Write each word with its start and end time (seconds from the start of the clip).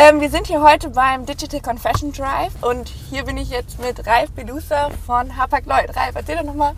Ähm, 0.00 0.20
wir 0.20 0.30
sind 0.30 0.46
hier 0.46 0.62
heute 0.62 0.90
beim 0.90 1.26
Digital 1.26 1.60
Confession 1.60 2.12
Drive 2.12 2.52
und 2.60 2.88
hier 2.88 3.24
bin 3.24 3.36
ich 3.36 3.50
jetzt 3.50 3.82
mit 3.82 4.06
Ralf 4.06 4.30
Belusa 4.30 4.90
von 5.04 5.36
Hapag-Lloyd. 5.36 5.88
Ralf, 5.96 6.14
erzähl 6.14 6.36
doch 6.36 6.44
nochmal, 6.44 6.74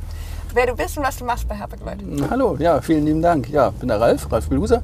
wer 0.55 0.67
du 0.67 0.75
bist 0.75 0.97
und 0.97 1.05
was 1.05 1.19
du 1.19 1.27
machst 1.27 1.47
bei 1.47 1.55
Hapag-Lloyd. 1.55 1.99
Hallo, 2.31 2.57
ja, 2.59 2.81
vielen 2.81 3.05
lieben 3.05 3.21
Dank. 3.21 3.51
Ja, 3.51 3.73
bin 3.73 3.89
der 3.89 4.01
Ralf, 4.01 4.33
Ralf 4.33 4.49
Belusa. 4.49 4.81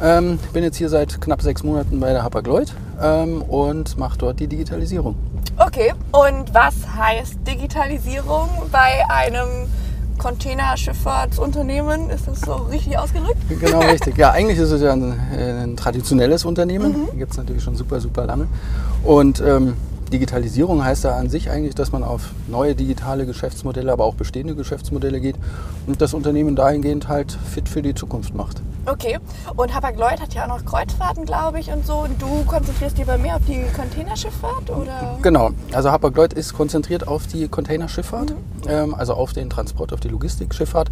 Ähm, 0.00 0.38
bin 0.54 0.64
jetzt 0.64 0.78
hier 0.78 0.88
seit 0.88 1.20
knapp 1.20 1.42
sechs 1.42 1.62
Monaten 1.62 2.00
bei 2.00 2.14
der 2.14 2.22
Hapag-Lloyd 2.22 2.72
ähm, 3.02 3.42
und 3.42 3.98
mache 3.98 4.16
dort 4.16 4.40
die 4.40 4.46
Digitalisierung. 4.46 5.14
Okay, 5.58 5.92
und 6.12 6.54
was 6.54 6.76
heißt 6.96 7.46
Digitalisierung 7.46 8.48
bei 8.72 9.04
einem 9.10 9.68
Containerschifffahrtsunternehmen? 10.18 12.10
Ist 12.10 12.26
das 12.26 12.40
so 12.40 12.54
richtig 12.54 12.98
ausgedrückt? 12.98 13.36
Genau, 13.60 13.80
richtig. 13.90 14.16
Ja, 14.18 14.30
eigentlich 14.30 14.58
ist 14.58 14.70
es 14.70 14.80
ja 14.82 14.92
ein, 14.92 15.18
äh, 15.36 15.62
ein 15.62 15.76
traditionelles 15.76 16.44
Unternehmen. 16.44 17.06
Mhm. 17.12 17.18
Gibt 17.18 17.32
es 17.32 17.38
natürlich 17.38 17.62
schon 17.62 17.76
super, 17.76 18.00
super 18.00 18.26
lange. 18.26 18.48
Und 19.04 19.40
ähm, 19.40 19.74
Digitalisierung 20.12 20.84
heißt 20.84 21.04
da 21.04 21.16
an 21.16 21.28
sich 21.28 21.50
eigentlich, 21.50 21.74
dass 21.74 21.92
man 21.92 22.04
auf 22.04 22.30
neue 22.48 22.74
digitale 22.74 23.26
Geschäftsmodelle, 23.26 23.92
aber 23.92 24.04
auch 24.04 24.14
bestehende 24.14 24.54
Geschäftsmodelle 24.54 25.20
geht 25.20 25.36
und 25.86 26.00
das 26.00 26.14
Unternehmen 26.14 26.56
dahingehend 26.56 27.08
halt 27.08 27.32
fit 27.32 27.68
für 27.68 27.82
die 27.82 27.94
Zukunft 27.94 28.34
macht. 28.34 28.62
Okay, 28.88 29.18
und 29.56 29.74
Hapag-Lloyd 29.74 30.20
hat 30.20 30.32
ja 30.34 30.44
auch 30.44 30.48
noch 30.48 30.64
Kreuzfahrten, 30.64 31.24
glaube 31.24 31.58
ich, 31.58 31.72
und 31.72 31.84
so. 31.84 31.94
Und 31.94 32.22
du 32.22 32.44
konzentrierst 32.44 32.96
dich 32.96 33.04
bei 33.04 33.18
mir 33.18 33.34
auf 33.34 33.42
die 33.46 33.64
Containerschifffahrt, 33.74 34.70
oder? 34.70 35.18
Genau, 35.22 35.50
also 35.72 35.90
Hapag-Lloyd 35.90 36.32
ist 36.32 36.54
konzentriert 36.54 37.08
auf 37.08 37.26
die 37.26 37.48
Containerschifffahrt, 37.48 38.30
mhm. 38.30 38.36
ähm, 38.68 38.94
also 38.94 39.14
auf 39.14 39.32
den 39.32 39.50
Transport, 39.50 39.92
auf 39.92 39.98
die 39.98 40.08
Logistikschifffahrt. 40.08 40.90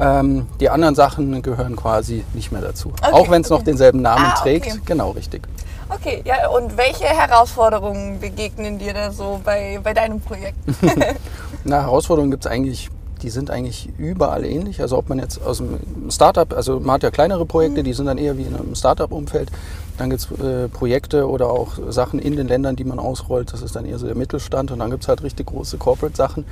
Ähm, 0.00 0.46
die 0.58 0.70
anderen 0.70 0.96
Sachen 0.96 1.40
gehören 1.42 1.76
quasi 1.76 2.24
nicht 2.34 2.50
mehr 2.50 2.62
dazu, 2.62 2.88
okay, 2.88 3.12
auch 3.12 3.30
wenn 3.30 3.42
es 3.42 3.50
okay. 3.50 3.58
noch 3.58 3.64
denselben 3.64 4.02
Namen 4.02 4.26
ah, 4.26 4.40
trägt. 4.40 4.66
Okay. 4.66 4.80
Genau, 4.84 5.10
richtig. 5.10 5.46
Okay, 5.88 6.22
ja, 6.24 6.48
und 6.48 6.76
welche 6.76 7.04
Herausforderungen 7.04 8.18
begegnen 8.18 8.78
dir 8.78 8.92
da 8.92 9.12
so 9.12 9.40
bei, 9.44 9.78
bei 9.82 9.94
deinem 9.94 10.20
Projekt? 10.20 10.58
Na, 11.64 11.82
Herausforderungen 11.82 12.32
gibt 12.32 12.44
es 12.44 12.50
eigentlich 12.50 12.90
die 13.22 13.30
sind 13.30 13.50
eigentlich 13.50 13.88
überall 13.98 14.44
ähnlich. 14.44 14.80
Also 14.80 14.98
ob 14.98 15.08
man 15.08 15.18
jetzt 15.18 15.42
aus 15.42 15.58
dem 15.58 15.78
Startup, 16.10 16.52
also 16.52 16.80
man 16.80 16.94
hat 16.94 17.02
ja 17.02 17.10
kleinere 17.10 17.46
Projekte, 17.46 17.82
die 17.82 17.92
sind 17.92 18.06
dann 18.06 18.18
eher 18.18 18.36
wie 18.38 18.42
in 18.42 18.54
einem 18.54 18.74
Startup-Umfeld. 18.74 19.50
Dann 19.98 20.10
gibt 20.10 20.22
es 20.22 20.40
äh, 20.40 20.68
Projekte 20.68 21.28
oder 21.28 21.48
auch 21.48 21.78
Sachen 21.88 22.18
in 22.18 22.36
den 22.36 22.48
Ländern, 22.48 22.76
die 22.76 22.84
man 22.84 22.98
ausrollt. 22.98 23.52
Das 23.52 23.62
ist 23.62 23.76
dann 23.76 23.86
eher 23.86 23.98
so 23.98 24.06
der 24.06 24.14
Mittelstand. 24.14 24.70
Und 24.70 24.80
dann 24.80 24.90
gibt 24.90 25.04
es 25.04 25.08
halt 25.08 25.22
richtig 25.22 25.46
große 25.46 25.78
Corporate-Sachen, 25.78 26.44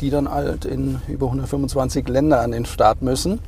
die 0.00 0.10
dann 0.10 0.30
halt 0.30 0.64
in 0.64 1.00
über 1.08 1.26
125 1.26 2.08
Länder 2.08 2.40
an 2.40 2.52
den 2.52 2.64
Start 2.64 3.02
müssen. 3.02 3.40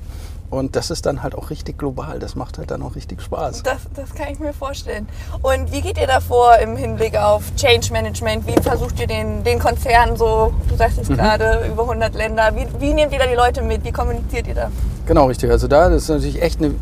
Und 0.54 0.76
das 0.76 0.90
ist 0.90 1.06
dann 1.06 1.22
halt 1.22 1.34
auch 1.34 1.50
richtig 1.50 1.78
global. 1.78 2.18
Das 2.18 2.36
macht 2.36 2.58
halt 2.58 2.70
dann 2.70 2.82
auch 2.82 2.94
richtig 2.94 3.20
Spaß. 3.20 3.62
Das, 3.64 3.78
das 3.94 4.14
kann 4.14 4.28
ich 4.30 4.38
mir 4.38 4.52
vorstellen. 4.52 5.08
Und 5.42 5.72
wie 5.72 5.80
geht 5.80 5.98
ihr 5.98 6.06
davor 6.06 6.56
im 6.58 6.76
Hinblick 6.76 7.16
auf 7.16 7.42
Change 7.56 7.92
Management? 7.92 8.46
Wie 8.46 8.60
versucht 8.62 9.00
ihr 9.00 9.06
den, 9.06 9.42
den 9.42 9.58
Konzern 9.58 10.16
so, 10.16 10.52
du 10.68 10.76
sagst 10.76 10.98
es 10.98 11.08
mhm. 11.08 11.16
gerade, 11.16 11.66
über 11.70 11.82
100 11.82 12.14
Länder, 12.14 12.52
wie, 12.54 12.66
wie 12.80 12.94
nehmt 12.94 13.12
ihr 13.12 13.18
da 13.18 13.26
die 13.26 13.34
Leute 13.34 13.62
mit? 13.62 13.84
Wie 13.84 13.92
kommuniziert 13.92 14.46
ihr 14.46 14.54
da? 14.54 14.70
Genau, 15.06 15.26
richtig. 15.26 15.50
Also 15.50 15.68
da 15.68 15.88
ist 15.88 16.08
natürlich 16.08 16.40
echt 16.40 16.60
eine 16.60 16.74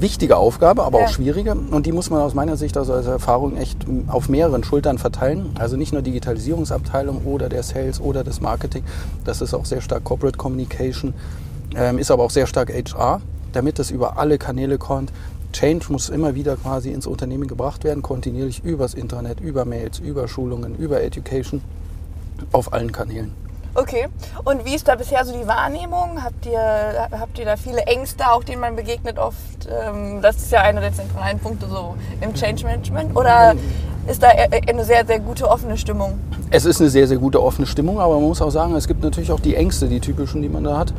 wichtige 0.00 0.36
Aufgabe, 0.36 0.82
aber 0.82 0.98
ja. 1.00 1.04
auch 1.04 1.08
schwierige. 1.10 1.52
Und 1.52 1.86
die 1.86 1.92
muss 1.92 2.10
man 2.10 2.20
aus 2.20 2.34
meiner 2.34 2.56
Sicht, 2.56 2.76
also 2.76 2.94
als 2.94 3.06
Erfahrung, 3.06 3.56
echt 3.56 3.86
auf 4.08 4.28
mehreren 4.28 4.64
Schultern 4.64 4.98
verteilen. 4.98 5.54
Also 5.58 5.76
nicht 5.76 5.92
nur 5.92 6.02
Digitalisierungsabteilung 6.02 7.24
oder 7.26 7.48
der 7.48 7.62
Sales 7.62 8.00
oder 8.00 8.24
das 8.24 8.40
Marketing. 8.40 8.82
Das 9.24 9.40
ist 9.40 9.54
auch 9.54 9.66
sehr 9.66 9.80
stark 9.80 10.02
Corporate 10.02 10.36
Communication 10.36 11.14
ähm, 11.74 11.98
ist 11.98 12.10
aber 12.10 12.24
auch 12.24 12.30
sehr 12.30 12.46
stark 12.46 12.70
HR, 12.70 13.20
damit 13.52 13.78
das 13.78 13.90
über 13.90 14.18
alle 14.18 14.38
Kanäle 14.38 14.78
kommt. 14.78 15.12
Change 15.52 15.86
muss 15.90 16.08
immer 16.08 16.34
wieder 16.34 16.56
quasi 16.56 16.90
ins 16.90 17.06
Unternehmen 17.06 17.46
gebracht 17.46 17.84
werden, 17.84 18.02
kontinuierlich 18.02 18.62
übers 18.62 18.94
Internet, 18.94 19.40
über 19.40 19.64
Mails, 19.64 19.98
über 19.98 20.28
Schulungen, 20.28 20.76
über 20.76 21.02
Education, 21.02 21.60
auf 22.52 22.72
allen 22.72 22.92
Kanälen. 22.92 23.34
Okay. 23.74 24.08
Und 24.44 24.64
wie 24.64 24.74
ist 24.74 24.88
da 24.88 24.96
bisher 24.96 25.24
so 25.24 25.32
die 25.32 25.46
Wahrnehmung? 25.46 26.22
Habt 26.22 26.44
ihr, 26.46 27.08
habt 27.12 27.38
ihr 27.38 27.44
da 27.44 27.56
viele 27.56 27.82
Ängste, 27.82 28.30
auch 28.30 28.42
denen 28.42 28.60
man 28.60 28.74
begegnet 28.74 29.18
oft? 29.18 29.68
Ähm, 29.70 30.20
das 30.22 30.36
ist 30.36 30.50
ja 30.50 30.62
einer 30.62 30.80
der 30.80 30.92
zentralen 30.92 31.38
Punkte 31.38 31.66
so 31.68 31.94
im 32.20 32.34
Change 32.34 32.64
Management. 32.64 33.16
Oder 33.16 33.54
ist 34.08 34.22
da 34.22 34.28
eine 34.28 34.84
sehr, 34.84 35.06
sehr 35.06 35.20
gute 35.20 35.48
offene 35.48 35.76
Stimmung? 35.76 36.18
Es 36.50 36.64
ist 36.64 36.80
eine 36.80 36.90
sehr, 36.90 37.06
sehr 37.06 37.18
gute 37.18 37.42
offene 37.42 37.66
Stimmung, 37.66 38.00
aber 38.00 38.14
man 38.14 38.24
muss 38.24 38.42
auch 38.42 38.50
sagen, 38.50 38.74
es 38.74 38.88
gibt 38.88 39.02
natürlich 39.02 39.30
auch 39.30 39.40
die 39.40 39.54
Ängste, 39.54 39.88
die 39.88 40.00
typischen, 40.00 40.42
die 40.42 40.48
man 40.48 40.64
da 40.64 40.78
hat. 40.78 40.92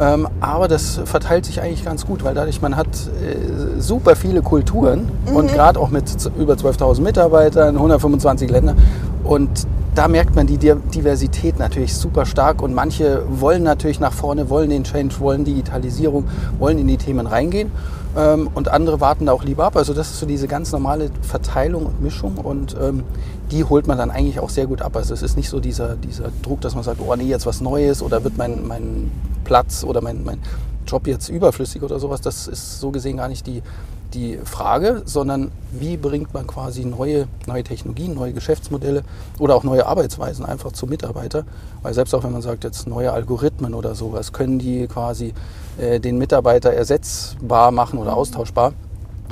Ähm, 0.00 0.28
aber 0.40 0.66
das 0.66 1.00
verteilt 1.04 1.44
sich 1.44 1.60
eigentlich 1.60 1.84
ganz 1.84 2.06
gut, 2.06 2.24
weil 2.24 2.34
dadurch 2.34 2.62
man 2.62 2.76
hat 2.76 2.86
äh, 2.88 3.80
super 3.80 4.16
viele 4.16 4.42
Kulturen 4.42 5.10
mhm. 5.28 5.36
und 5.36 5.52
gerade 5.52 5.78
auch 5.78 5.90
mit 5.90 6.04
über 6.38 6.54
12.000 6.54 7.00
Mitarbeitern, 7.00 7.76
125 7.76 8.50
Ländern. 8.50 8.76
Und 9.24 9.66
da 9.94 10.08
merkt 10.08 10.34
man 10.34 10.46
die 10.46 10.58
Diversität 10.58 11.58
natürlich 11.58 11.94
super 11.94 12.26
stark 12.26 12.62
und 12.62 12.74
manche 12.74 13.22
wollen 13.28 13.62
natürlich 13.62 14.00
nach 14.00 14.12
vorne, 14.12 14.50
wollen 14.50 14.70
den 14.70 14.82
Change, 14.82 15.14
wollen 15.20 15.44
Digitalisierung, 15.44 16.24
wollen 16.58 16.78
in 16.78 16.88
die 16.88 16.96
Themen 16.96 17.26
reingehen 17.26 17.70
ähm, 18.16 18.48
und 18.54 18.68
andere 18.68 19.00
warten 19.00 19.26
da 19.26 19.32
auch 19.32 19.44
lieber 19.44 19.64
ab. 19.64 19.76
Also 19.76 19.94
das 19.94 20.10
ist 20.10 20.20
so 20.20 20.26
diese 20.26 20.48
ganz 20.48 20.72
normale 20.72 21.10
Verteilung 21.22 21.86
und 21.86 22.02
Mischung 22.02 22.36
und 22.38 22.76
ähm, 22.80 23.02
die 23.50 23.64
holt 23.64 23.86
man 23.86 23.98
dann 23.98 24.10
eigentlich 24.10 24.40
auch 24.40 24.50
sehr 24.50 24.66
gut 24.66 24.82
ab. 24.82 24.96
Also 24.96 25.14
es 25.14 25.22
ist 25.22 25.36
nicht 25.36 25.48
so 25.48 25.60
dieser, 25.60 25.96
dieser 25.96 26.30
Druck, 26.42 26.60
dass 26.60 26.74
man 26.74 26.84
sagt, 26.84 27.00
oh 27.00 27.14
nee, 27.16 27.24
jetzt 27.24 27.46
was 27.46 27.60
Neues 27.60 28.02
oder 28.02 28.24
wird 28.24 28.36
mein, 28.36 28.66
mein 28.66 29.10
Platz 29.44 29.84
oder 29.84 30.00
mein, 30.00 30.24
mein 30.24 30.38
Job 30.86 31.06
jetzt 31.06 31.28
überflüssig 31.28 31.82
oder 31.82 31.98
sowas. 31.98 32.20
Das 32.20 32.46
ist 32.46 32.80
so 32.80 32.90
gesehen 32.90 33.16
gar 33.16 33.28
nicht 33.28 33.46
die, 33.46 33.62
die 34.14 34.38
Frage, 34.44 35.02
sondern 35.04 35.50
wie 35.72 35.96
bringt 35.96 36.32
man 36.32 36.46
quasi 36.46 36.84
neue, 36.84 37.26
neue 37.46 37.64
Technologien, 37.64 38.14
neue 38.14 38.32
Geschäftsmodelle 38.32 39.02
oder 39.38 39.56
auch 39.56 39.64
neue 39.64 39.86
Arbeitsweisen 39.86 40.44
einfach 40.44 40.72
zum 40.72 40.88
Mitarbeiter. 40.88 41.44
Weil 41.82 41.94
selbst 41.94 42.14
auch 42.14 42.24
wenn 42.24 42.32
man 42.32 42.42
sagt, 42.42 42.64
jetzt 42.64 42.86
neue 42.86 43.12
Algorithmen 43.12 43.74
oder 43.74 43.94
sowas, 43.94 44.32
können 44.32 44.58
die 44.58 44.86
quasi 44.86 45.34
äh, 45.78 46.00
den 46.00 46.18
Mitarbeiter 46.18 46.72
ersetzbar 46.72 47.70
machen 47.70 47.98
oder 47.98 48.16
austauschbar 48.16 48.72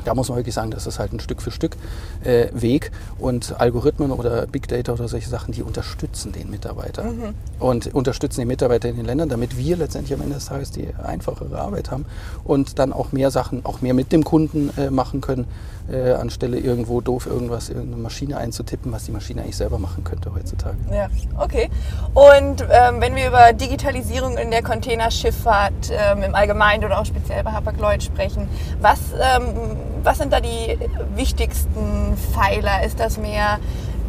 da 0.05 0.15
muss 0.15 0.29
man 0.29 0.39
wirklich 0.39 0.55
sagen, 0.55 0.71
das 0.71 0.87
ist 0.87 0.99
halt 0.99 1.13
ein 1.13 1.21
Stück 1.21 1.43
für 1.43 1.51
Stück 1.51 1.77
äh, 2.25 2.49
Weg 2.53 2.91
und 3.19 3.61
Algorithmen 3.61 4.11
oder 4.11 4.47
Big 4.47 4.69
Data 4.69 4.93
oder 4.93 5.09
solche 5.09 5.29
Sachen, 5.29 5.53
die 5.53 5.63
unterstützen 5.63 6.33
den 6.33 6.51
Mitarbeiter 6.51 7.05
mhm. 7.05 7.35
und 7.59 7.95
unterstützen 7.95 8.41
den 8.41 8.49
Mitarbeiter 8.49 8.89
in 8.89 8.97
den 8.97 9.07
Ländern, 9.07 9.29
damit 9.29 9.57
wir 9.57 9.77
letztendlich 9.77 10.15
am 10.15 10.23
Ende 10.23 10.35
des 10.35 10.47
Tages 10.47 10.71
die 10.71 10.89
einfachere 11.03 11.59
Arbeit 11.59 11.91
haben 11.91 12.07
und 12.45 12.79
dann 12.79 12.93
auch 12.93 13.13
mehr 13.13 13.31
Sachen, 13.31 13.65
auch 13.65 13.81
mehr 13.81 13.95
mit 13.95 14.13
dem 14.13 14.25
Kunden 14.25 14.71
äh, 14.77 14.91
machen 14.91 15.21
können, 15.21 15.47
äh, 15.91 16.13
anstelle 16.13 16.59
irgendwo 16.59 17.01
doof 17.01 17.27
irgendwas, 17.27 17.69
irgendeine 17.69 18.03
Maschine 18.03 18.37
einzutippen, 18.37 18.93
was 18.93 19.05
die 19.05 19.13
Maschine 19.13 19.43
eigentlich 19.43 19.57
selber 19.57 19.79
machen 19.79 20.05
könnte 20.05 20.33
heutzutage. 20.35 20.77
Ja, 20.93 21.09
okay. 21.39 21.71
Und 22.15 22.63
ähm, 22.71 23.01
wenn 23.01 23.15
wir 23.15 23.29
über 23.29 23.53
Digitalisierung 23.53 24.37
in 24.37 24.51
der 24.51 24.63
Containerschifffahrt 24.63 25.91
ähm, 25.91 26.23
im 26.23 26.35
Allgemeinen 26.35 26.85
oder 26.85 27.01
auch 27.01 27.07
speziell 27.07 27.43
bei 27.43 27.53
Hapag-Lloyd 27.53 28.03
sprechen, 28.03 28.49
was, 28.81 28.99
ähm, 29.13 29.77
was 30.03 30.19
sind 30.19 30.33
da 30.33 30.41
die 30.41 30.79
wichtigsten 31.17 32.17
Pfeiler? 32.17 32.85
Ist 32.85 33.01
das 33.01 33.19
mehr 33.19 33.59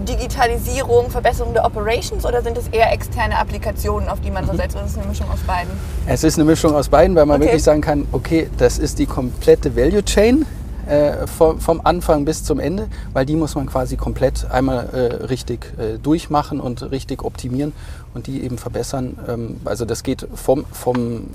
Digitalisierung, 0.08 1.10
Verbesserung 1.10 1.54
der 1.54 1.66
Operations 1.66 2.26
oder 2.26 2.42
sind 2.42 2.58
es 2.58 2.68
eher 2.70 2.92
externe 2.92 3.38
Applikationen, 3.38 4.10
auf 4.10 4.20
die 4.22 4.32
man 4.32 4.46
so 4.46 4.54
mhm. 4.54 4.58
setzt? 4.58 4.76
Oder 4.76 4.86
ist 4.86 4.92
es 4.92 4.98
eine 4.98 5.08
Mischung 5.08 5.30
aus 5.32 5.40
beiden? 5.42 5.72
Es 6.08 6.24
ist 6.24 6.38
eine 6.38 6.46
Mischung 6.46 6.76
aus 6.76 6.90
beiden, 6.90 7.16
weil 7.16 7.26
man 7.26 7.38
okay. 7.38 7.46
wirklich 7.46 7.64
sagen 7.64 7.82
kann, 7.82 8.08
okay, 8.12 8.50
das 8.58 8.80
ist 8.80 9.00
die 9.00 9.06
komplette 9.06 9.76
Value 9.76 10.04
Chain 10.04 10.46
äh, 10.88 11.28
vom, 11.28 11.60
vom, 11.60 11.82
Anfang 11.84 12.26
bis 12.26 12.44
zum 12.44 12.60
Ende, 12.60 12.88
weil 13.14 13.26
die 13.26 13.36
muss 13.36 13.56
man 13.56 13.68
quasi 13.68 13.98
komplett 13.98 14.50
einmal 14.50 14.90
äh, 14.94 15.26
richtig 15.26 15.74
äh, 15.78 15.98
durchmachen 15.98 16.60
und 16.60 16.92
richtig 16.92 17.24
optimieren 17.24 17.74
und 18.14 18.28
die 18.28 18.44
eben 18.44 18.58
verbessern. 18.58 19.18
Ähm, 19.28 19.62
also 19.66 19.86
das 19.86 20.04
geht 20.04 20.28
vom, 20.34 20.66
vom, 20.72 21.28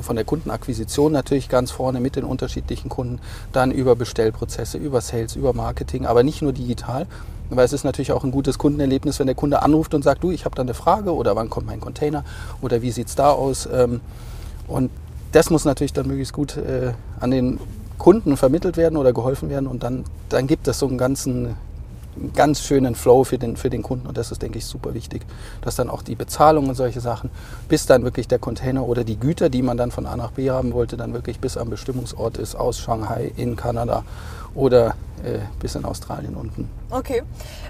von 0.00 0.16
der 0.16 0.24
Kundenakquisition 0.24 1.12
natürlich 1.12 1.48
ganz 1.48 1.70
vorne 1.70 2.00
mit 2.00 2.16
den 2.16 2.24
unterschiedlichen 2.24 2.88
Kunden, 2.88 3.20
dann 3.52 3.70
über 3.70 3.96
Bestellprozesse, 3.96 4.78
über 4.78 5.00
Sales, 5.00 5.36
über 5.36 5.52
Marketing, 5.52 6.06
aber 6.06 6.22
nicht 6.22 6.42
nur 6.42 6.52
digital, 6.52 7.06
weil 7.50 7.64
es 7.64 7.72
ist 7.72 7.84
natürlich 7.84 8.12
auch 8.12 8.24
ein 8.24 8.30
gutes 8.30 8.58
Kundenerlebnis, 8.58 9.18
wenn 9.18 9.26
der 9.26 9.36
Kunde 9.36 9.62
anruft 9.62 9.94
und 9.94 10.02
sagt, 10.02 10.22
du, 10.22 10.30
ich 10.30 10.44
habe 10.44 10.54
da 10.54 10.62
eine 10.62 10.74
Frage 10.74 11.14
oder 11.14 11.36
wann 11.36 11.50
kommt 11.50 11.66
mein 11.66 11.80
Container 11.80 12.24
oder 12.60 12.82
wie 12.82 12.90
sieht 12.90 13.08
es 13.08 13.14
da 13.14 13.30
aus. 13.30 13.68
Ähm, 13.72 14.00
und 14.68 14.90
das 15.32 15.50
muss 15.50 15.64
natürlich 15.64 15.92
dann 15.92 16.06
möglichst 16.06 16.32
gut 16.32 16.56
äh, 16.56 16.92
an 17.20 17.30
den 17.30 17.58
Kunden 18.02 18.36
vermittelt 18.36 18.76
werden 18.76 18.96
oder 18.96 19.12
geholfen 19.12 19.48
werden 19.48 19.68
und 19.68 19.84
dann, 19.84 20.02
dann 20.28 20.48
gibt 20.48 20.66
es 20.66 20.80
so 20.80 20.88
einen 20.88 20.98
ganzen 20.98 21.54
ganz 22.34 22.60
schönen 22.60 22.96
Flow 22.96 23.22
für 23.22 23.38
den, 23.38 23.56
für 23.56 23.70
den 23.70 23.84
Kunden 23.84 24.08
und 24.08 24.18
das 24.18 24.32
ist, 24.32 24.42
denke 24.42 24.58
ich, 24.58 24.66
super 24.66 24.92
wichtig, 24.92 25.22
dass 25.60 25.76
dann 25.76 25.88
auch 25.88 26.02
die 26.02 26.16
Bezahlung 26.16 26.68
und 26.68 26.74
solche 26.74 27.00
Sachen, 27.00 27.30
bis 27.68 27.86
dann 27.86 28.02
wirklich 28.02 28.26
der 28.26 28.40
Container 28.40 28.88
oder 28.88 29.04
die 29.04 29.20
Güter, 29.20 29.50
die 29.50 29.62
man 29.62 29.76
dann 29.76 29.92
von 29.92 30.06
A 30.06 30.16
nach 30.16 30.32
B 30.32 30.50
haben 30.50 30.72
wollte, 30.72 30.96
dann 30.96 31.14
wirklich 31.14 31.38
bis 31.38 31.56
am 31.56 31.70
Bestimmungsort 31.70 32.38
ist, 32.38 32.56
aus 32.56 32.80
Shanghai 32.80 33.30
in 33.36 33.54
Kanada 33.54 34.02
oder 34.56 34.96
äh, 35.22 35.38
bis 35.60 35.76
in 35.76 35.84
Australien 35.84 36.34
unten. 36.34 36.68
Okay. 36.92 37.22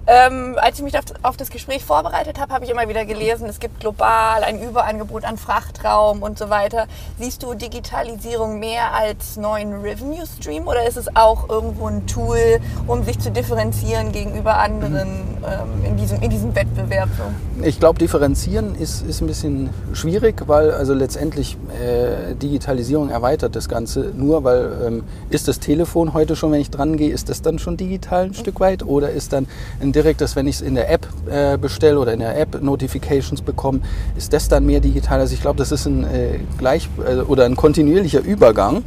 Ähm, 0.04 0.56
als 0.60 0.78
ich 0.78 0.84
mich 0.84 0.94
auf, 1.22 1.36
das 1.36 1.50
Gespräch 1.50 1.84
vorbereitet 1.84 2.40
habe, 2.40 2.52
habe 2.52 2.64
ich 2.64 2.70
immer 2.72 2.88
wieder 2.88 3.04
gelesen, 3.04 3.48
es 3.48 3.60
gibt 3.60 3.78
global 3.78 4.42
ein 4.42 4.60
Überangebot 4.60 5.24
an 5.24 5.36
Frachtraum 5.36 6.22
und 6.22 6.36
so 6.36 6.50
weiter. 6.50 6.86
Siehst 7.20 7.44
du 7.44 7.54
Digitalisierung 7.54 8.58
mehr 8.58 8.92
als 8.92 9.36
neuen 9.36 9.80
Revenue 9.80 10.26
Stream 10.26 10.66
oder 10.66 10.88
ist 10.88 10.96
es 10.96 11.14
auch 11.14 11.48
irgendwo 11.48 11.86
ein 11.86 12.04
Tool, 12.08 12.58
um 12.88 13.04
sich 13.04 13.20
zu 13.20 13.30
differenzieren 13.30 14.10
gegenüber 14.10 14.56
anderen 14.56 15.08
ähm, 15.44 15.84
in, 15.84 15.96
diesem, 15.96 16.20
in 16.20 16.30
diesem 16.30 16.52
Wettbewerb? 16.56 17.08
So? 17.16 17.64
Ich 17.64 17.78
glaube, 17.78 18.00
differenzieren 18.00 18.74
ist, 18.74 19.06
ist 19.06 19.20
ein 19.20 19.28
bisschen 19.28 19.70
schwierig, 19.92 20.42
weil 20.48 20.72
also 20.72 20.94
letztendlich 20.94 21.56
äh, 21.80 22.34
Digitalisierung 22.34 23.10
erweitert 23.10 23.54
das 23.54 23.68
Ganze 23.68 24.10
nur, 24.16 24.42
weil 24.42 24.72
ähm, 24.84 25.04
ist 25.30 25.46
das 25.46 25.60
Telefon 25.60 26.12
heute 26.12 26.34
schon, 26.34 26.50
wenn 26.50 26.60
ich 26.60 26.70
dran 26.72 26.96
gehe, 26.96 27.12
ist 27.12 27.28
das 27.28 27.40
dann 27.40 27.60
schon 27.60 27.76
digital 27.76 28.24
ein 28.24 28.34
Stück 28.34 28.58
weit 28.58 28.82
oder 28.82 29.11
ist 29.12 29.32
dann 29.32 29.46
ein 29.80 29.92
direktes, 29.92 30.36
wenn 30.36 30.46
ich 30.46 30.56
es 30.56 30.60
in 30.60 30.74
der 30.74 30.90
App 30.90 31.06
äh, 31.30 31.56
bestelle 31.56 31.98
oder 31.98 32.12
in 32.12 32.20
der 32.20 32.38
App 32.38 32.62
Notifications 32.62 33.42
bekomme, 33.42 33.80
ist 34.16 34.32
das 34.32 34.48
dann 34.48 34.66
mehr 34.66 34.80
digital? 34.80 35.20
Also 35.20 35.34
ich 35.34 35.40
glaube, 35.40 35.58
das 35.58 35.72
ist 35.72 35.86
ein 35.86 36.04
äh, 36.04 36.38
gleich 36.58 36.88
äh, 37.06 37.16
oder 37.20 37.44
ein 37.44 37.56
kontinuierlicher 37.56 38.20
Übergang 38.20 38.76
mhm. 38.76 38.82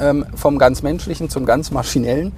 ähm, 0.00 0.26
vom 0.34 0.58
ganz 0.58 0.82
menschlichen 0.82 1.30
zum 1.30 1.46
ganz 1.46 1.70
maschinellen 1.70 2.32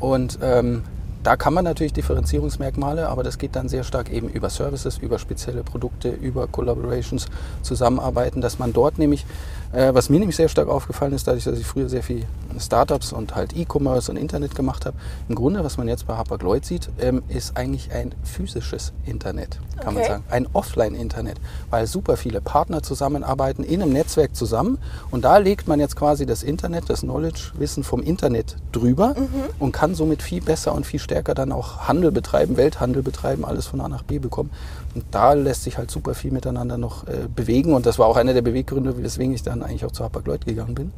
und 0.00 0.38
ähm, 0.42 0.82
da 1.24 1.36
kann 1.36 1.52
man 1.52 1.64
natürlich 1.64 1.92
Differenzierungsmerkmale, 1.92 3.08
aber 3.08 3.22
das 3.22 3.38
geht 3.38 3.56
dann 3.56 3.68
sehr 3.68 3.84
stark 3.84 4.10
eben 4.10 4.28
über 4.28 4.50
Services, 4.50 4.98
über 4.98 5.18
spezielle 5.18 5.62
Produkte, 5.62 6.08
über 6.08 6.46
Collaborations 6.46 7.26
zusammenarbeiten, 7.62 8.40
dass 8.40 8.58
man 8.58 8.72
dort 8.72 8.98
nämlich 8.98 9.26
äh, 9.72 9.92
was 9.94 10.08
mir 10.08 10.18
nämlich 10.18 10.36
sehr 10.36 10.48
stark 10.48 10.68
aufgefallen 10.68 11.12
ist, 11.12 11.26
dadurch, 11.26 11.44
dass 11.44 11.58
ich 11.58 11.66
früher 11.66 11.88
sehr 11.88 12.02
viel 12.02 12.24
Startups 12.58 13.12
und 13.12 13.34
halt 13.34 13.56
E-Commerce 13.56 14.10
und 14.10 14.16
Internet 14.16 14.54
gemacht 14.54 14.86
habe, 14.86 14.96
im 15.28 15.34
Grunde, 15.34 15.62
was 15.64 15.76
man 15.76 15.88
jetzt 15.88 16.06
bei 16.06 16.16
Hapag-Lloyd 16.16 16.64
sieht, 16.64 16.88
ähm, 17.00 17.22
ist 17.28 17.56
eigentlich 17.56 17.92
ein 17.92 18.14
physisches 18.24 18.92
Internet, 19.04 19.58
kann 19.76 19.88
okay. 19.88 19.94
man 19.94 20.04
sagen. 20.04 20.24
Ein 20.30 20.48
Offline-Internet, 20.52 21.38
weil 21.70 21.86
super 21.86 22.16
viele 22.16 22.40
Partner 22.40 22.82
zusammenarbeiten 22.82 23.64
in 23.64 23.82
einem 23.82 23.92
Netzwerk 23.92 24.34
zusammen 24.34 24.78
und 25.10 25.24
da 25.24 25.38
legt 25.38 25.68
man 25.68 25.80
jetzt 25.80 25.96
quasi 25.96 26.26
das 26.26 26.42
Internet, 26.42 26.88
das 26.88 27.00
Knowledge-Wissen 27.00 27.84
vom 27.84 28.02
Internet 28.02 28.56
drüber 28.72 29.14
mhm. 29.16 29.28
und 29.58 29.72
kann 29.72 29.94
somit 29.94 30.22
viel 30.22 30.40
besser 30.40 30.74
und 30.74 30.86
viel 30.86 31.00
stärker 31.00 31.34
dann 31.34 31.52
auch 31.52 31.88
Handel 31.88 32.10
betreiben, 32.10 32.56
Welthandel 32.56 33.02
betreiben, 33.02 33.44
alles 33.44 33.66
von 33.66 33.80
A 33.80 33.88
nach 33.88 34.02
B 34.02 34.18
bekommen. 34.18 34.50
Und 34.94 35.04
da 35.10 35.34
lässt 35.34 35.64
sich 35.64 35.78
halt 35.78 35.90
super 35.90 36.14
viel 36.14 36.32
miteinander 36.32 36.78
noch 36.78 37.06
äh, 37.06 37.28
bewegen 37.34 37.74
und 37.74 37.86
das 37.86 37.98
war 37.98 38.06
auch 38.06 38.16
einer 38.16 38.32
der 38.32 38.42
Beweggründe, 38.42 39.00
weswegen 39.02 39.34
ich 39.34 39.42
dann 39.42 39.57
eigentlich 39.62 39.84
auch 39.84 39.92
zu 39.92 40.04
Hapag-Lloyd 40.04 40.44
gegangen 40.46 40.74
bin. 40.74 40.92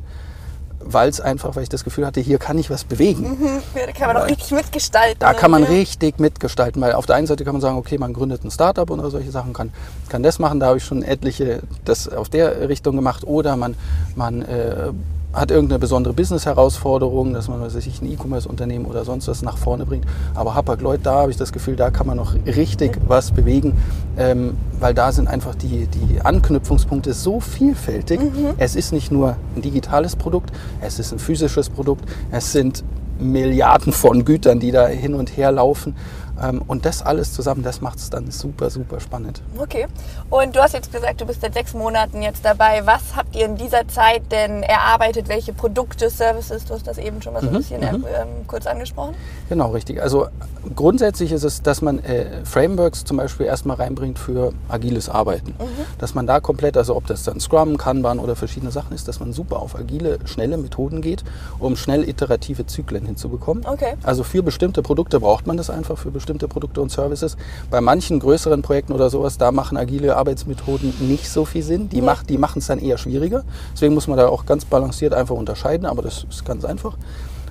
Weil 0.83 1.11
es 1.11 1.21
einfach, 1.21 1.57
weil 1.57 1.63
ich 1.63 1.69
das 1.69 1.85
Gefühl 1.85 2.07
hatte, 2.07 2.21
hier 2.21 2.39
kann 2.39 2.57
ich 2.57 2.71
was 2.71 2.85
bewegen. 2.85 3.39
Mhm, 3.39 3.63
da 3.75 3.93
kann 3.93 4.15
man 4.15 4.17
auch 4.17 4.27
richtig 4.27 4.51
mitgestalten. 4.53 5.19
Da 5.21 5.35
kann 5.35 5.51
man 5.51 5.65
ja. 5.65 5.69
richtig 5.69 6.19
mitgestalten, 6.19 6.81
weil 6.81 6.95
auf 6.95 7.05
der 7.05 7.17
einen 7.17 7.27
Seite 7.27 7.45
kann 7.45 7.53
man 7.53 7.61
sagen, 7.61 7.77
okay, 7.77 7.99
man 7.99 8.15
gründet 8.15 8.45
ein 8.45 8.51
Startup 8.51 8.89
oder 8.89 9.11
solche 9.11 9.31
Sachen, 9.31 9.53
kann, 9.53 9.73
kann 10.09 10.23
das 10.23 10.39
machen. 10.39 10.59
Da 10.59 10.69
habe 10.69 10.79
ich 10.79 10.85
schon 10.85 11.03
etliche 11.03 11.61
das 11.85 12.09
auf 12.09 12.31
der 12.31 12.69
Richtung 12.71 12.97
gemacht. 12.97 13.25
Oder 13.25 13.57
man, 13.57 13.77
man 14.15 14.41
äh, 14.41 14.93
hat 15.33 15.51
irgendeine 15.51 15.79
besondere 15.79 16.13
Business-Herausforderung, 16.13 17.33
dass 17.33 17.49
man 17.49 17.69
sich 17.71 18.03
ein 18.03 18.11
E-Commerce-Unternehmen 18.11 18.87
oder 18.87 19.05
sonst 19.05 19.29
was 19.29 19.43
nach 19.43 19.57
vorne 19.57 19.87
bringt. 19.87 20.07
Aber 20.35 20.55
Hapag-Lloyd, 20.55 21.01
da 21.05 21.21
habe 21.21 21.31
ich 21.31 21.37
das 21.37 21.53
Gefühl, 21.53 21.77
da 21.77 21.91
kann 21.91 22.07
man 22.07 22.17
noch 22.17 22.35
richtig 22.47 22.99
was 23.07 23.31
bewegen, 23.31 23.75
ähm, 24.17 24.57
weil 24.81 24.93
da 24.95 25.13
sind 25.13 25.29
einfach 25.29 25.55
die, 25.55 25.87
die 25.87 26.21
Anknüpfungspunkte 26.21 27.13
so 27.13 27.39
vielfältig. 27.39 28.21
Mhm. 28.21 28.55
Es 28.59 28.75
ist 28.75 28.93
nicht 28.93 29.13
nur 29.13 29.37
ein 29.55 29.63
digitales 29.63 30.17
Produkt, 30.17 30.51
es 30.81 30.99
ist 30.99 31.13
ein 31.13 31.19
physisches 31.19 31.71
Produkt, 31.71 32.05
es 32.33 32.53
sind 32.53 32.83
Milliarden 33.21 33.93
von 33.93 34.25
Gütern, 34.25 34.61
die 34.61 34.71
da 34.71 34.87
hin 34.87 35.15
und 35.15 35.37
her 35.37 35.53
laufen. 35.53 35.95
Ähm, 36.43 36.63
und 36.67 36.85
das 36.87 37.03
alles 37.03 37.33
zusammen, 37.33 37.63
das 37.63 37.81
macht 37.81 37.99
es 37.99 38.11
dann 38.11 38.31
super, 38.31 38.71
super 38.71 39.01
spannend. 39.01 39.43
Okay. 39.59 39.87
Und 40.31 40.57
du 40.57 40.61
hast 40.61 40.75
jetzt 40.75 40.93
gesagt, 40.93 41.21
du 41.21 41.27
bist 41.27 41.41
seit 41.41 41.55
sechs 41.55 41.75
Monaten 41.75 42.23
jetzt 42.23 42.45
dabei. 42.45 42.87
Was 42.87 43.17
habt 43.17 43.37
ihr 43.37 43.45
in 43.45 43.57
dieser 43.57 43.87
Zeit 43.89 44.23
denn 44.31 44.63
erarbeitet? 44.63 45.29
Welche 45.29 45.53
Produkte, 45.53 46.09
Services? 46.11 46.65
Du 46.65 46.75
hast 46.75 46.87
das 46.87 46.99
eben 46.99 47.21
schon 47.21 47.35
mal 47.35 47.41
so 47.41 47.49
ein 47.49 47.53
mhm, 47.53 47.59
bisschen 47.59 47.81
mhm. 47.81 48.05
ähm, 48.07 48.29
kurz 48.47 48.67
angesprochen. 48.67 49.15
Genau, 49.49 49.71
richtig. 49.71 50.03
Also 50.03 50.29
grundsätzlich 50.75 51.33
ist 51.33 51.45
es, 51.45 51.63
dass 51.63 51.83
man 51.83 51.99
äh, 52.01 52.45
Frameworks 52.45 53.05
zum 53.05 53.19
Beispiel 53.19 53.47
erstmal 53.47 53.77
reinbringt 53.77 54.19
für 54.19 54.53
agiles 54.69 55.09
Arbeiten. 55.09 55.55
Mhm. 55.59 55.69
Dass 55.99 56.15
man 56.15 56.27
da 56.27 56.41
komplett, 56.41 56.77
also 56.77 56.97
ob 56.97 57.07
das 57.07 57.25
dann 57.25 57.41
Scrum, 57.41 57.77
Kanban 57.77 58.19
oder 58.19 58.37
verschiedene 58.37 58.71
Sachen 58.71 58.95
ist, 58.95 59.09
dass 59.09 59.21
man 59.21 59.33
super 59.33 59.61
auf 59.61 59.77
agile, 59.77 60.19
schnelle 60.25 60.57
Methoden 60.57 61.03
geht, 61.03 61.25
um 61.59 61.77
schnell 61.77 62.09
iterative 62.09 62.67
Zyklen 62.67 63.05
hinzubekommen. 63.05 63.67
Okay. 63.67 63.95
Also 64.03 64.25
für 64.25 64.43
bestimmte 64.43 64.83
Produkte 64.83 65.21
braucht 65.21 65.47
man 65.47 65.57
das 65.57 65.71
einfach, 65.71 65.99
für 65.99 66.11
bestimmte 66.11 66.30
bestimmte 66.31 66.49
Produkte 66.49 66.81
und 66.81 66.93
Services. 66.93 67.37
Bei 67.71 67.81
manchen 67.81 68.21
größeren 68.21 68.63
Projekten 68.63 68.93
oder 68.93 69.11
sowas, 69.11 69.37
da 69.37 69.51
machen 69.51 69.77
agile 69.77 70.17
Arbeitsmethoden 70.17 70.95
nicht 71.09 71.29
so 71.29 71.45
viel 71.45 71.63
Sinn. 71.63 71.89
Die, 71.89 71.99
ja. 71.99 72.17
die 72.29 72.39
machen 72.39 72.61
es 72.61 72.69
dann 72.69 72.79
eher 72.79 72.99
schwieriger. 72.99 73.43
Deswegen 73.73 73.95
muss 73.95 74.07
man 74.07 74.17
da 74.17 74.29
auch 74.29 74.47
ganz 74.47 74.65
balanciert 74.65 75.13
einfach 75.13 75.35
unterscheiden, 75.35 75.87
aber 75.87 76.03
das 76.03 76.25
ist 76.31 76.45
ganz 76.45 76.65
einfach. 76.65 76.97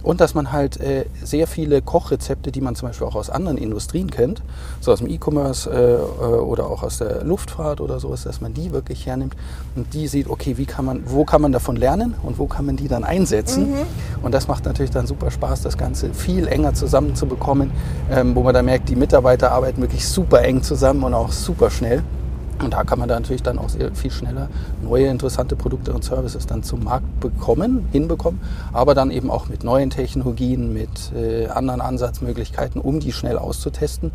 Und 0.03 0.21
dass 0.21 0.33
man 0.33 0.51
halt 0.51 0.79
äh, 0.79 1.05
sehr 1.23 1.47
viele 1.47 1.81
Kochrezepte, 1.81 2.51
die 2.51 2.61
man 2.61 2.75
zum 2.75 2.89
Beispiel 2.89 3.07
auch 3.07 3.15
aus 3.15 3.29
anderen 3.29 3.57
Industrien 3.57 4.09
kennt, 4.09 4.41
so 4.79 4.91
aus 4.91 4.99
dem 4.99 5.09
E-Commerce 5.09 5.69
äh, 5.69 5.95
äh, 5.95 6.39
oder 6.39 6.67
auch 6.67 6.83
aus 6.83 6.99
der 6.99 7.23
Luftfahrt 7.23 7.81
oder 7.81 7.99
sowas, 7.99 8.23
dass 8.23 8.41
man 8.41 8.53
die 8.53 8.71
wirklich 8.71 9.05
hernimmt 9.05 9.35
und 9.75 9.93
die 9.93 10.07
sieht, 10.07 10.29
okay, 10.29 10.57
wie 10.57 10.65
kann 10.65 10.85
man, 10.85 11.03
wo 11.05 11.25
kann 11.25 11.41
man 11.41 11.51
davon 11.51 11.75
lernen 11.75 12.15
und 12.23 12.37
wo 12.39 12.47
kann 12.47 12.65
man 12.65 12.77
die 12.77 12.87
dann 12.87 13.03
einsetzen. 13.03 13.71
Mhm. 13.71 13.85
Und 14.23 14.33
das 14.33 14.47
macht 14.47 14.65
natürlich 14.65 14.91
dann 14.91 15.07
super 15.07 15.31
Spaß, 15.31 15.61
das 15.61 15.77
Ganze 15.77 16.13
viel 16.13 16.47
enger 16.47 16.73
zusammenzubekommen, 16.73 17.71
ähm, 18.11 18.35
wo 18.35 18.43
man 18.43 18.53
da 18.53 18.61
merkt, 18.61 18.89
die 18.89 18.95
Mitarbeiter 18.95 19.51
arbeiten 19.51 19.81
wirklich 19.81 20.07
super 20.07 20.41
eng 20.41 20.63
zusammen 20.63 21.03
und 21.03 21.13
auch 21.13 21.31
super 21.31 21.69
schnell. 21.69 22.03
Und 22.61 22.73
da 22.73 22.83
kann 22.83 23.00
man 23.00 23.07
da 23.07 23.15
natürlich 23.15 23.44
dann 23.44 23.57
auch 23.57 23.69
sehr 23.69 23.94
viel 23.95 24.11
schneller 24.11 24.50
neue 24.81 25.07
interessante 25.07 25.56
Produkte 25.56 25.94
und 25.94 26.03
Services 26.03 26.45
dann 26.45 26.63
zum 26.63 26.83
Markt 26.83 27.19
bekommen, 27.19 27.88
hinbekommen, 27.91 28.41
aber 28.73 28.95
dann 28.95 29.11
eben 29.11 29.31
auch 29.31 29.47
mit 29.47 29.63
neuen 29.63 29.89
Technologien, 29.89 30.73
mit 30.73 31.13
äh, 31.15 31.47
anderen 31.47 31.81
Ansatzmöglichkeiten, 31.81 32.81
um 32.81 33.00
die 33.00 33.13
schnell 33.13 33.38
auszutesten. 33.38 34.11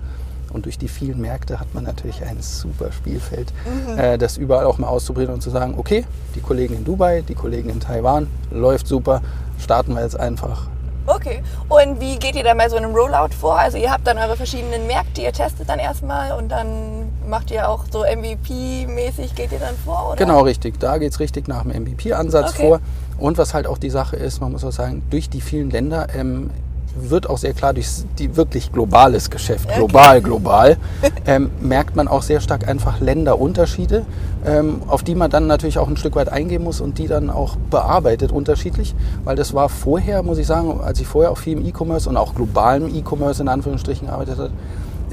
Und 0.53 0.67
durch 0.67 0.79
die 0.79 0.87
vielen 0.87 1.21
Märkte 1.21 1.59
hat 1.59 1.75
man 1.75 1.83
natürlich 1.83 2.23
ein 2.23 2.41
super 2.41 2.93
Spielfeld, 2.93 3.53
mhm. 3.65 3.99
äh, 3.99 4.19
das 4.19 4.37
überall 4.37 4.67
auch 4.67 4.79
mal 4.79 4.87
auszuprobieren 4.87 5.35
und 5.35 5.41
zu 5.41 5.51
sagen, 5.51 5.75
okay, 5.77 6.05
die 6.37 6.41
Kollegen 6.41 6.75
in 6.75 6.85
Dubai, 6.85 7.23
die 7.23 7.35
Kollegen 7.35 7.71
in 7.71 7.81
Taiwan, 7.81 8.29
läuft 8.53 8.87
super, 8.87 9.21
starten 9.59 9.95
wir 9.95 10.03
jetzt 10.03 10.19
einfach 10.19 10.69
Okay. 11.07 11.43
Und 11.69 12.01
wie 12.01 12.19
geht 12.19 12.35
ihr 12.35 12.45
dann 12.45 12.59
bei 12.59 12.69
so 12.69 12.77
einem 12.77 12.95
Rollout 12.95 13.35
vor? 13.39 13.59
Also 13.59 13.79
ihr 13.79 13.91
habt 13.91 14.07
dann 14.07 14.19
eure 14.19 14.37
verschiedenen 14.37 14.87
Märkte, 14.87 15.21
ihr 15.21 15.33
testet 15.33 15.69
dann 15.69 15.79
erstmal 15.79 16.33
und 16.39 16.49
dann 16.49 17.13
macht 17.29 17.51
ihr 17.51 17.69
auch 17.69 17.85
so 17.91 18.05
MVP-mäßig, 18.05 19.35
geht 19.35 19.53
ihr 19.53 19.59
dann 19.59 19.77
vor? 19.85 20.09
Oder? 20.09 20.17
Genau, 20.17 20.41
richtig. 20.41 20.81
Da 20.81 20.99
geht 20.99 21.13
es 21.13 21.21
richtig 21.21 21.49
nach 21.49 21.63
dem 21.63 21.83
MVP-Ansatz 21.83 22.55
okay. 22.55 22.69
vor. 22.69 22.81
Und 23.19 23.39
was 23.39 23.55
halt 23.55 23.67
auch 23.67 23.79
die 23.79 23.91
Sache 23.91 24.17
ist, 24.17 24.41
man 24.41 24.53
muss 24.53 24.65
auch 24.65 24.73
sagen, 24.73 25.03
durch 25.11 25.29
die 25.31 25.41
vielen 25.41 25.71
Länder 25.71 26.09
ähm, 26.15 26.51
wird 26.97 27.29
auch 27.29 27.39
sehr 27.39 27.53
klar 27.53 27.75
durch 27.75 27.89
die 28.19 28.37
wirklich 28.37 28.73
globales 28.73 29.31
Geschäft, 29.31 29.69
global, 29.75 30.19
okay. 30.19 30.21
global, 30.21 30.77
ähm, 31.27 31.51
merkt 31.61 31.97
man 31.97 32.09
auch 32.09 32.23
sehr 32.23 32.41
stark 32.41 32.69
einfach 32.69 33.01
Länderunterschiede, 33.01 34.05
ähm, 34.47 34.83
auf 34.87 35.03
die 35.03 35.15
man 35.15 35.31
dann 35.31 35.47
natürlich 35.47 35.79
auch 35.79 35.89
ein 35.89 35.97
Stück 35.97 36.17
weit 36.17 36.29
eingehen 36.29 36.63
muss 36.63 36.81
und 36.81 36.99
die 36.99 37.09
dann 37.09 37.31
auch 37.31 37.57
bearbeitet 37.71 38.33
unterschiedlich, 38.33 38.95
weil 39.25 39.37
das 39.37 39.55
war 39.55 39.69
vorher, 39.69 40.23
muss 40.23 40.39
ich 40.39 40.47
sagen, 40.47 40.81
als 40.81 41.01
ich 41.01 41.07
vorher 41.07 41.31
auch 41.31 41.39
viel 41.39 41.59
im 41.59 41.67
E-Commerce 41.67 42.09
und 42.09 42.17
auch 42.17 42.35
globalem 42.35 42.95
E-Commerce 42.95 43.43
in 43.43 43.49
Anführungsstrichen 43.49 44.09
gearbeitet 44.09 44.39
habe, 44.39 44.51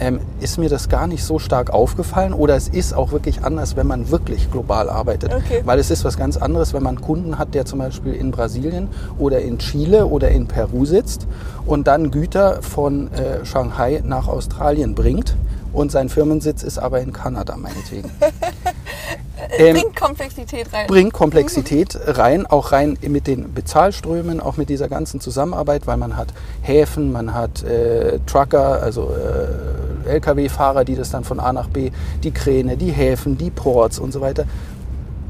ähm, 0.02 0.20
ist 0.42 0.58
mir 0.58 0.68
das 0.68 0.90
gar 0.90 1.06
nicht 1.06 1.24
so 1.24 1.38
stark 1.38 1.70
aufgefallen 1.70 2.34
oder 2.34 2.56
es 2.56 2.68
ist 2.68 2.94
auch 2.94 3.12
wirklich 3.12 3.44
anders, 3.44 3.76
wenn 3.76 3.86
man 3.86 4.10
wirklich 4.10 4.52
global 4.52 4.90
arbeitet. 4.90 5.32
Okay. 5.34 5.62
Weil 5.64 5.78
es 5.78 5.92
ist 5.92 6.04
was 6.04 6.18
ganz 6.18 6.38
anderes, 6.38 6.74
wenn 6.74 6.82
man 6.82 6.98
einen 6.98 7.06
Kunden 7.06 7.38
hat, 7.38 7.54
der 7.54 7.66
zum 7.66 7.80
Beispiel 7.80 8.14
in 8.14 8.32
Brasilien 8.32 8.90
oder 9.20 9.42
in 9.42 9.60
Chile 9.60 10.08
oder 10.08 10.30
in 10.30 10.48
Peru 10.48 10.86
sitzt 10.86 11.28
und 11.68 11.86
dann 11.86 12.10
Güter 12.10 12.64
von 12.64 13.14
äh, 13.14 13.46
Shanghai 13.46 14.02
nach 14.04 14.28
Australien 14.28 14.96
bringt 14.96 15.36
und 15.74 15.92
sein 15.92 16.10
Firmensitz 16.10 16.64
ist 16.64 16.80
aber 16.80 17.00
in 17.00 17.14
Kanada, 17.14 17.56
meinetwegen. 17.56 18.12
ähm, 19.58 19.76
bringt 19.76 19.96
Komplexität 19.96 20.74
rein. 20.74 20.88
Bringt 20.88 21.14
Komplexität 21.14 21.98
rein, 22.06 22.46
auch 22.46 22.72
rein 22.72 22.98
mit 23.08 23.28
den 23.28 23.54
Bezahlströmen, 23.54 24.42
auch 24.42 24.58
mit 24.58 24.70
dieser 24.70 24.90
ganzen 24.90 25.22
Zusammenarbeit, 25.22 25.88
weil 25.88 25.98
man 25.98 26.18
hat 26.18 26.34
Häfen, 26.62 27.12
man 27.12 27.34
hat 27.34 27.64
äh, 27.64 28.20
Trucker, 28.26 28.82
also 28.82 29.12
äh, 29.12 29.81
Lkw-Fahrer, 30.06 30.86
die 30.86 30.96
das 30.96 31.10
dann 31.10 31.24
von 31.24 31.40
A 31.40 31.54
nach 31.54 31.68
B, 31.68 31.92
die 32.24 32.32
Kräne, 32.32 32.78
die 32.78 32.92
Häfen, 32.92 33.38
die 33.38 33.50
Ports 33.50 34.00
und 34.00 34.12
so 34.12 34.22
weiter. 34.22 34.46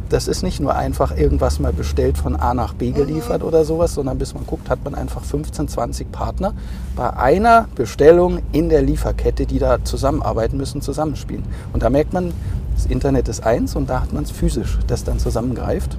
Das 0.09 0.27
ist 0.27 0.43
nicht 0.43 0.59
nur 0.59 0.75
einfach 0.75 1.15
irgendwas 1.15 1.59
mal 1.59 1.71
bestellt 1.71 2.17
von 2.17 2.35
A 2.35 2.53
nach 2.53 2.73
B 2.73 2.91
geliefert 2.91 3.41
mhm. 3.41 3.47
oder 3.47 3.63
sowas, 3.63 3.93
sondern 3.93 4.17
bis 4.17 4.33
man 4.33 4.45
guckt, 4.45 4.69
hat 4.69 4.83
man 4.83 4.93
einfach 4.93 5.23
15, 5.23 5.69
20 5.69 6.11
Partner 6.11 6.53
bei 6.97 7.13
einer 7.13 7.69
Bestellung 7.75 8.39
in 8.51 8.67
der 8.67 8.81
Lieferkette, 8.81 9.45
die 9.45 9.57
da 9.57 9.83
zusammenarbeiten 9.85 10.57
müssen, 10.57 10.81
zusammenspielen. 10.81 11.45
Und 11.71 11.83
da 11.83 11.89
merkt 11.89 12.11
man, 12.11 12.33
das 12.75 12.87
Internet 12.87 13.29
ist 13.29 13.45
eins 13.45 13.75
und 13.75 13.89
da 13.89 14.01
hat 14.01 14.11
man 14.11 14.23
es 14.23 14.31
physisch, 14.31 14.79
das 14.87 15.05
dann 15.05 15.17
zusammengreift. 15.17 15.97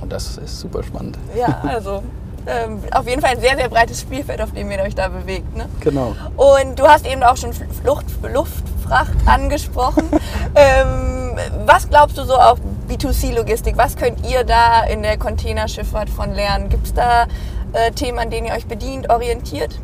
Und 0.00 0.12
das 0.12 0.38
ist 0.38 0.60
super 0.60 0.82
spannend. 0.84 1.18
Ja, 1.36 1.60
also 1.66 2.02
ähm, 2.46 2.78
auf 2.92 3.06
jeden 3.08 3.20
Fall 3.20 3.30
ein 3.30 3.40
sehr, 3.40 3.56
sehr 3.56 3.68
breites 3.68 4.00
Spielfeld, 4.00 4.40
auf 4.40 4.52
dem 4.52 4.70
ihr 4.70 4.80
euch 4.80 4.94
da 4.94 5.08
bewegt. 5.08 5.56
Ne? 5.56 5.66
Genau. 5.80 6.14
Und 6.36 6.78
du 6.78 6.84
hast 6.84 7.06
eben 7.06 7.22
auch 7.22 7.36
schon 7.36 7.52
Flucht, 7.52 8.06
Luftfracht 8.32 9.14
angesprochen. 9.26 10.04
ähm, 10.54 11.36
was 11.66 11.88
glaubst 11.88 12.18
du 12.18 12.24
so 12.24 12.34
auf 12.34 12.58
B2C-Logistik? 12.88 13.76
Was 13.76 13.96
könnt 13.96 14.26
ihr 14.28 14.44
da 14.44 14.84
in 14.84 15.02
der 15.02 15.16
Containerschifffahrt 15.16 16.10
von 16.10 16.32
lernen? 16.32 16.68
Gibt 16.68 16.86
es 16.86 16.94
da 16.94 17.26
äh, 17.72 17.90
Themen, 17.92 18.18
an 18.18 18.30
denen 18.30 18.46
ihr 18.46 18.52
euch 18.52 18.66
bedient, 18.66 19.10
orientiert? 19.10 19.78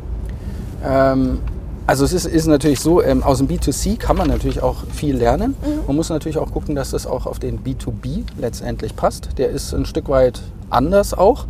Ähm, 0.85 1.39
also 1.87 2.05
es 2.05 2.13
ist, 2.13 2.25
ist 2.25 2.45
natürlich 2.45 2.79
so, 2.79 3.01
ähm, 3.03 3.23
aus 3.23 3.39
dem 3.39 3.47
B2C 3.47 3.97
kann 3.97 4.15
man 4.15 4.27
natürlich 4.27 4.61
auch 4.61 4.83
viel 4.93 5.17
lernen. 5.17 5.55
Mhm. 5.61 5.87
Man 5.87 5.95
muss 5.95 6.09
natürlich 6.09 6.37
auch 6.37 6.51
gucken, 6.51 6.75
dass 6.75 6.91
das 6.91 7.05
auch 7.07 7.25
auf 7.25 7.39
den 7.39 7.63
B2B 7.63 8.23
letztendlich 8.37 8.95
passt. 8.95 9.37
Der 9.37 9.49
ist 9.49 9.73
ein 9.73 9.85
Stück 9.85 10.07
weit 10.07 10.41
anders 10.69 11.13
auch. 11.13 11.47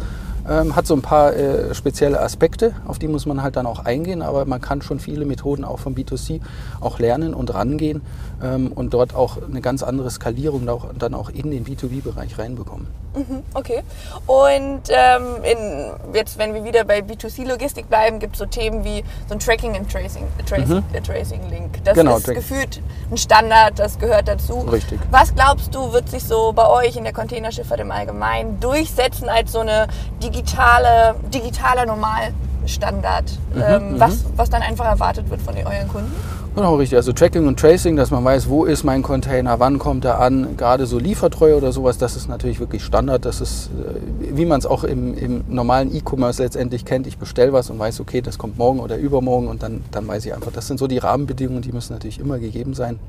Ähm, 0.50 0.76
hat 0.76 0.88
so 0.88 0.96
ein 0.96 1.02
paar 1.02 1.34
äh, 1.34 1.74
spezielle 1.76 2.20
Aspekte, 2.20 2.74
auf 2.88 3.00
die 3.00 3.08
muss 3.08 3.26
man 3.26 3.44
halt 3.44 3.56
dann 3.56 3.66
auch 3.66 3.86
eingehen, 3.86 4.22
aber 4.22 4.46
man 4.46 4.60
kann 4.60 4.82
schon 4.82 5.00
viele 5.00 5.26
Methoden 5.26 5.64
auch 5.64 5.80
vom 5.80 5.94
B2C 5.94 6.42
auch 6.80 7.00
lernen 7.00 7.34
und 7.34 7.54
rangehen 7.54 8.02
ähm, 8.42 8.72
und 8.72 8.94
dort 8.94 9.16
auch 9.16 9.38
eine 9.42 9.62
ganz 9.62 9.84
andere 9.84 10.10
Skalierung 10.10 10.68
dann 10.98 11.14
auch 11.14 11.30
in 11.30 11.52
den 11.52 11.66
B2B-Bereich 11.66 12.40
reinbekommen. 12.40 12.88
Mhm, 13.14 13.44
okay. 13.54 13.84
Und 14.26 14.84
ähm, 14.90 15.44
in, 15.44 16.14
jetzt, 16.14 16.38
wenn 16.38 16.54
wir 16.54 16.64
wieder 16.64 16.86
bei 16.86 17.00
B2C-Logistik 17.00 17.90
bleiben, 17.90 18.20
gibt 18.20 18.34
es 18.34 18.40
so 18.40 18.46
Themen 18.46 18.84
wie 18.84 19.04
so 19.28 19.34
ein 19.34 19.40
Tracking 19.40 19.76
and 19.76 19.92
Tracing, 19.92 20.24
Trace, 20.48 20.68
mhm. 20.68 20.84
äh, 20.94 21.02
Tracing 21.02 21.42
Link. 21.50 21.84
Das 21.84 21.96
genau, 21.96 22.18
ist 22.18 22.26
Track. 22.26 22.36
gefühlt 22.36 22.82
ein 23.12 23.18
Standard, 23.18 23.78
das 23.78 24.00
gehört 24.00 24.28
dazu. 24.28 24.60
Richtig. 24.62 25.00
Was 25.12 25.36
glaubst 25.36 25.76
du, 25.76 25.92
wird 25.92 26.10
sich 26.10 26.24
so 26.24 26.54
bei 26.54 26.68
euch 26.68 26.96
in 26.96 27.04
der 27.04 27.14
Containerschifffahrt 27.14 27.82
im 27.82 27.92
Allgemeinen 27.92 28.60
durchsetzen 28.60 29.28
als 29.28 29.52
so 29.52 29.60
eine 29.60 29.88
digitale, 30.32 31.16
digitaler 31.34 31.86
Normalstandard, 31.86 33.38
mhm, 33.54 33.62
ähm, 33.62 34.00
was, 34.00 34.24
mhm. 34.24 34.30
was 34.36 34.50
dann 34.50 34.62
einfach 34.62 34.86
erwartet 34.86 35.30
wird 35.30 35.42
von 35.42 35.56
euren 35.56 35.88
Kunden? 35.88 36.12
Genau, 36.54 36.76
richtig. 36.76 36.98
Also 36.98 37.14
Tracking 37.14 37.48
und 37.48 37.58
Tracing, 37.58 37.96
dass 37.96 38.12
man 38.12 38.26
weiß, 38.26 38.50
wo 38.50 38.66
ist 38.66 38.84
mein 38.84 39.04
Container, 39.04 39.60
wann 39.62 39.80
kommt 39.80 40.04
er 40.04 40.20
an. 40.20 40.58
Gerade 40.58 40.86
so 40.86 41.00
Liefertreue 41.00 41.56
oder 41.56 41.72
sowas, 41.72 41.98
das 41.98 42.18
ist 42.18 42.28
natürlich 42.28 42.60
wirklich 42.60 42.84
Standard. 42.84 43.24
Das 43.24 43.40
ist, 43.40 43.70
äh, 43.70 44.36
wie 44.36 44.46
man 44.46 44.60
es 44.60 44.66
auch 44.66 44.84
im, 44.84 45.18
im 45.18 45.46
normalen 45.48 45.96
E-Commerce 45.96 46.44
letztendlich 46.44 46.84
kennt. 46.84 47.08
Ich 47.08 47.18
bestelle 47.18 47.54
was 47.54 47.70
und 47.70 47.80
weiß, 47.80 48.02
okay, 48.02 48.22
das 48.22 48.38
kommt 48.38 48.58
morgen 48.58 48.82
oder 48.82 48.98
übermorgen 48.98 49.48
und 49.48 49.64
dann, 49.64 49.82
dann 49.92 50.06
weiß 50.06 50.26
ich 50.26 50.34
einfach, 50.34 50.52
das 50.52 50.68
sind 50.68 50.78
so 50.78 50.88
die 50.88 50.98
Rahmenbedingungen, 50.98 51.62
die 51.62 51.72
müssen 51.72 51.94
natürlich 51.94 52.20
immer 52.20 52.38
gegeben 52.38 52.74
sein. 52.74 53.00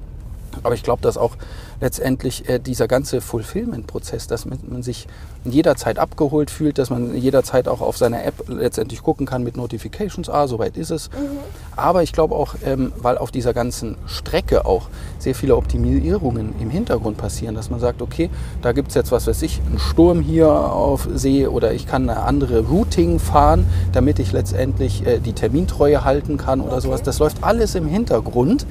Aber 0.62 0.74
ich 0.74 0.82
glaube, 0.82 1.02
dass 1.02 1.16
auch 1.16 1.36
letztendlich 1.82 2.48
äh, 2.48 2.58
dieser 2.60 2.86
ganze 2.86 3.20
Fulfillment-Prozess, 3.20 4.28
dass 4.28 4.46
man, 4.46 4.58
man, 4.68 4.82
sich 4.82 5.08
jederzeit 5.44 5.98
abgeholt 5.98 6.50
fühlt, 6.50 6.78
dass 6.78 6.90
man 6.90 7.14
jederzeit 7.16 7.66
auch 7.66 7.80
auf 7.80 7.96
seiner 7.96 8.24
App 8.24 8.34
letztendlich 8.46 9.02
gucken 9.02 9.26
kann 9.26 9.42
mit 9.42 9.56
Notifications, 9.56 10.28
ah, 10.28 10.46
soweit 10.46 10.76
ist 10.76 10.90
es. 10.90 11.10
Mhm. 11.10 11.38
Aber 11.74 12.04
ich 12.04 12.12
glaube 12.12 12.36
auch, 12.36 12.54
ähm, 12.64 12.92
weil 12.98 13.18
auf 13.18 13.32
dieser 13.32 13.52
ganzen 13.52 13.96
Strecke 14.06 14.64
auch 14.64 14.88
sehr 15.18 15.34
viele 15.34 15.56
Optimierungen 15.56 16.54
im 16.60 16.70
Hintergrund 16.70 17.16
passieren, 17.16 17.56
dass 17.56 17.68
man 17.68 17.80
sagt, 17.80 18.00
okay, 18.00 18.30
da 18.62 18.70
gibt 18.70 18.88
es 18.90 18.94
jetzt, 18.94 19.10
was 19.10 19.26
weiß 19.26 19.42
ich, 19.42 19.60
einen 19.66 19.80
Sturm 19.80 20.20
hier 20.20 20.48
auf 20.48 21.08
See 21.12 21.48
oder 21.48 21.72
ich 21.72 21.88
kann 21.88 22.08
eine 22.08 22.20
andere 22.20 22.60
Routing 22.60 23.18
fahren, 23.18 23.66
damit 23.92 24.20
ich 24.20 24.30
letztendlich 24.30 25.04
äh, 25.04 25.18
die 25.18 25.32
Termintreue 25.32 26.04
halten 26.04 26.36
kann 26.36 26.60
oder 26.60 26.74
okay. 26.74 26.82
sowas. 26.82 27.02
Das 27.02 27.18
läuft 27.18 27.42
alles 27.42 27.74
im 27.74 27.88
Hintergrund 27.88 28.66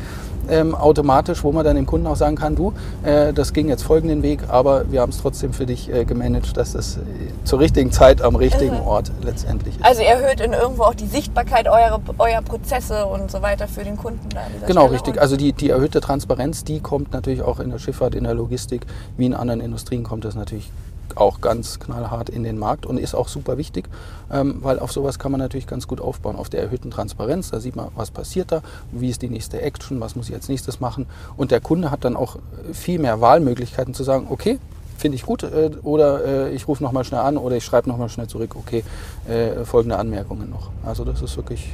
ähm, 0.49 0.75
automatisch, 0.75 1.43
wo 1.43 1.51
man 1.51 1.63
dann 1.63 1.77
dem 1.81 1.87
Kunden 1.87 2.07
auch 2.07 2.15
sagen 2.15 2.35
kann, 2.35 2.55
du, 2.55 2.73
äh, 3.03 3.33
das 3.33 3.53
ging 3.53 3.67
jetzt 3.69 3.83
folgenden 3.83 4.23
Weg, 4.23 4.41
aber 4.47 4.91
wir 4.91 5.01
haben 5.01 5.09
es 5.09 5.21
trotzdem 5.21 5.53
für 5.53 5.65
dich 5.65 5.91
äh, 5.91 6.05
gemanagt, 6.05 6.55
dass 6.57 6.75
es 6.75 6.97
äh, 6.97 6.99
zur 7.43 7.59
richtigen 7.59 7.91
Zeit 7.91 8.21
am 8.21 8.35
richtigen 8.35 8.75
mhm. 8.75 8.87
Ort 8.87 9.11
letztendlich 9.23 9.75
ist. 9.75 9.85
Also 9.85 10.01
erhöht 10.01 10.39
in 10.39 10.53
irgendwo 10.53 10.83
auch 10.83 10.95
die 10.95 11.07
Sichtbarkeit 11.07 11.67
eurer, 11.67 11.99
eurer 12.17 12.41
Prozesse 12.41 13.05
und 13.05 13.31
so 13.31 13.41
weiter 13.41 13.67
für 13.67 13.83
den 13.83 13.97
Kunden. 13.97 14.29
Genau, 14.67 14.81
Stelle. 14.81 14.93
richtig. 14.93 15.21
Also 15.21 15.35
die, 15.37 15.53
die 15.53 15.69
erhöhte 15.69 16.01
Transparenz, 16.01 16.63
die 16.63 16.79
kommt 16.79 17.13
natürlich 17.13 17.41
auch 17.41 17.59
in 17.59 17.71
der 17.71 17.79
Schifffahrt, 17.79 18.15
in 18.15 18.23
der 18.23 18.33
Logistik, 18.33 18.85
wie 19.17 19.25
in 19.25 19.33
anderen 19.33 19.61
Industrien 19.61 20.03
kommt 20.03 20.25
das 20.25 20.35
natürlich 20.35 20.71
auch 21.17 21.41
ganz 21.41 21.79
knallhart 21.79 22.29
in 22.29 22.43
den 22.43 22.57
Markt 22.57 22.85
und 22.85 22.97
ist 22.97 23.15
auch 23.15 23.27
super 23.27 23.57
wichtig, 23.57 23.89
ähm, 24.31 24.57
weil 24.61 24.79
auf 24.79 24.91
sowas 24.91 25.19
kann 25.19 25.31
man 25.31 25.39
natürlich 25.39 25.67
ganz 25.67 25.87
gut 25.87 26.01
aufbauen, 26.01 26.35
auf 26.35 26.49
der 26.49 26.61
erhöhten 26.61 26.91
Transparenz. 26.91 27.51
Da 27.51 27.59
sieht 27.59 27.75
man, 27.75 27.89
was 27.95 28.11
passiert 28.11 28.51
da, 28.51 28.61
wie 28.91 29.09
ist 29.09 29.21
die 29.21 29.29
nächste 29.29 29.61
Action, 29.61 29.99
was 29.99 30.15
muss 30.15 30.29
ich 30.29 30.35
als 30.35 30.49
nächstes 30.49 30.79
machen. 30.79 31.05
Und 31.37 31.51
der 31.51 31.61
Kunde 31.61 31.91
hat 31.91 32.05
dann 32.05 32.15
auch 32.15 32.37
viel 32.73 32.99
mehr 32.99 33.21
Wahlmöglichkeiten 33.21 33.93
zu 33.93 34.03
sagen, 34.03 34.27
okay, 34.29 34.59
finde 34.97 35.15
ich 35.15 35.25
gut 35.25 35.43
äh, 35.43 35.71
oder 35.83 36.23
äh, 36.25 36.53
ich 36.53 36.67
rufe 36.67 36.83
nochmal 36.83 37.03
schnell 37.03 37.21
an 37.21 37.37
oder 37.37 37.55
ich 37.55 37.65
schreibe 37.65 37.89
nochmal 37.89 38.09
schnell 38.09 38.27
zurück, 38.27 38.55
okay, 38.55 38.83
äh, 39.27 39.65
folgende 39.65 39.97
Anmerkungen 39.97 40.49
noch. 40.49 40.69
Also 40.85 41.03
das 41.03 41.21
ist 41.21 41.35
wirklich 41.35 41.71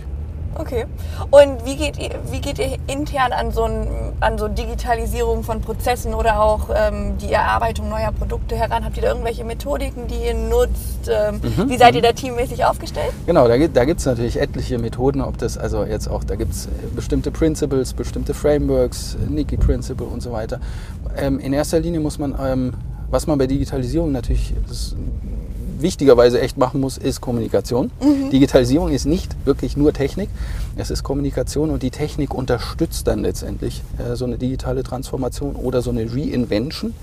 Okay. 0.59 0.85
Und 1.29 1.65
wie 1.65 1.75
geht 1.75 1.97
ihr, 1.99 2.09
wie 2.31 2.41
geht 2.41 2.57
ihr 2.57 2.77
intern 2.87 3.31
an 3.31 3.51
so, 3.51 3.63
ein, 3.63 3.87
an 4.19 4.37
so 4.37 4.47
Digitalisierung 4.47 5.43
von 5.43 5.61
Prozessen 5.61 6.13
oder 6.13 6.41
auch 6.41 6.69
ähm, 6.75 7.17
die 7.19 7.31
Erarbeitung 7.31 7.89
neuer 7.89 8.11
Produkte 8.11 8.55
heran? 8.55 8.83
Habt 8.83 8.97
ihr 8.97 9.03
da 9.03 9.09
irgendwelche 9.09 9.43
Methodiken, 9.43 10.07
die 10.07 10.25
ihr 10.25 10.33
nutzt? 10.33 11.09
Ähm, 11.09 11.41
mhm. 11.41 11.69
Wie 11.69 11.77
seid 11.77 11.95
ihr 11.95 12.01
da 12.01 12.11
teammäßig 12.11 12.65
aufgestellt? 12.65 13.13
Genau, 13.25 13.47
da, 13.47 13.57
da 13.67 13.85
gibt 13.85 13.99
es 13.99 14.05
natürlich 14.05 14.39
etliche 14.39 14.79
Methoden, 14.79 15.21
ob 15.21 15.37
das 15.37 15.57
also 15.57 15.83
jetzt 15.83 16.07
auch, 16.07 16.23
da 16.23 16.35
gibt 16.35 16.53
es 16.53 16.67
bestimmte 16.95 17.29
Principles, 17.31 17.93
bestimmte 17.93 18.33
Frameworks, 18.33 19.15
Niki 19.29 19.57
Principle 19.57 20.07
und 20.07 20.21
so 20.21 20.31
weiter. 20.31 20.59
Ähm, 21.15 21.39
in 21.39 21.53
erster 21.53 21.79
Linie 21.79 21.99
muss 21.99 22.17
man, 22.17 22.35
ähm, 22.43 22.73
was 23.09 23.27
man 23.27 23.37
bei 23.37 23.47
Digitalisierung 23.47 24.11
natürlich, 24.11 24.53
das 24.67 24.95
wichtigerweise 25.81 26.41
echt 26.41 26.57
machen 26.57 26.81
muss, 26.81 26.97
ist 26.97 27.21
Kommunikation. 27.21 27.91
Mhm. 28.01 28.29
Digitalisierung 28.29 28.91
ist 28.91 29.05
nicht 29.05 29.35
wirklich 29.45 29.77
nur 29.77 29.93
Technik, 29.93 30.29
es 30.75 30.91
ist 30.91 31.03
Kommunikation 31.03 31.69
und 31.69 31.83
die 31.83 31.91
Technik 31.91 32.33
unterstützt 32.33 33.07
dann 33.07 33.19
letztendlich 33.19 33.81
äh, 33.97 34.15
so 34.15 34.25
eine 34.25 34.37
digitale 34.37 34.83
Transformation 34.83 35.55
oder 35.55 35.81
so 35.81 35.89
eine 35.89 36.11
Reinvention, 36.11 36.93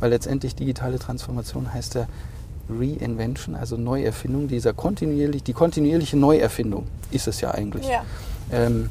weil 0.00 0.10
letztendlich 0.10 0.54
digitale 0.54 0.98
Transformation 0.98 1.72
heißt 1.72 1.94
ja 1.94 2.06
Reinvention, 2.68 3.54
also 3.54 3.76
Neuerfindung, 3.76 4.48
dieser 4.48 4.72
kontinuierlich, 4.72 5.42
die 5.42 5.52
kontinuierliche 5.52 6.16
Neuerfindung 6.16 6.86
ist 7.10 7.28
es 7.28 7.40
ja 7.40 7.52
eigentlich. 7.52 7.86
Ja. 7.86 8.04
Ähm, 8.52 8.90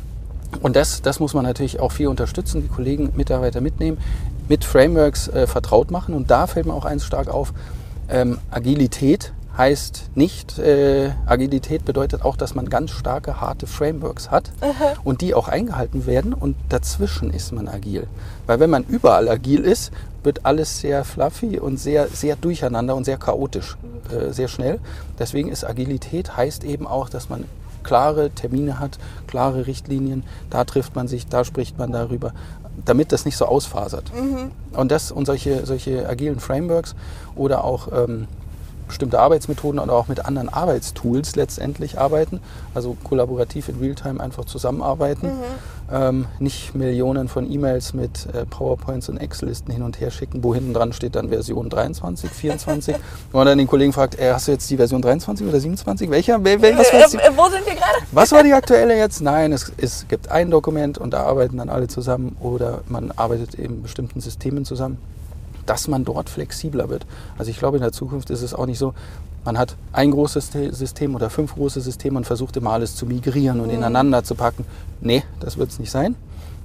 und 0.61 0.75
das, 0.75 1.01
das 1.01 1.19
muss 1.19 1.33
man 1.33 1.43
natürlich 1.43 1.79
auch 1.79 1.91
viel 1.91 2.07
unterstützen, 2.07 2.61
die 2.61 2.67
Kollegen, 2.67 3.11
Mitarbeiter 3.15 3.61
mitnehmen, 3.61 3.97
mit 4.47 4.63
Frameworks 4.63 5.27
äh, 5.27 5.47
vertraut 5.47 5.91
machen. 5.91 6.13
Und 6.13 6.31
da 6.31 6.47
fällt 6.47 6.65
mir 6.65 6.73
auch 6.73 6.85
eins 6.85 7.05
stark 7.05 7.27
auf, 7.27 7.53
ähm, 8.09 8.39
Agilität 8.51 9.33
heißt 9.57 10.11
nicht, 10.15 10.59
äh, 10.59 11.11
Agilität 11.25 11.85
bedeutet 11.85 12.23
auch, 12.23 12.35
dass 12.35 12.55
man 12.55 12.69
ganz 12.69 12.91
starke, 12.91 13.39
harte 13.39 13.67
Frameworks 13.67 14.29
hat 14.31 14.51
Aha. 14.61 14.93
und 15.03 15.21
die 15.21 15.33
auch 15.33 15.47
eingehalten 15.47 16.05
werden 16.05 16.33
und 16.33 16.55
dazwischen 16.69 17.31
ist 17.31 17.53
man 17.53 17.67
agil. 17.67 18.07
Weil 18.47 18.59
wenn 18.59 18.69
man 18.69 18.83
überall 18.83 19.29
agil 19.29 19.61
ist, 19.61 19.91
wird 20.23 20.45
alles 20.45 20.79
sehr 20.79 21.05
fluffy 21.05 21.59
und 21.59 21.77
sehr, 21.79 22.07
sehr 22.07 22.35
durcheinander 22.35 22.95
und 22.95 23.05
sehr 23.05 23.17
chaotisch, 23.17 23.77
äh, 24.11 24.33
sehr 24.33 24.47
schnell. 24.47 24.79
Deswegen 25.19 25.49
ist 25.49 25.63
Agilität 25.63 26.35
heißt 26.35 26.63
eben 26.63 26.87
auch, 26.87 27.09
dass 27.09 27.29
man 27.29 27.45
klare 27.83 28.31
Termine 28.31 28.79
hat, 28.79 28.97
klare 29.27 29.67
Richtlinien, 29.67 30.23
da 30.49 30.65
trifft 30.65 30.95
man 30.95 31.07
sich, 31.07 31.27
da 31.27 31.45
spricht 31.45 31.77
man 31.77 31.91
darüber 31.91 32.33
damit 32.83 33.11
das 33.11 33.25
nicht 33.25 33.37
so 33.37 33.45
ausfasert. 33.45 34.11
Mhm. 34.13 34.51
Und 34.77 34.91
das 34.91 35.11
und 35.11 35.25
solche, 35.25 35.65
solche 35.65 36.07
agilen 36.07 36.39
Frameworks 36.39 36.95
oder 37.35 37.63
auch 37.63 37.87
ähm, 37.91 38.27
bestimmte 38.87 39.19
Arbeitsmethoden 39.19 39.79
oder 39.79 39.93
auch 39.93 40.07
mit 40.07 40.25
anderen 40.25 40.49
Arbeitstools 40.49 41.35
letztendlich 41.35 41.99
arbeiten, 41.99 42.39
also 42.73 42.95
kollaborativ 43.03 43.69
in 43.69 43.79
Realtime 43.79 44.19
einfach 44.19 44.45
zusammenarbeiten, 44.45 45.27
mhm. 45.27 45.93
ähm, 45.93 46.25
nicht 46.39 46.75
Millionen 46.75 47.27
von 47.27 47.51
E-Mails 47.51 47.93
mit 47.93 48.27
äh, 48.33 48.45
PowerPoints 48.45 49.09
und 49.09 49.17
Excel-Listen 49.17 49.71
hin 49.71 49.81
und 49.81 49.99
her 49.99 50.11
schicken, 50.11 50.43
wo 50.43 50.53
hinten 50.53 50.73
dran 50.73 50.93
steht 50.93 51.15
dann 51.15 51.29
Version 51.29 51.69
23, 51.69 52.29
24, 52.29 52.95
wo 53.31 53.37
man 53.37 53.47
dann 53.47 53.57
den 53.57 53.67
Kollegen 53.67 53.93
fragt, 53.93 54.19
äh, 54.19 54.33
hast 54.33 54.47
du 54.47 54.51
jetzt 54.51 54.69
die 54.69 54.77
Version 54.77 55.01
23 55.01 55.47
oder 55.47 55.59
27? 55.59 56.09
Welcher? 56.09 56.43
Wel, 56.43 56.61
wel, 56.61 56.77
was, 56.77 56.93
was, 56.93 57.13
äh, 57.13 57.31
wo 57.35 57.49
sind 57.49 57.65
wir 57.65 57.73
gerade? 57.73 57.99
Was 58.11 58.31
war 58.31 58.43
die 58.43 58.53
aktuelle 58.53 58.97
jetzt? 58.97 59.21
Nein, 59.21 59.51
es, 59.51 59.71
es 59.77 60.07
gibt 60.07 60.29
ein 60.29 60.51
Dokument 60.51 60.97
und 60.97 61.11
da 61.11 61.23
arbeiten 61.23 61.57
dann 61.57 61.69
alle 61.69 61.87
zusammen 61.87 62.35
oder 62.39 62.81
man 62.87 63.11
arbeitet 63.11 63.55
in 63.55 63.81
bestimmten 63.81 64.21
Systemen 64.21 64.65
zusammen 64.65 64.97
dass 65.65 65.87
man 65.87 66.05
dort 66.05 66.29
flexibler 66.29 66.89
wird. 66.89 67.05
Also 67.37 67.51
ich 67.51 67.57
glaube, 67.57 67.77
in 67.77 67.83
der 67.83 67.91
Zukunft 67.91 68.29
ist 68.29 68.41
es 68.41 68.53
auch 68.53 68.65
nicht 68.65 68.79
so, 68.79 68.93
man 69.43 69.57
hat 69.57 69.75
ein 69.93 70.11
großes 70.11 70.51
System 70.71 71.15
oder 71.15 71.29
fünf 71.29 71.53
große 71.53 71.79
Systeme 71.79 72.17
und 72.17 72.25
versucht 72.25 72.57
immer 72.57 72.71
alles 72.71 72.95
zu 72.95 73.05
migrieren 73.05 73.59
und 73.59 73.67
mhm. 73.67 73.75
ineinander 73.75 74.23
zu 74.23 74.35
packen. 74.35 74.65
Nee, 75.01 75.23
das 75.39 75.57
wird 75.57 75.69
es 75.69 75.79
nicht 75.79 75.91
sein. 75.91 76.15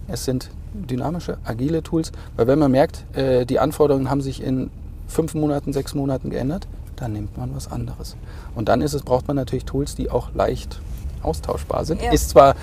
Es 0.09 0.25
sind 0.25 0.51
dynamische, 0.73 1.39
agile 1.45 1.83
Tools, 1.83 2.13
weil 2.37 2.47
wenn 2.47 2.59
man 2.59 2.71
merkt, 2.71 3.05
äh, 3.17 3.45
die 3.45 3.59
Anforderungen 3.59 4.09
haben 4.09 4.23
sich 4.23 4.43
in 4.43 4.71
fünf 5.09 5.35
Monaten, 5.35 5.73
sechs 5.73 5.95
Monaten 5.95 6.31
geändert, 6.31 6.67
dann 6.97 7.13
nimmt 7.13 7.37
man 7.37 7.55
was 7.55 7.71
anderes. 7.71 8.17
Und 8.55 8.69
dann 8.69 8.81
ist 8.81 8.95
es, 8.95 9.03
braucht 9.03 9.27
man 9.27 9.37
natürlich 9.37 9.65
Tools, 9.65 9.95
die 9.95 10.11
auch 10.11 10.33
leicht 10.35 10.81
austauschbar 11.23 11.85
sind. 11.85 12.03
Ja. 12.03 12.13
Ist 12.13 12.31
zwar 12.31 12.55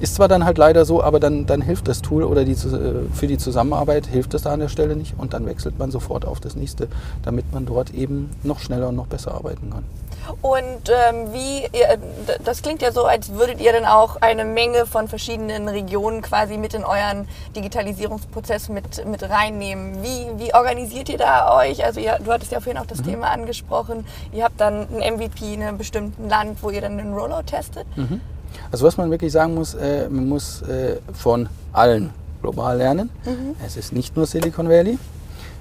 Ist 0.00 0.16
zwar 0.16 0.28
dann 0.28 0.44
halt 0.44 0.58
leider 0.58 0.84
so, 0.84 1.02
aber 1.02 1.20
dann, 1.20 1.46
dann 1.46 1.62
hilft 1.62 1.88
das 1.88 2.02
Tool 2.02 2.24
oder 2.24 2.44
die, 2.44 2.52
äh, 2.52 3.08
für 3.12 3.26
die 3.26 3.38
Zusammenarbeit 3.38 4.06
hilft 4.06 4.34
es 4.34 4.42
da 4.42 4.52
an 4.52 4.60
der 4.60 4.68
Stelle 4.68 4.96
nicht 4.96 5.14
und 5.16 5.32
dann 5.32 5.46
wechselt 5.46 5.78
man 5.78 5.90
sofort 5.90 6.26
auf 6.26 6.40
das 6.40 6.56
nächste, 6.56 6.88
damit 7.22 7.52
man 7.52 7.66
dort 7.66 7.94
eben 7.94 8.30
noch 8.42 8.58
schneller 8.58 8.88
und 8.88 8.96
noch 8.96 9.06
besser 9.06 9.32
arbeiten 9.32 9.70
kann. 9.70 9.84
Und 10.40 10.88
ähm, 10.88 11.32
wie, 11.32 11.68
das 12.44 12.62
klingt 12.62 12.82
ja 12.82 12.92
so, 12.92 13.04
als 13.04 13.32
würdet 13.32 13.60
ihr 13.60 13.72
dann 13.72 13.84
auch 13.84 14.16
eine 14.22 14.44
Menge 14.44 14.86
von 14.86 15.08
verschiedenen 15.08 15.68
Regionen 15.68 16.22
quasi 16.22 16.56
mit 16.56 16.74
in 16.74 16.84
euren 16.84 17.28
Digitalisierungsprozess 17.54 18.68
mit, 18.70 19.06
mit 19.06 19.22
reinnehmen. 19.22 20.02
Wie, 20.02 20.26
wie 20.42 20.54
organisiert 20.54 21.08
ihr 21.08 21.18
da 21.18 21.58
euch? 21.58 21.84
Also 21.84 22.00
ihr, 22.00 22.18
du 22.24 22.32
hattest 22.32 22.52
ja 22.52 22.60
vorhin 22.60 22.80
auch 22.80 22.86
das 22.86 22.98
mhm. 22.98 23.04
Thema 23.04 23.30
angesprochen. 23.30 24.06
Ihr 24.32 24.44
habt 24.44 24.60
dann 24.60 24.86
ein 24.94 25.14
MVP 25.14 25.54
in 25.54 25.62
einem 25.62 25.78
bestimmten 25.78 26.28
Land, 26.28 26.62
wo 26.62 26.70
ihr 26.70 26.80
dann 26.80 26.96
den 26.96 27.12
Rollout 27.12 27.44
testet. 27.46 27.86
Mhm. 27.96 28.20
Also 28.70 28.86
was 28.86 28.96
man 28.96 29.10
wirklich 29.10 29.32
sagen 29.32 29.54
muss, 29.54 29.74
äh, 29.74 30.08
man 30.08 30.28
muss 30.28 30.62
äh, 30.62 30.96
von 31.12 31.48
allen 31.72 32.10
global 32.42 32.76
lernen. 32.76 33.10
Mhm. 33.24 33.56
Es 33.64 33.76
ist 33.76 33.92
nicht 33.92 34.16
nur 34.16 34.26
Silicon 34.26 34.68
Valley. 34.68 34.98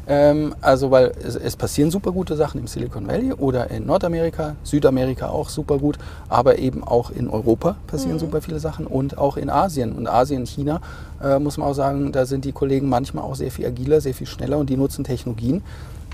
Ähm, 0.06 0.54
also 0.60 0.92
weil 0.92 1.14
es, 1.24 1.36
es, 1.36 1.56
passieren 1.56 1.90
super 1.90 2.12
gute 2.12 2.36
Sachen 2.36 2.60
im 2.60 2.68
Silicon 2.68 3.08
Valley 3.08 3.32
oder 3.32 3.72
in 3.72 3.86
Nordamerika, 3.86 4.58
Südamerika 4.64 5.30
auch 5.30 5.48
super 5.48 5.78
gut, 5.78 5.98
aber 6.28 6.60
eben 6.60 6.84
auch 6.84 7.10
in 7.10 7.30
Europa 7.30 7.78
passieren 7.88 8.16
mhm. 8.16 8.20
super 8.20 8.42
viele 8.42 8.60
Sachen 8.60 8.86
und 8.86 9.18
auch 9.18 9.38
in 9.38 9.50
Asien. 9.50 9.94
Und 9.94 10.08
Asien, 10.08 10.46
China, 10.46 10.82
äh, 11.24 11.40
muss 11.40 11.58
man 11.58 11.70
auch 11.70 11.74
sagen, 11.74 12.12
da 12.12 12.26
sind 12.26 12.44
die 12.44 12.52
Kollegen 12.52 12.90
manchmal 12.90 13.24
auch 13.24 13.36
sehr 13.36 13.50
viel 13.50 13.66
agiler, 13.66 14.02
sehr 14.02 14.14
viel 14.14 14.28
schneller 14.28 14.58
und 14.58 14.70
die 14.70 14.76
nutzen 14.76 15.06
Technologien, 15.06 15.64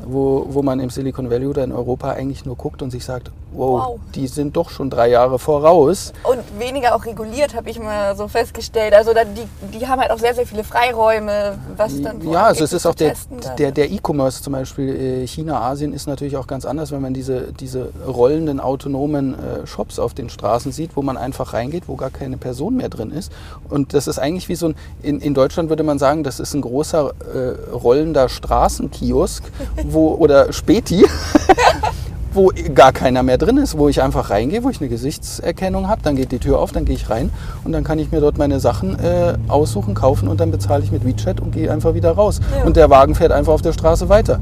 wo, 0.05 0.45
wo 0.49 0.61
man 0.61 0.79
im 0.79 0.89
Silicon 0.89 1.29
Valley 1.29 1.47
oder 1.47 1.63
in 1.63 1.71
Europa 1.71 2.11
eigentlich 2.11 2.45
nur 2.45 2.55
guckt 2.55 2.81
und 2.81 2.91
sich 2.91 3.05
sagt, 3.05 3.31
wow, 3.51 3.87
wow. 3.87 3.99
die 4.15 4.27
sind 4.27 4.55
doch 4.55 4.69
schon 4.69 4.89
drei 4.89 5.09
Jahre 5.09 5.39
voraus. 5.39 6.13
Und 6.23 6.39
weniger 6.59 6.95
auch 6.95 7.05
reguliert, 7.05 7.55
habe 7.55 7.69
ich 7.69 7.79
mal 7.79 8.15
so 8.15 8.27
festgestellt. 8.27 8.93
Also 8.93 9.13
da, 9.13 9.23
die, 9.23 9.77
die 9.77 9.87
haben 9.87 9.99
halt 9.99 10.11
auch 10.11 10.19
sehr, 10.19 10.33
sehr 10.33 10.45
viele 10.45 10.63
Freiräume, 10.63 11.57
was 11.75 12.01
dann 12.01 12.21
Ja, 12.29 12.45
also 12.45 12.63
es 12.63 12.73
ist 12.73 12.85
auch 12.85 12.95
der, 12.95 13.13
der, 13.57 13.71
der 13.71 13.91
E-Commerce 13.91 14.41
zum 14.43 14.53
Beispiel, 14.53 15.23
äh, 15.23 15.27
China, 15.27 15.61
Asien 15.61 15.93
ist 15.93 16.07
natürlich 16.07 16.37
auch 16.37 16.47
ganz 16.47 16.65
anders, 16.65 16.91
wenn 16.91 17.01
man 17.01 17.13
diese, 17.13 17.51
diese 17.53 17.89
rollenden 18.07 18.59
autonomen 18.59 19.33
äh, 19.33 19.67
Shops 19.67 19.99
auf 19.99 20.13
den 20.13 20.29
Straßen 20.29 20.71
sieht, 20.71 20.95
wo 20.95 21.01
man 21.01 21.17
einfach 21.17 21.53
reingeht, 21.53 21.83
wo 21.87 21.95
gar 21.95 22.09
keine 22.09 22.37
Person 22.37 22.75
mehr 22.75 22.89
drin 22.89 23.11
ist. 23.11 23.31
Und 23.69 23.93
das 23.93 24.07
ist 24.07 24.19
eigentlich 24.19 24.49
wie 24.49 24.55
so 24.55 24.69
ein, 24.69 24.75
in, 25.01 25.19
in 25.19 25.33
Deutschland 25.33 25.69
würde 25.69 25.83
man 25.83 25.99
sagen, 25.99 26.23
das 26.23 26.39
ist 26.39 26.53
ein 26.53 26.61
großer 26.61 27.11
äh, 27.33 27.71
rollender 27.71 28.29
Straßenkiosk, 28.29 29.43
wo, 29.93 30.15
oder 30.15 30.51
Späti, 30.53 31.05
wo 32.33 32.51
gar 32.73 32.91
keiner 32.91 33.23
mehr 33.23 33.37
drin 33.37 33.57
ist, 33.57 33.77
wo 33.77 33.89
ich 33.89 34.01
einfach 34.01 34.29
reingehe, 34.29 34.63
wo 34.63 34.69
ich 34.69 34.79
eine 34.79 34.89
Gesichtserkennung 34.89 35.87
habe, 35.87 36.01
dann 36.03 36.15
geht 36.15 36.31
die 36.31 36.39
Tür 36.39 36.59
auf, 36.59 36.71
dann 36.71 36.85
gehe 36.85 36.95
ich 36.95 37.09
rein 37.09 37.31
und 37.63 37.71
dann 37.71 37.83
kann 37.83 37.99
ich 37.99 38.11
mir 38.11 38.21
dort 38.21 38.37
meine 38.37 38.59
Sachen 38.59 38.99
äh, 38.99 39.33
aussuchen, 39.47 39.93
kaufen 39.93 40.27
und 40.27 40.39
dann 40.39 40.51
bezahle 40.51 40.83
ich 40.83 40.91
mit 40.91 41.05
WeChat 41.05 41.39
und 41.39 41.51
gehe 41.51 41.71
einfach 41.71 41.93
wieder 41.93 42.11
raus. 42.11 42.39
Ja. 42.55 42.65
Und 42.65 42.77
der 42.77 42.89
Wagen 42.89 43.15
fährt 43.15 43.31
einfach 43.31 43.53
auf 43.53 43.61
der 43.61 43.73
Straße 43.73 44.09
weiter. 44.09 44.39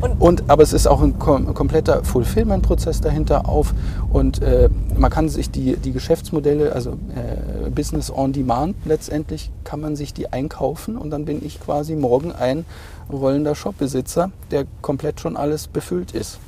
Und, 0.00 0.20
und, 0.20 0.44
aber 0.48 0.62
es 0.62 0.72
ist 0.72 0.86
auch 0.86 1.02
ein 1.02 1.18
kom 1.18 1.52
kompletter 1.54 2.04
Fulfillment-Prozess 2.04 3.00
dahinter 3.00 3.48
auf 3.48 3.74
und 4.12 4.40
äh, 4.42 4.68
man 4.96 5.10
kann 5.10 5.28
sich 5.28 5.50
die, 5.50 5.76
die 5.76 5.92
Geschäftsmodelle, 5.92 6.72
also 6.72 6.90
äh, 6.90 7.70
Business 7.70 8.10
on 8.10 8.32
Demand 8.32 8.76
letztendlich, 8.84 9.50
kann 9.64 9.80
man 9.80 9.96
sich 9.96 10.14
die 10.14 10.32
einkaufen 10.32 10.96
und 10.96 11.10
dann 11.10 11.24
bin 11.24 11.44
ich 11.44 11.60
quasi 11.60 11.96
morgen 11.96 12.30
ein 12.32 12.64
rollender 13.10 13.54
Shopbesitzer, 13.54 14.30
der 14.50 14.66
komplett 14.82 15.20
schon 15.20 15.36
alles 15.36 15.68
befüllt 15.68 16.12
ist. 16.12 16.38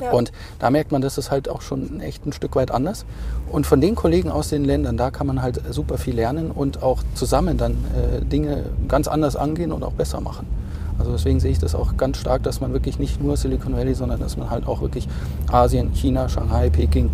Ja. 0.00 0.12
Und 0.12 0.32
da 0.58 0.70
merkt 0.70 0.92
man, 0.92 1.00
das 1.00 1.16
ist 1.18 1.30
halt 1.30 1.48
auch 1.48 1.62
schon 1.62 2.00
echt 2.00 2.26
ein 2.26 2.32
Stück 2.32 2.54
weit 2.56 2.70
anders. 2.70 3.04
Und 3.50 3.66
von 3.66 3.80
den 3.80 3.94
Kollegen 3.94 4.30
aus 4.30 4.48
den 4.48 4.64
Ländern, 4.64 4.96
da 4.96 5.10
kann 5.10 5.26
man 5.26 5.40
halt 5.42 5.60
super 5.70 5.98
viel 5.98 6.14
lernen 6.14 6.50
und 6.50 6.82
auch 6.82 7.02
zusammen 7.14 7.56
dann 7.56 7.72
äh, 7.72 8.24
Dinge 8.24 8.64
ganz 8.88 9.08
anders 9.08 9.36
angehen 9.36 9.72
und 9.72 9.82
auch 9.82 9.92
besser 9.92 10.20
machen. 10.20 10.46
Also 10.98 11.12
deswegen 11.12 11.40
sehe 11.40 11.50
ich 11.50 11.58
das 11.58 11.74
auch 11.74 11.96
ganz 11.96 12.18
stark, 12.18 12.42
dass 12.42 12.60
man 12.60 12.72
wirklich 12.72 12.98
nicht 12.98 13.22
nur 13.22 13.36
Silicon 13.36 13.76
Valley, 13.76 13.94
sondern 13.94 14.20
dass 14.20 14.36
man 14.36 14.50
halt 14.50 14.66
auch 14.66 14.80
wirklich 14.80 15.08
Asien, 15.50 15.92
China, 15.92 16.28
Shanghai, 16.28 16.70
Peking, 16.70 17.10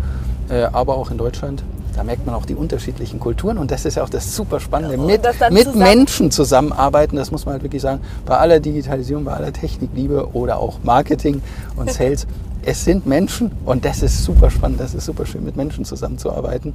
äh, 0.49 0.63
aber 0.63 0.95
auch 0.95 1.11
in 1.11 1.17
Deutschland 1.17 1.63
da 1.95 2.03
merkt 2.03 2.25
man 2.25 2.35
auch 2.35 2.45
die 2.45 2.55
unterschiedlichen 2.55 3.19
Kulturen 3.19 3.57
und 3.57 3.71
das 3.71 3.85
ist 3.85 3.95
ja 3.95 4.03
auch 4.03 4.09
das 4.09 4.35
super 4.35 4.59
Spannende. 4.59 4.97
mit, 4.97 5.21
mit 5.51 5.75
Menschen 5.75 6.31
zusammenarbeiten, 6.31 7.15
das 7.15 7.31
muss 7.31 7.45
man 7.45 7.53
halt 7.53 7.63
wirklich 7.63 7.81
sagen, 7.81 8.01
bei 8.25 8.37
aller 8.37 8.59
Digitalisierung, 8.59 9.25
bei 9.25 9.33
aller 9.33 9.53
Technikliebe 9.53 10.29
oder 10.33 10.57
auch 10.57 10.79
Marketing 10.83 11.41
und 11.75 11.91
Sales 11.93 12.27
es 12.65 12.85
sind 12.85 13.05
Menschen 13.05 13.51
und 13.65 13.85
das 13.85 14.01
ist 14.01 14.23
super 14.23 14.49
spannend, 14.49 14.79
das 14.79 14.93
ist 14.93 15.05
super 15.05 15.25
schön, 15.25 15.43
mit 15.43 15.55
Menschen 15.55 15.85
zusammenzuarbeiten 15.85 16.73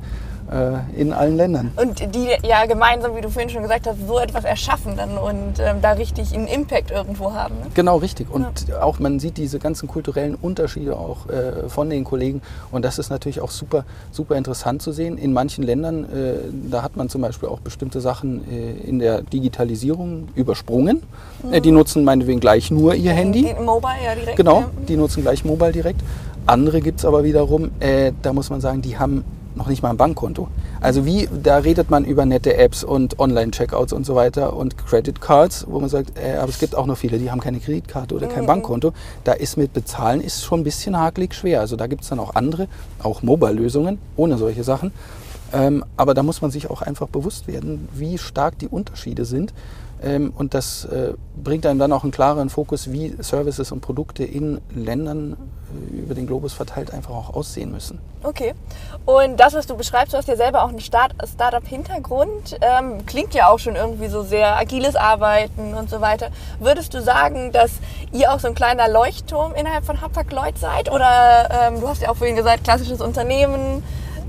äh, 0.51 1.01
in 1.01 1.13
allen 1.13 1.37
Ländern. 1.37 1.73
Und 1.77 2.15
die 2.15 2.29
ja 2.43 2.67
gemeinsam, 2.67 3.17
wie 3.17 3.21
du 3.21 3.31
vorhin 3.31 3.51
schon 3.51 3.63
gesagt 3.63 3.87
hast, 3.87 3.97
so 4.07 4.19
etwas 4.19 4.45
erschaffen 4.45 4.97
dann 4.97 5.17
und 5.17 5.59
ähm, 5.59 5.81
da 5.81 5.93
richtig 5.93 6.35
einen 6.35 6.47
Impact 6.47 6.91
irgendwo 6.91 7.33
haben. 7.33 7.55
Ne? 7.57 7.67
Genau, 7.75 7.97
richtig. 7.97 8.31
Und 8.31 8.69
ja. 8.69 8.83
auch 8.83 8.99
man 8.99 9.19
sieht 9.19 9.37
diese 9.37 9.59
ganzen 9.59 9.89
kulturellen 9.89 10.35
Unterschiede 10.35 10.97
auch 10.97 11.29
äh, 11.29 11.69
von 11.69 11.91
den 11.91 12.05
Kollegen 12.05 12.43
und 12.71 12.85
das 12.85 12.99
ist 12.99 13.11
natürlich 13.11 13.41
auch 13.41 13.51
super, 13.51 13.85
super 14.11 14.37
interessant 14.37 14.83
zu 14.83 14.93
sehen. 14.93 15.19
In 15.19 15.33
manchen 15.33 15.65
Ländern, 15.65 16.05
äh, 16.05 16.35
da 16.71 16.83
hat 16.83 16.97
man 16.97 17.09
zum 17.09 17.23
Beispiel 17.23 17.49
auch 17.49 17.61
bestimmte 17.61 18.01
Sachen 18.01 18.45
äh, 18.51 18.89
in 18.89 18.99
der 18.99 19.23
Digitalisierung 19.23 20.29
übersprungen. 20.35 21.03
Mhm. 21.43 21.63
die 21.63 21.71
nutzen 21.71 22.05
meinetwegen 22.05 22.41
gleich 22.41 22.71
nur 22.71 22.95
ihr 22.95 23.13
Handy. 23.13 23.55
Die 23.57 23.63
Mobile, 23.63 23.93
ja, 24.05 24.15
direkt. 24.15 24.37
Genau, 24.37 24.61
ja. 24.61 24.71
die 24.89 24.97
nutzen 24.97 25.23
gleich 25.23 25.45
Mobile 25.45 25.73
direkt. 25.79 26.01
Andere 26.47 26.81
gibt 26.81 27.01
es 27.01 27.05
aber 27.05 27.25
wiederum, 27.25 27.71
äh, 27.81 28.13
da 28.23 28.33
muss 28.33 28.51
man 28.51 28.61
sagen, 28.61 28.83
die 28.83 28.99
haben 28.99 29.25
noch 29.55 29.67
nicht 29.69 29.83
mal 29.83 29.91
ein 29.91 29.97
Bankkonto. 29.97 30.49
Also 30.81 31.05
wie, 31.05 31.29
da 31.43 31.59
redet 31.59 31.91
man 31.91 32.05
über 32.05 32.25
nette 32.25 32.57
Apps 32.57 32.85
und 32.85 33.19
Online-Checkouts 33.19 33.93
und 33.93 34.07
so 34.07 34.15
weiter 34.15 34.57
und 34.57 34.79
Credit 34.79 35.21
Cards, 35.21 35.67
wo 35.69 35.81
man 35.81 35.89
sagt, 35.89 36.13
äh, 36.19 36.37
aber 36.37 36.49
es 36.49 36.59
gibt 36.59 36.75
auch 36.75 36.87
noch 36.87 36.97
viele, 36.97 37.19
die 37.19 37.31
haben 37.31 37.41
keine 37.41 37.59
Kreditkarte 37.59 38.15
oder 38.15 38.29
kein 38.29 38.45
mhm. 38.45 38.49
Bankkonto. 38.49 38.93
Da 39.25 39.33
ist 39.33 39.57
mit 39.57 39.73
Bezahlen 39.73 40.21
ist 40.21 40.45
schon 40.45 40.61
ein 40.61 40.65
bisschen 40.65 40.97
hakelig 40.97 41.35
schwer. 41.35 41.61
Also 41.61 41.77
da 41.77 41.87
gibt 41.87 42.03
es 42.03 42.09
dann 42.09 42.21
auch 42.21 42.35
andere, 42.35 42.69
auch 43.03 43.23
Mobile-Lösungen 43.23 43.99
ohne 44.17 44.39
solche 44.39 44.65
Sachen. 44.65 44.93
Ähm, 45.53 45.85
aber 45.97 46.15
da 46.15 46.23
muss 46.23 46.43
man 46.43 46.51
sich 46.51 46.71
auch 46.71 46.83
einfach 46.83 47.09
bewusst 47.09 47.49
werden, 47.49 47.89
wie 47.95 48.19
stark 48.19 48.59
die 48.59 48.69
Unterschiede 48.69 49.25
sind. 49.25 49.53
Ähm, 50.03 50.33
und 50.37 50.55
das 50.55 50.85
äh, 50.85 51.15
bringt 51.43 51.67
einem 51.67 51.79
dann 51.79 51.93
auch 51.93 52.03
einen 52.03 52.13
klareren 52.13 52.51
Fokus, 52.51 52.93
wie 52.93 53.17
Services 53.21 53.73
und 53.73 53.81
Produkte 53.81 54.25
in 54.25 54.61
Ländern 54.75 55.37
äh, 55.93 55.97
über 55.97 56.15
den 56.15 56.27
Globus 56.27 56.53
verteilt 56.53 56.93
einfach 56.93 57.11
auch 57.11 57.35
aussehen 57.35 57.73
müssen. 57.73 57.99
Okay. 58.23 58.55
Und 59.07 59.39
das, 59.39 59.55
was 59.55 59.67
du 59.67 59.77
beschreibst, 59.77 60.13
du 60.13 60.19
hast 60.19 60.29
ja 60.29 60.37
selber 60.37 60.63
auch 60.63 60.69
einen 60.69 60.81
Start 60.81 61.15
Startup-Hintergrund, 61.25 62.59
ähm, 62.61 63.07
klingt 63.07 63.35
ja 63.35 63.49
auch 63.49 63.59
schon 63.59 63.75
irgendwie 63.77 64.09
so 64.09 64.23
sehr 64.23 64.57
agiles 64.57 64.95
Arbeiten 64.95 65.75
und 65.75 65.91
so 65.91 66.01
weiter. 66.01 66.29
Würdest 66.61 66.95
du 66.95 67.03
sagen, 67.03 67.53
dass 67.53 67.73
ihr 68.13 68.33
auch 68.33 68.39
so 68.39 68.49
ein 68.49 68.55
kleiner 68.55 68.89
Leuchtturm 68.89 69.55
innerhalb 69.55 69.85
von 69.85 70.01
Hapag 70.01 70.33
Lloyd 70.33 70.59
seid? 70.59 70.93
Oder 70.93 71.49
ähm, 71.51 71.81
du 71.81 71.89
hast 71.89 72.03
ja 72.03 72.11
auch 72.11 72.17
vorhin 72.17 72.37
gesagt, 72.37 72.65
klassisches 72.65 73.01
Unternehmen, 73.01 73.83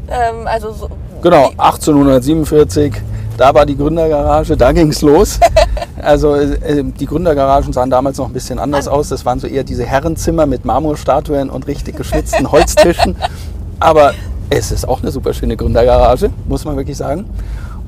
ähm, 0.09 0.47
also 0.47 0.71
so, 0.71 0.89
Genau, 1.21 1.49
1847 1.57 2.93
da 3.39 3.53
war 3.53 3.65
die 3.65 3.77
Gründergarage, 3.77 4.57
da 4.57 4.71
ging 4.71 4.89
es 4.89 5.01
los. 5.01 5.39
Also 6.01 6.35
äh, 6.35 6.81
die 6.81 7.05
Gründergaragen 7.05 7.73
sahen 7.73 7.89
damals 7.89 8.17
noch 8.17 8.27
ein 8.27 8.31
bisschen 8.31 8.57
anders 8.57 8.87
aus. 8.87 9.09
Das 9.09 9.25
waren 9.25 9.41
so 9.41 9.47
eher 9.47 9.65
diese 9.65 9.85
Herrenzimmer 9.85 10.45
mit 10.45 10.63
Marmorstatuen 10.63 11.49
und 11.49 11.67
richtig 11.67 11.97
geschnitzten 11.97 12.49
Holztischen. 12.53 13.17
Aber 13.81 14.13
es 14.49 14.71
ist 14.71 14.87
auch 14.87 15.01
eine 15.01 15.11
super 15.11 15.33
schöne 15.33 15.57
Gründergarage, 15.57 16.29
muss 16.47 16.63
man 16.63 16.77
wirklich 16.77 16.95
sagen. 16.95 17.25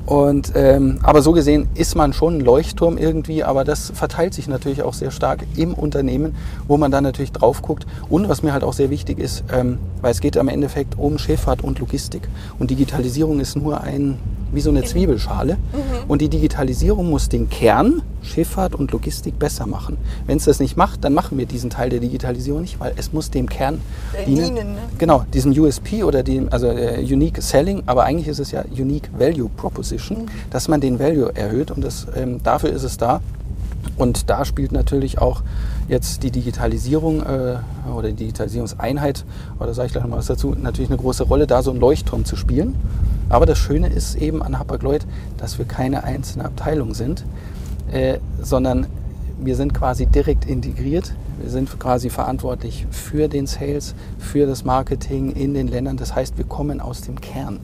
Und, 0.04 0.52
ähm, 0.56 0.98
aber 1.02 1.22
so 1.22 1.32
gesehen 1.32 1.68
ist 1.74 1.94
man 1.94 2.12
schon 2.12 2.38
ein 2.38 2.40
Leuchtturm 2.40 2.98
irgendwie, 2.98 3.44
aber 3.44 3.62
das 3.64 3.92
verteilt 3.94 4.34
sich 4.34 4.48
natürlich 4.48 4.82
auch 4.82 4.94
sehr 4.94 5.12
stark 5.12 5.44
im 5.56 5.74
Unternehmen, 5.74 6.34
wo 6.66 6.76
man 6.76 6.90
dann 6.90 7.04
natürlich 7.04 7.30
drauf 7.32 7.62
guckt. 7.62 7.86
Und 8.10 8.28
was 8.28 8.42
mir 8.42 8.52
halt 8.52 8.64
auch 8.64 8.72
sehr 8.72 8.90
wichtig 8.90 9.18
ist, 9.18 9.44
ähm, 9.52 9.78
weil 10.00 10.10
es 10.10 10.20
geht 10.20 10.36
am 10.36 10.48
Endeffekt 10.48 10.98
um 10.98 11.18
Schifffahrt 11.18 11.62
und 11.62 11.78
Logistik. 11.78 12.28
Und 12.58 12.70
Digitalisierung 12.70 13.38
ist 13.38 13.56
nur 13.56 13.80
ein, 13.80 14.18
wie 14.52 14.60
so 14.60 14.70
eine 14.70 14.84
Zwiebelschale. 14.84 15.54
Mhm. 15.54 16.08
Und 16.08 16.20
die 16.22 16.28
Digitalisierung 16.28 17.10
muss 17.10 17.28
den 17.28 17.48
Kern 17.50 18.02
Schifffahrt 18.22 18.74
und 18.74 18.92
Logistik 18.92 19.38
besser 19.38 19.66
machen. 19.66 19.96
Wenn 20.26 20.36
es 20.36 20.44
das 20.44 20.60
nicht 20.60 20.76
macht, 20.76 21.04
dann 21.04 21.12
machen 21.12 21.38
wir 21.38 21.46
diesen 21.46 21.70
Teil 21.70 21.90
der 21.90 22.00
Digitalisierung 22.00 22.62
nicht, 22.62 22.78
weil 22.78 22.92
es 22.96 23.12
muss 23.12 23.30
dem 23.30 23.48
Kern 23.48 23.80
äh, 24.12 24.24
dienen. 24.24 24.54
dienen 24.54 24.72
ne? 24.74 24.80
Genau, 24.98 25.24
diesem 25.34 25.52
USP 25.52 26.04
oder 26.04 26.22
dem, 26.22 26.48
also 26.52 26.68
äh, 26.68 27.00
Unique 27.02 27.42
Selling, 27.42 27.82
aber 27.86 28.04
eigentlich 28.04 28.28
ist 28.28 28.38
es 28.38 28.52
ja 28.52 28.62
Unique 28.70 29.10
Value 29.16 29.50
Proposition, 29.56 30.18
mhm. 30.18 30.26
dass 30.50 30.68
man 30.68 30.80
den 30.80 30.98
Value 30.98 31.34
erhöht 31.34 31.70
und 31.70 31.82
das, 31.82 32.06
ähm, 32.14 32.42
dafür 32.42 32.70
ist 32.70 32.84
es 32.84 32.96
da. 32.96 33.20
Und 33.96 34.30
da 34.30 34.44
spielt 34.44 34.72
natürlich 34.72 35.18
auch 35.18 35.42
jetzt 35.88 36.22
die 36.22 36.30
Digitalisierung 36.30 37.22
äh, 37.22 37.56
oder 37.92 38.08
die 38.08 38.14
Digitalisierungseinheit, 38.14 39.24
oder 39.58 39.74
sage 39.74 39.86
ich 39.86 39.92
gleich 39.92 40.04
noch 40.04 40.10
mal 40.10 40.18
was 40.18 40.26
dazu, 40.26 40.54
natürlich 40.60 40.90
eine 40.90 40.98
große 40.98 41.24
Rolle, 41.24 41.46
da 41.46 41.62
so 41.62 41.72
einen 41.72 41.80
Leuchtturm 41.80 42.24
zu 42.24 42.36
spielen. 42.36 42.76
Aber 43.28 43.46
das 43.46 43.58
Schöne 43.58 43.88
ist 43.88 44.14
eben 44.16 44.42
an 44.42 44.58
Hapag-Lloyd, 44.58 45.06
dass 45.38 45.58
wir 45.58 45.64
keine 45.64 46.04
einzelne 46.04 46.44
Abteilung 46.44 46.94
sind, 46.94 47.24
äh, 47.90 48.18
sondern 48.40 48.86
wir 49.40 49.56
sind 49.56 49.74
quasi 49.74 50.06
direkt 50.06 50.44
integriert 50.44 51.14
Wir 51.40 51.50
sind 51.50 51.78
quasi 51.80 52.10
verantwortlich 52.10 52.86
für 52.90 53.26
den 53.26 53.46
Sales, 53.46 53.94
für 54.18 54.46
das 54.46 54.64
Marketing 54.64 55.32
in 55.32 55.54
den 55.54 55.66
Ländern. 55.66 55.96
Das 55.96 56.14
heißt, 56.14 56.38
wir 56.38 56.44
kommen 56.44 56.80
aus 56.80 57.00
dem 57.00 57.20
Kern. 57.20 57.58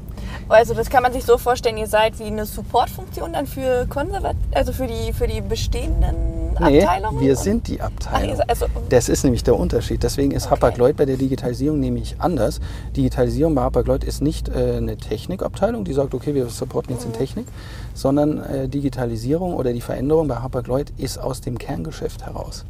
Also 0.49 0.75
das 0.75 0.89
kann 0.91 1.03
man 1.03 1.13
sich 1.13 1.25
so 1.25 1.37
vorstellen, 1.39 1.77
ihr 1.77 1.87
seid 1.87 2.19
wie 2.19 2.25
eine 2.25 2.47
Supportfunktion 2.47 3.33
dann 3.35 3.47
für 3.47 3.87
Konservat 3.87 4.37
also 4.55 4.73
für 4.73 4.87
die, 4.87 5.13
für 5.13 5.27
die 5.27 5.41
bestehenden 5.41 6.39
Nee, 6.61 6.83
Abteilungen? 6.83 7.21
wir 7.21 7.37
sind 7.37 7.69
die 7.69 7.81
Abteilung. 7.81 8.37
Ach, 8.41 8.49
also- 8.49 8.67
das 8.89 9.09
ist 9.09 9.23
nämlich 9.25 9.45
der 9.45 9.57
Unterschied. 9.57 10.03
Deswegen 10.03 10.33
ist 10.33 10.47
Okay. 10.47 10.55
Hapag-Lloyd 10.57 10.97
bei 10.97 11.05
der 11.05 11.17
Digitalisierung 11.17 11.79
nämlich 11.79 12.17
anders. 12.19 12.61
Digitalisierung 12.97 13.55
bei 13.55 13.63
Hapag-Lloyd 13.63 14.03
ist 14.03 14.23
nicht 14.23 14.49
äh, 14.49 14.77
eine 14.79 14.97
Technikabteilung, 14.97 15.85
die 15.85 15.93
sagt, 15.93 16.15
okay, 16.15 16.35
wir 16.35 16.49
supporten 16.49 16.95
jetzt 16.95 17.05
in 17.05 17.13
Technik, 17.13 17.47
sondern 17.95 18.43
äh, 18.43 18.69
Digitalisierung 18.69 19.55
oder 19.55 19.73
die 19.73 19.81
Veränderung 19.81 20.27
bei 20.29 20.37
Hapag-Lloyd 20.37 20.93
ist 20.97 21.19
aus 21.19 21.41
dem 21.41 21.59
Kerngeschäft 21.59 22.25
heraus. 22.27 22.65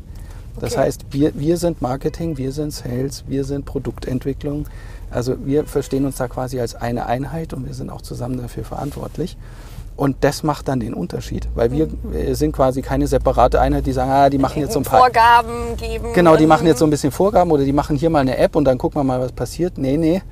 Das 0.61 0.73
Okay. 0.73 0.83
heißt, 0.83 1.07
wir, 1.11 1.33
wir 1.35 1.57
sind 1.57 1.81
Marketing, 1.83 2.37
wir 2.37 2.53
sind 2.53 2.73
Sales, 2.73 3.25
wir 3.27 3.44
sind 3.44 3.64
Produktentwicklung. 3.64 4.66
Also 5.11 5.37
wir 5.44 5.64
verstehen 5.64 6.05
uns 6.05 6.16
da 6.16 6.29
quasi 6.29 6.61
als 6.61 6.75
eine 6.75 7.07
Einheit 7.07 7.53
und 7.55 7.66
wir 7.66 7.75
sind 7.75 7.90
auch 7.90 8.03
zusammen 8.03 8.38
dafür 8.40 8.64
verantwortlich. 8.64 9.37
Und 9.97 10.18
das 10.21 10.44
macht 10.44 10.68
dann 10.68 10.79
den 10.79 10.94
Unterschied, 10.94 11.49
weil 11.57 11.73
wir 11.73 11.88
äh, 12.14 12.35
sind 12.35 12.53
quasi 12.53 12.83
keine 12.83 13.09
separate 13.09 13.61
Einheit, 13.61 13.85
die 13.85 13.92
sagen, 13.92 14.11
ah, 14.12 14.31
die 14.31 14.38
machen 14.38 14.61
jetzt 14.61 14.73
so 14.75 14.79
ein 14.79 14.85
paar 14.85 15.01
Vorgaben 15.01 15.77
geben. 15.77 16.12
Genau, 16.14 16.37
die 16.37 16.47
machen 16.47 16.68
jetzt 16.68 16.79
so 16.79 16.85
ein 16.85 16.90
bisschen 16.90 17.11
Vorgaben 17.11 17.51
oder 17.51 17.64
die 17.64 17.73
machen 17.73 17.97
hier 17.97 18.09
mal 18.09 18.21
eine 18.21 18.37
App 18.37 18.55
und 18.55 18.64
dann 18.64 18.79
gucken 18.79 19.01
wir 19.01 19.05
mal, 19.05 19.21
was 19.21 19.33
passiert. 19.33 19.77
Nee, 19.77 19.97
nee, 19.97 20.23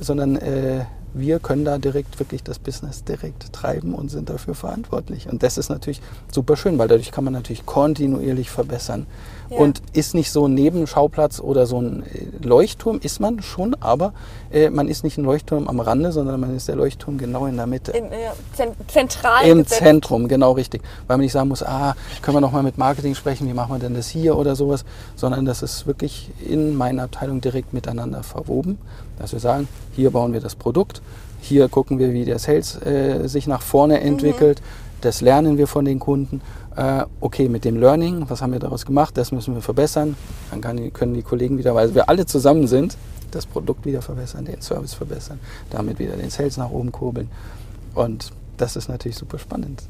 sondern 0.00 0.36
äh, 0.36 0.84
wir 1.14 1.38
können 1.38 1.64
da 1.64 1.78
direkt 1.78 2.18
wirklich 2.18 2.42
das 2.42 2.58
Business 2.58 3.04
direkt 3.04 3.52
treiben 3.52 3.94
und 3.94 4.10
sind 4.10 4.30
dafür 4.30 4.54
verantwortlich. 4.54 5.28
Und 5.28 5.42
das 5.42 5.58
ist 5.58 5.68
natürlich 5.68 6.00
super 6.32 6.56
schön, 6.56 6.78
weil 6.78 6.88
dadurch 6.88 7.10
kann 7.10 7.24
man 7.24 7.32
natürlich 7.32 7.66
kontinuierlich 7.66 8.50
verbessern. 8.50 9.06
Ja. 9.50 9.58
Und 9.58 9.82
ist 9.92 10.14
nicht 10.14 10.30
so 10.30 10.46
ein 10.46 10.54
Nebenschauplatz 10.54 11.40
oder 11.40 11.66
so 11.66 11.80
ein 11.80 12.04
äh, 12.04 12.46
Leuchtturm, 12.46 13.00
ist 13.02 13.18
man 13.18 13.42
schon, 13.42 13.74
aber 13.80 14.12
äh, 14.52 14.70
man 14.70 14.86
ist 14.86 15.02
nicht 15.02 15.18
ein 15.18 15.24
Leuchtturm 15.24 15.66
am 15.66 15.80
Rande, 15.80 16.12
sondern 16.12 16.38
man 16.38 16.54
ist 16.54 16.68
der 16.68 16.76
Leuchtturm 16.76 17.18
genau 17.18 17.46
in 17.46 17.56
der 17.56 17.66
Mitte. 17.66 17.90
in, 17.90 18.04
äh, 18.06 18.30
zent 18.54 18.74
zentral 18.86 19.44
Im 19.44 19.64
gesetzt. 19.64 19.80
Zentrum, 19.80 20.28
genau 20.28 20.52
richtig. 20.52 20.82
Weil 21.08 21.16
man 21.16 21.24
nicht 21.24 21.32
sagen 21.32 21.48
muss, 21.48 21.64
ah, 21.64 21.96
können 22.22 22.36
wir 22.36 22.40
noch 22.40 22.52
mal 22.52 22.62
mit 22.62 22.78
Marketing 22.78 23.16
sprechen, 23.16 23.48
wie 23.48 23.52
machen 23.52 23.74
wir 23.74 23.80
denn 23.80 23.94
das 23.94 24.08
hier 24.08 24.36
oder 24.36 24.54
sowas, 24.54 24.84
sondern 25.16 25.44
das 25.44 25.62
ist 25.62 25.84
wirklich 25.84 26.30
in 26.46 26.76
meiner 26.76 27.02
Abteilung 27.04 27.40
direkt 27.40 27.72
miteinander 27.72 28.22
verwoben, 28.22 28.78
dass 29.20 29.32
wir 29.32 29.40
sagen, 29.40 29.68
hier 29.94 30.10
bauen 30.10 30.32
wir 30.32 30.40
das 30.40 30.56
Produkt, 30.56 31.02
hier 31.40 31.68
gucken 31.68 31.98
wir, 31.98 32.12
wie 32.12 32.24
der 32.24 32.38
Sales 32.38 32.80
äh, 32.82 33.28
sich 33.28 33.46
nach 33.46 33.62
vorne 33.62 34.00
entwickelt, 34.00 34.60
das 35.00 35.20
lernen 35.20 35.56
wir 35.58 35.66
von 35.66 35.84
den 35.84 35.98
Kunden. 35.98 36.42
Äh, 36.76 37.04
okay, 37.20 37.48
mit 37.48 37.64
dem 37.64 37.76
Learning, 37.76 38.24
was 38.28 38.42
haben 38.42 38.52
wir 38.52 38.60
daraus 38.60 38.84
gemacht, 38.84 39.16
das 39.16 39.32
müssen 39.32 39.54
wir 39.54 39.62
verbessern. 39.62 40.16
Dann 40.50 40.60
kann, 40.60 40.92
können 40.92 41.14
die 41.14 41.22
Kollegen 41.22 41.58
wieder, 41.58 41.74
weil 41.74 41.94
wir 41.94 42.08
alle 42.08 42.26
zusammen 42.26 42.66
sind, 42.66 42.96
das 43.30 43.46
Produkt 43.46 43.86
wieder 43.86 44.02
verbessern, 44.02 44.44
den 44.44 44.60
Service 44.60 44.94
verbessern, 44.94 45.38
damit 45.70 45.98
wieder 45.98 46.16
den 46.16 46.30
Sales 46.30 46.56
nach 46.56 46.70
oben 46.70 46.92
kurbeln. 46.92 47.30
Und 47.94 48.32
das 48.56 48.76
ist 48.76 48.88
natürlich 48.88 49.16
super 49.16 49.38
spannend. 49.38 49.82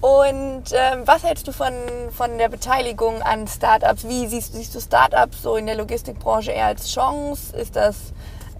Und 0.00 0.64
ähm, 0.72 1.02
was 1.06 1.24
hältst 1.24 1.48
du 1.48 1.52
von, 1.52 1.72
von 2.10 2.36
der 2.38 2.48
Beteiligung 2.48 3.22
an 3.22 3.46
Startups? 3.46 4.06
Wie 4.06 4.26
siehst, 4.26 4.52
siehst 4.52 4.74
du 4.74 4.80
Startups 4.80 5.42
so 5.42 5.56
in 5.56 5.66
der 5.66 5.76
Logistikbranche 5.76 6.50
eher 6.50 6.66
als 6.66 6.90
Chance? 6.90 7.56
Ist 7.56 7.74
das, 7.74 7.96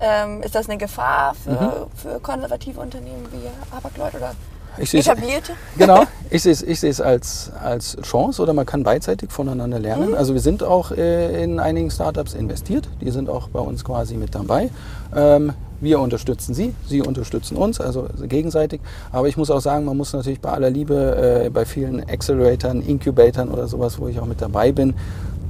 ähm, 0.03 0.43
ist 0.43 0.55
das 0.55 0.69
eine 0.69 0.79
Gefahr 0.79 1.35
für, 1.35 1.51
Mhm. 1.51 1.71
für 1.95 2.21
konservative 2.21 2.81
Unternehmen 2.81 3.27
wie 3.31 3.49
Hapag-Lloyd 3.75 4.15
oder 4.17 4.33
Ich 4.79 4.95
etablierte? 4.95 5.53
Genau, 5.77 6.05
ich 6.31 6.43
sehe 6.43 6.53
es, 6.53 6.62
ich 6.62 6.81
sehe 6.81 6.91
es 6.91 7.01
als, 7.01 7.53
als 7.62 7.97
Chance 8.03 8.43
oder 8.43 8.53
man 8.55 8.67
kann 8.67 8.83
beidseitig 8.83 9.31
voneinander 9.31 9.79
lernen. 9.79 10.15
Also 10.15 10.33
wir 10.35 10.41
sind 10.41 10.62
auch 10.62 10.91
äh, 10.93 11.43
in 11.45 11.61
einigen 11.61 11.91
Startups 11.91 12.35
investiert, 12.35 12.88
die 13.01 13.11
sind 13.11 13.29
auch 13.29 13.49
bei 13.49 13.61
uns 13.61 13.85
quasi 13.85 14.17
mit 14.17 14.35
dabei. 14.35 14.71
Ähm, 15.15 15.53
wir 15.81 15.99
unterstützen 15.99 16.55
sie, 16.55 16.75
sie 16.87 17.03
unterstützen 17.03 17.57
uns, 17.57 17.81
also 17.81 18.07
gegenseitig. 18.23 18.81
Aber 19.11 19.27
ich 19.27 19.37
muss 19.37 19.51
auch 19.51 19.61
sagen, 19.61 19.85
man 19.85 19.97
muss 19.97 20.12
natürlich 20.12 20.41
bei 20.41 20.51
aller 20.51 20.71
Liebe, 20.71 21.45
äh, 21.47 21.51
bei 21.51 21.65
vielen 21.65 22.09
Acceleratoren, 22.09 22.83
Incubatoren 22.87 23.51
oder 23.51 23.67
sowas, 23.67 23.99
wo 23.99 24.07
ich 24.07 24.21
auch 24.21 24.27
mit 24.27 24.41
dabei 24.41 24.71
bin, 24.71 24.95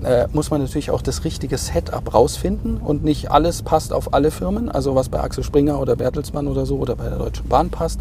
äh, 0.04 0.28
muss 0.32 0.50
man 0.50 0.60
natürlich 0.60 0.90
auch 0.90 1.02
das 1.02 1.24
richtige 1.24 1.58
Setup 1.58 2.14
rausfinden 2.14 2.78
und 2.78 3.04
nicht 3.04 3.30
alles 3.30 3.62
passt 3.62 3.92
auf 3.92 4.14
alle 4.14 4.30
Firmen. 4.30 4.68
Also 4.68 4.94
was 4.94 5.08
bei 5.08 5.20
Axel 5.20 5.44
Springer 5.44 5.80
oder 5.80 5.96
Bertelsmann 5.96 6.46
oder 6.46 6.66
so 6.66 6.76
oder 6.76 6.96
bei 6.96 7.08
der 7.08 7.18
Deutschen 7.18 7.48
Bahn 7.48 7.70
passt, 7.70 8.00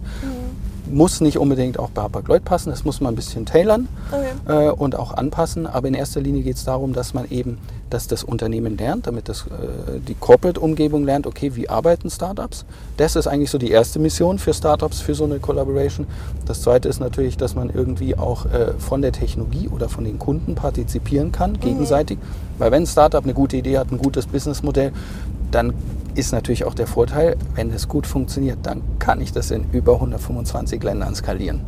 muss 0.91 1.21
nicht 1.21 1.37
unbedingt 1.37 1.79
auch 1.79 1.89
bei 1.89 2.01
Hapag-Lloyd 2.01 2.45
passen. 2.45 2.69
Das 2.69 2.83
muss 2.83 3.01
man 3.01 3.13
ein 3.13 3.15
bisschen 3.15 3.45
tailern 3.45 3.87
Okay. 4.11 4.67
äh, 4.67 4.71
und 4.71 4.95
auch 4.95 5.13
anpassen. 5.13 5.67
Aber 5.67 5.87
in 5.87 5.93
erster 5.93 6.21
Linie 6.21 6.43
geht 6.43 6.57
es 6.57 6.63
darum, 6.63 6.93
dass 6.93 7.13
man 7.13 7.29
eben, 7.29 7.57
dass 7.89 8.07
das 8.07 8.23
Unternehmen 8.23 8.77
lernt, 8.77 9.07
damit 9.07 9.29
das, 9.29 9.41
äh, 9.47 9.99
die 10.07 10.15
Corporate-Umgebung 10.15 11.03
lernt, 11.03 11.27
okay, 11.27 11.55
wie 11.55 11.69
arbeiten 11.69 12.09
Startups. 12.09 12.65
Das 12.97 13.15
ist 13.15 13.27
eigentlich 13.27 13.51
so 13.51 13.57
die 13.57 13.71
erste 13.71 13.99
Mission 13.99 14.39
für 14.39 14.53
Startups, 14.53 15.01
für 15.01 15.15
so 15.15 15.23
eine 15.23 15.39
Collaboration. 15.39 16.07
Das 16.45 16.61
zweite 16.61 16.89
ist 16.89 16.99
natürlich, 16.99 17.37
dass 17.37 17.55
man 17.55 17.69
irgendwie 17.69 18.15
auch 18.17 18.45
äh, 18.45 18.73
von 18.77 19.01
der 19.01 19.11
Technologie 19.11 19.67
oder 19.69 19.89
von 19.89 20.03
den 20.03 20.19
Kunden 20.19 20.55
partizipieren 20.55 21.31
kann, 21.31 21.59
gegenseitig. 21.59 22.17
Weil 22.57 22.71
wenn 22.71 22.83
ein 22.83 22.87
Startup 22.87 23.23
eine 23.23 23.33
gute 23.33 23.57
Idee 23.57 23.77
hat, 23.77 23.91
ein 23.91 23.97
gutes 23.97 24.25
Businessmodell, 24.27 24.91
dann 25.51 25.73
ist 26.15 26.31
natürlich 26.31 26.65
auch 26.65 26.73
der 26.73 26.87
Vorteil, 26.87 27.35
wenn 27.55 27.71
es 27.71 27.87
gut 27.87 28.05
funktioniert, 28.07 28.59
dann 28.63 28.81
kann 28.99 29.21
ich 29.21 29.31
das 29.31 29.51
in 29.51 29.65
über 29.71 29.93
125 29.95 30.81
Ländern 30.83 31.15
skalieren. 31.15 31.61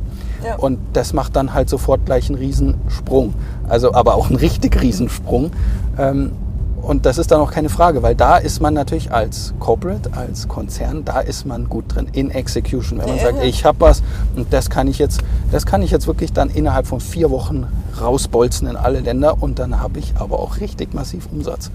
Ja. 0.46 0.56
Und 0.56 0.80
das 0.94 1.14
macht 1.14 1.36
dann 1.36 1.54
halt 1.54 1.70
sofort 1.70 2.06
gleich 2.06 2.30
einen 2.30 2.38
Riesensprung. 2.38 3.34
Also 3.68 3.94
aber 3.94 4.16
auch 4.16 4.28
einen 4.28 4.36
richtig 4.38 4.82
Riesensprung. 4.82 5.52
Ähm, 5.98 6.32
und 6.82 7.06
das 7.06 7.18
ist 7.18 7.32
dann 7.32 7.40
auch 7.40 7.52
keine 7.52 7.70
Frage, 7.70 8.04
weil 8.04 8.14
da 8.14 8.36
ist 8.36 8.60
man 8.60 8.74
natürlich 8.74 9.10
als 9.14 9.54
Corporate, 9.62 10.12
als 10.18 10.50
Konzern, 10.50 11.06
da 11.06 11.22
ist 11.22 11.46
man 11.46 11.70
gut 11.70 11.86
drin 11.96 12.08
in 12.12 12.30
Execution. 12.30 13.00
Wenn 13.00 13.08
man 13.08 13.16
Ja. 13.18 13.24
sagt, 13.24 13.42
ich 13.46 13.64
habe 13.64 13.80
was 13.80 14.04
und 14.36 14.52
das 14.52 14.70
kann 14.70 14.90
ich 14.90 15.00
jetzt, 15.00 15.22
das 15.50 15.66
kann 15.66 15.82
ich 15.82 15.92
jetzt 15.92 16.08
wirklich 16.08 16.34
dann 16.34 16.50
innerhalb 16.50 16.86
von 16.86 17.00
vier 17.00 17.32
Wochen 17.32 17.68
rausbolzen 18.02 18.68
in 18.68 18.76
alle 18.76 19.00
Länder 19.00 19.42
und 19.42 19.60
dann 19.60 19.80
habe 19.80 20.00
ich 20.00 20.14
aber 20.20 20.40
auch 20.40 20.60
richtig 20.60 20.94
massiv 20.94 21.30
Umsatz. 21.32 21.72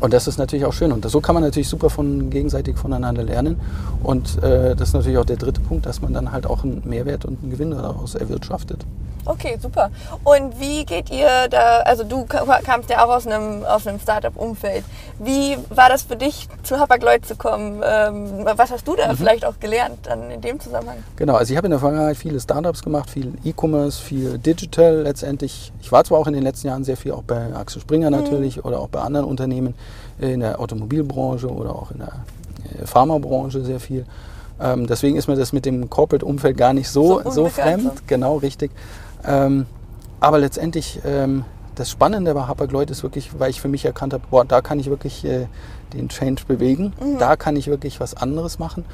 Und 0.00 0.12
das 0.12 0.26
ist 0.26 0.38
natürlich 0.38 0.64
auch 0.64 0.72
schön. 0.72 0.92
Und 0.92 1.08
so 1.08 1.20
kann 1.20 1.34
man 1.34 1.44
natürlich 1.44 1.68
super 1.68 1.90
von, 1.90 2.30
gegenseitig 2.30 2.76
voneinander 2.76 3.22
lernen. 3.22 3.56
Und 4.02 4.42
äh, 4.42 4.74
das 4.74 4.88
ist 4.88 4.94
natürlich 4.94 5.18
auch 5.18 5.26
der 5.26 5.36
dritte 5.36 5.60
Punkt, 5.60 5.86
dass 5.86 6.00
man 6.00 6.12
dann 6.14 6.32
halt 6.32 6.46
auch 6.46 6.64
einen 6.64 6.82
Mehrwert 6.84 7.24
und 7.24 7.42
einen 7.42 7.50
Gewinn 7.50 7.70
daraus 7.70 8.14
erwirtschaftet. 8.14 8.84
Okay, 9.26 9.58
super. 9.60 9.90
Und 10.24 10.58
wie 10.58 10.84
geht 10.84 11.10
ihr 11.10 11.28
da, 11.50 11.80
also 11.84 12.04
du 12.04 12.24
ka- 12.24 12.60
kamst 12.64 12.88
ja 12.90 13.04
auch 13.04 13.10
aus 13.10 13.26
einem, 13.26 13.64
aus 13.64 13.86
einem 13.86 14.00
Startup-Umfeld. 14.00 14.84
Wie 15.18 15.56
war 15.68 15.88
das 15.88 16.02
für 16.02 16.16
dich, 16.16 16.48
zu 16.62 16.78
Hapag-Lloyd 16.78 17.26
zu 17.26 17.36
kommen? 17.36 17.82
Ähm, 17.84 18.46
was 18.56 18.70
hast 18.70 18.88
du 18.88 18.92
Mhm. 18.92 18.96
da 18.96 19.14
vielleicht 19.14 19.44
auch 19.44 19.60
gelernt 19.60 19.98
dann 20.04 20.30
in 20.30 20.40
dem 20.40 20.58
Zusammenhang? 20.58 20.96
Genau, 21.16 21.34
also 21.34 21.52
ich 21.52 21.56
habe 21.56 21.66
in 21.66 21.70
der 21.72 21.80
Vergangenheit 21.80 22.16
viele 22.16 22.40
Startups 22.40 22.82
gemacht, 22.82 23.10
viel 23.10 23.34
E-Commerce, 23.44 24.00
viel 24.02 24.38
Digital 24.38 25.02
letztendlich. 25.02 25.72
Ich 25.82 25.92
war 25.92 26.02
zwar 26.04 26.18
auch 26.18 26.26
in 26.26 26.32
den 26.32 26.42
letzten 26.42 26.68
Jahren 26.68 26.84
sehr 26.84 26.96
viel 26.96 27.12
auch 27.12 27.22
bei 27.22 27.54
Axel 27.54 27.82
Springer 27.82 28.10
natürlich 28.10 28.64
oder 28.64 28.80
auch 28.80 28.88
bei 28.88 29.00
anderen 29.00 29.26
Unternehmen 29.26 29.74
in 30.18 30.40
der 30.40 30.60
Automobilbranche 30.60 31.48
oder 31.48 31.74
auch 31.74 31.90
in 31.90 31.98
der 31.98 32.12
äh, 32.82 32.86
Pharmabranche 32.86 33.62
sehr 33.64 33.80
viel. 33.80 34.06
Ähm, 34.62 34.86
deswegen 34.86 35.16
ist 35.16 35.26
mir 35.28 35.36
das 35.36 35.52
mit 35.54 35.64
dem 35.64 35.88
Corporate-Umfeld 35.88 36.56
gar 36.56 36.74
nicht 36.74 36.88
so, 36.90 37.22
So 37.24 37.30
so, 37.30 37.46
fremd. 37.48 38.06
Genau, 38.06 38.36
richtig. 38.36 38.70
Ähm, 39.24 39.66
aber 40.20 40.38
letztendlich, 40.38 41.00
ähm, 41.04 41.44
das 41.74 41.90
Spannende 41.90 42.34
bei 42.34 42.42
Hapag-Lloyd 42.42 42.90
ist 42.90 43.02
wirklich, 43.02 43.38
weil 43.38 43.50
ich 43.50 43.60
für 43.60 43.68
mich 43.68 43.84
erkannt 43.84 44.12
habe, 44.12 44.24
boah, 44.30 44.44
da 44.44 44.60
kann 44.60 44.78
ich 44.78 44.90
wirklich 44.90 45.24
äh, 45.24 45.46
den 45.94 46.08
Change 46.08 46.42
bewegen, 46.46 46.92
da 47.18 47.36
kann 47.36 47.56
ich 47.56 47.68
wirklich 47.68 48.00
was 48.00 48.14
anderes 48.14 48.58
machen. 48.58 48.84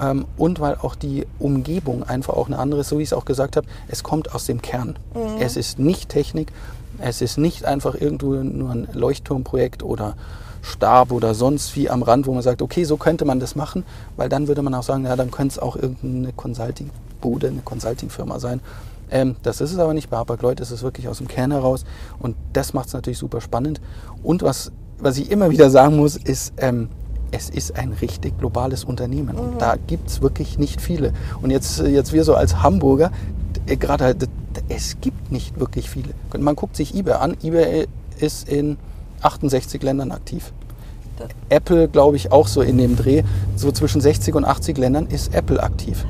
Ähm, 0.00 0.26
und 0.36 0.58
weil 0.58 0.76
auch 0.76 0.94
die 0.94 1.26
Umgebung 1.38 2.02
einfach 2.02 2.34
auch 2.34 2.46
eine 2.46 2.58
andere 2.58 2.80
ist, 2.80 2.88
so 2.88 2.98
wie 2.98 3.02
ich 3.02 3.10
es 3.10 3.12
auch 3.12 3.24
gesagt 3.24 3.56
habe, 3.56 3.66
es 3.88 4.02
kommt 4.02 4.34
aus 4.34 4.46
dem 4.46 4.62
Kern. 4.62 4.96
Es 5.40 5.56
ist 5.56 5.78
nicht 5.78 6.08
Technik, 6.08 6.52
es 6.98 7.20
ist 7.20 7.38
nicht 7.38 7.64
einfach 7.64 7.94
irgendwo 7.94 8.34
nur 8.34 8.70
ein 8.70 8.88
Leuchtturmprojekt 8.92 9.82
oder 9.82 10.14
Stab 10.62 11.10
oder 11.10 11.34
sonst 11.34 11.74
wie 11.76 11.90
am 11.90 12.02
Rand, 12.02 12.26
wo 12.26 12.32
man 12.32 12.42
sagt, 12.42 12.62
okay, 12.62 12.84
so 12.84 12.96
könnte 12.96 13.24
man 13.24 13.40
das 13.40 13.56
machen, 13.56 13.84
weil 14.16 14.28
dann 14.28 14.48
würde 14.48 14.62
man 14.62 14.74
auch 14.74 14.84
sagen, 14.84 15.04
ja, 15.04 15.16
dann 15.16 15.30
könnte 15.30 15.54
es 15.54 15.58
auch 15.58 15.76
irgendeine 15.76 16.32
Consulting-Bude, 16.32 17.48
eine 17.48 17.62
Consulting-Firma 17.62 18.38
sein. 18.38 18.60
Ähm, 19.12 19.36
das 19.42 19.60
ist 19.60 19.72
es 19.72 19.78
aber 19.78 19.94
nicht. 19.94 20.10
Bei 20.10 20.16
Hapag-Lloyd 20.16 20.58
ist 20.60 20.70
es 20.70 20.82
wirklich 20.82 21.06
aus 21.08 21.18
dem 21.18 21.28
Kern 21.28 21.52
heraus 21.52 21.84
und 22.18 22.34
das 22.52 22.72
macht 22.72 22.88
es 22.88 22.94
natürlich 22.94 23.18
super 23.18 23.40
spannend. 23.40 23.80
Und 24.22 24.42
was, 24.42 24.72
was 24.98 25.18
ich 25.18 25.30
immer 25.30 25.50
wieder 25.50 25.70
sagen 25.70 25.96
muss, 25.96 26.16
ist, 26.16 26.54
ähm, 26.56 26.88
es 27.30 27.48
ist 27.48 27.76
ein 27.76 27.92
richtig 28.00 28.38
globales 28.38 28.84
Unternehmen. 28.84 29.36
Und 29.36 29.60
da 29.60 29.76
gibt 29.86 30.08
es 30.10 30.20
wirklich 30.20 30.58
nicht 30.58 30.80
viele. 30.80 31.12
Und 31.40 31.50
jetzt, 31.50 31.78
jetzt 31.80 32.12
wir 32.12 32.24
so 32.24 32.34
als 32.34 32.62
Hamburger, 32.62 33.10
äh, 33.66 33.76
gerade 33.76 34.04
halt, 34.04 34.28
es 34.68 35.00
gibt 35.00 35.32
nicht 35.32 35.58
wirklich 35.58 35.88
viele. 35.88 36.10
Man 36.38 36.56
guckt 36.56 36.76
sich 36.76 36.94
eBay 36.94 37.14
an. 37.14 37.36
eBay 37.42 37.86
ist 38.18 38.48
in 38.48 38.76
68 39.22 39.82
Ländern 39.82 40.10
aktiv. 40.12 40.52
Das- 41.18 41.28
Apple, 41.48 41.88
glaube 41.88 42.16
ich, 42.16 42.32
auch 42.32 42.48
so 42.48 42.60
in 42.62 42.76
dem 42.78 42.96
Dreh. 42.96 43.22
So 43.56 43.72
zwischen 43.72 44.00
60 44.00 44.34
und 44.34 44.44
80 44.44 44.76
Ländern 44.76 45.06
ist 45.06 45.34
Apple 45.34 45.62
aktiv. 45.62 46.04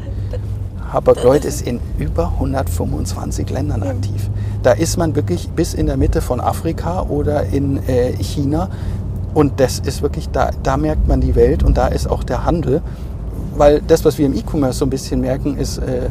Hapag-Lloyd 0.93 1.47
ist 1.47 1.67
in 1.67 1.81
über 1.99 2.33
125 2.35 3.49
Ländern 3.49 3.83
aktiv. 3.83 4.29
da 4.63 4.73
ist 4.73 4.99
man 4.99 5.17
wirklich 5.17 5.49
bis 5.49 5.73
in 5.73 5.87
der 5.87 5.97
Mitte 5.97 6.21
von 6.21 6.39
Afrika 6.39 7.03
oder 7.03 7.47
in 7.47 7.79
äh, 7.89 8.13
China. 8.23 8.69
Und 9.33 9.59
das 9.59 9.79
ist 9.79 10.03
wirklich, 10.03 10.29
da, 10.29 10.51
da 10.63 10.77
merkt 10.77 11.09
man 11.09 11.23
die 11.23 11.35
Welt 11.35 11.63
und 11.63 11.79
da 11.79 11.87
ist 11.87 12.07
auch 12.07 12.23
der 12.23 12.45
Handel. 12.45 12.83
Weil 13.57 13.81
das, 13.81 14.05
was 14.05 14.19
wir 14.19 14.27
im 14.27 14.35
E-Commerce 14.35 14.79
so 14.79 14.85
ein 14.85 14.91
bisschen 14.91 15.23
merken, 15.23 15.57
ist 15.57 15.79
äh, 15.79 16.11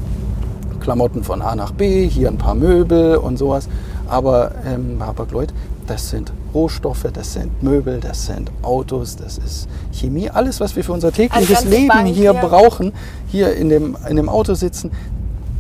Klamotten 0.80 1.24
von 1.24 1.44
A 1.44 1.56
nach 1.56 1.72
B, 1.72 2.08
hier 2.08 2.28
ein 2.28 2.38
paar 2.40 2.56
Möbel 2.56 3.18
und 3.18 3.38
sowas. 3.38 3.70
Aber 4.08 4.52
ähm, 4.66 4.98
Hapag-Lloyd, 5.00 5.54
das 5.86 6.10
sind 6.10 6.34
Rohstoffe, 6.54 7.08
das 7.14 7.34
sind 7.34 7.64
Möbel, 7.64 8.00
das 8.00 8.26
sind 8.26 8.52
Autos, 8.62 9.16
das 9.16 9.38
ist 9.38 9.68
Chemie, 9.92 10.30
alles, 10.30 10.60
was 10.60 10.76
wir 10.76 10.84
für 10.84 10.94
unser 10.94 11.12
tägliches 11.12 11.50
ganze 11.50 11.70
Leben 11.70 11.88
Bank 11.88 12.08
hier 12.08 12.34
brauchen, 12.34 12.92
hier 13.28 13.56
in 13.56 13.70
dem, 13.70 13.98
in 14.10 14.16
dem 14.16 14.30
Auto 14.30 14.54
sitzen, 14.54 14.92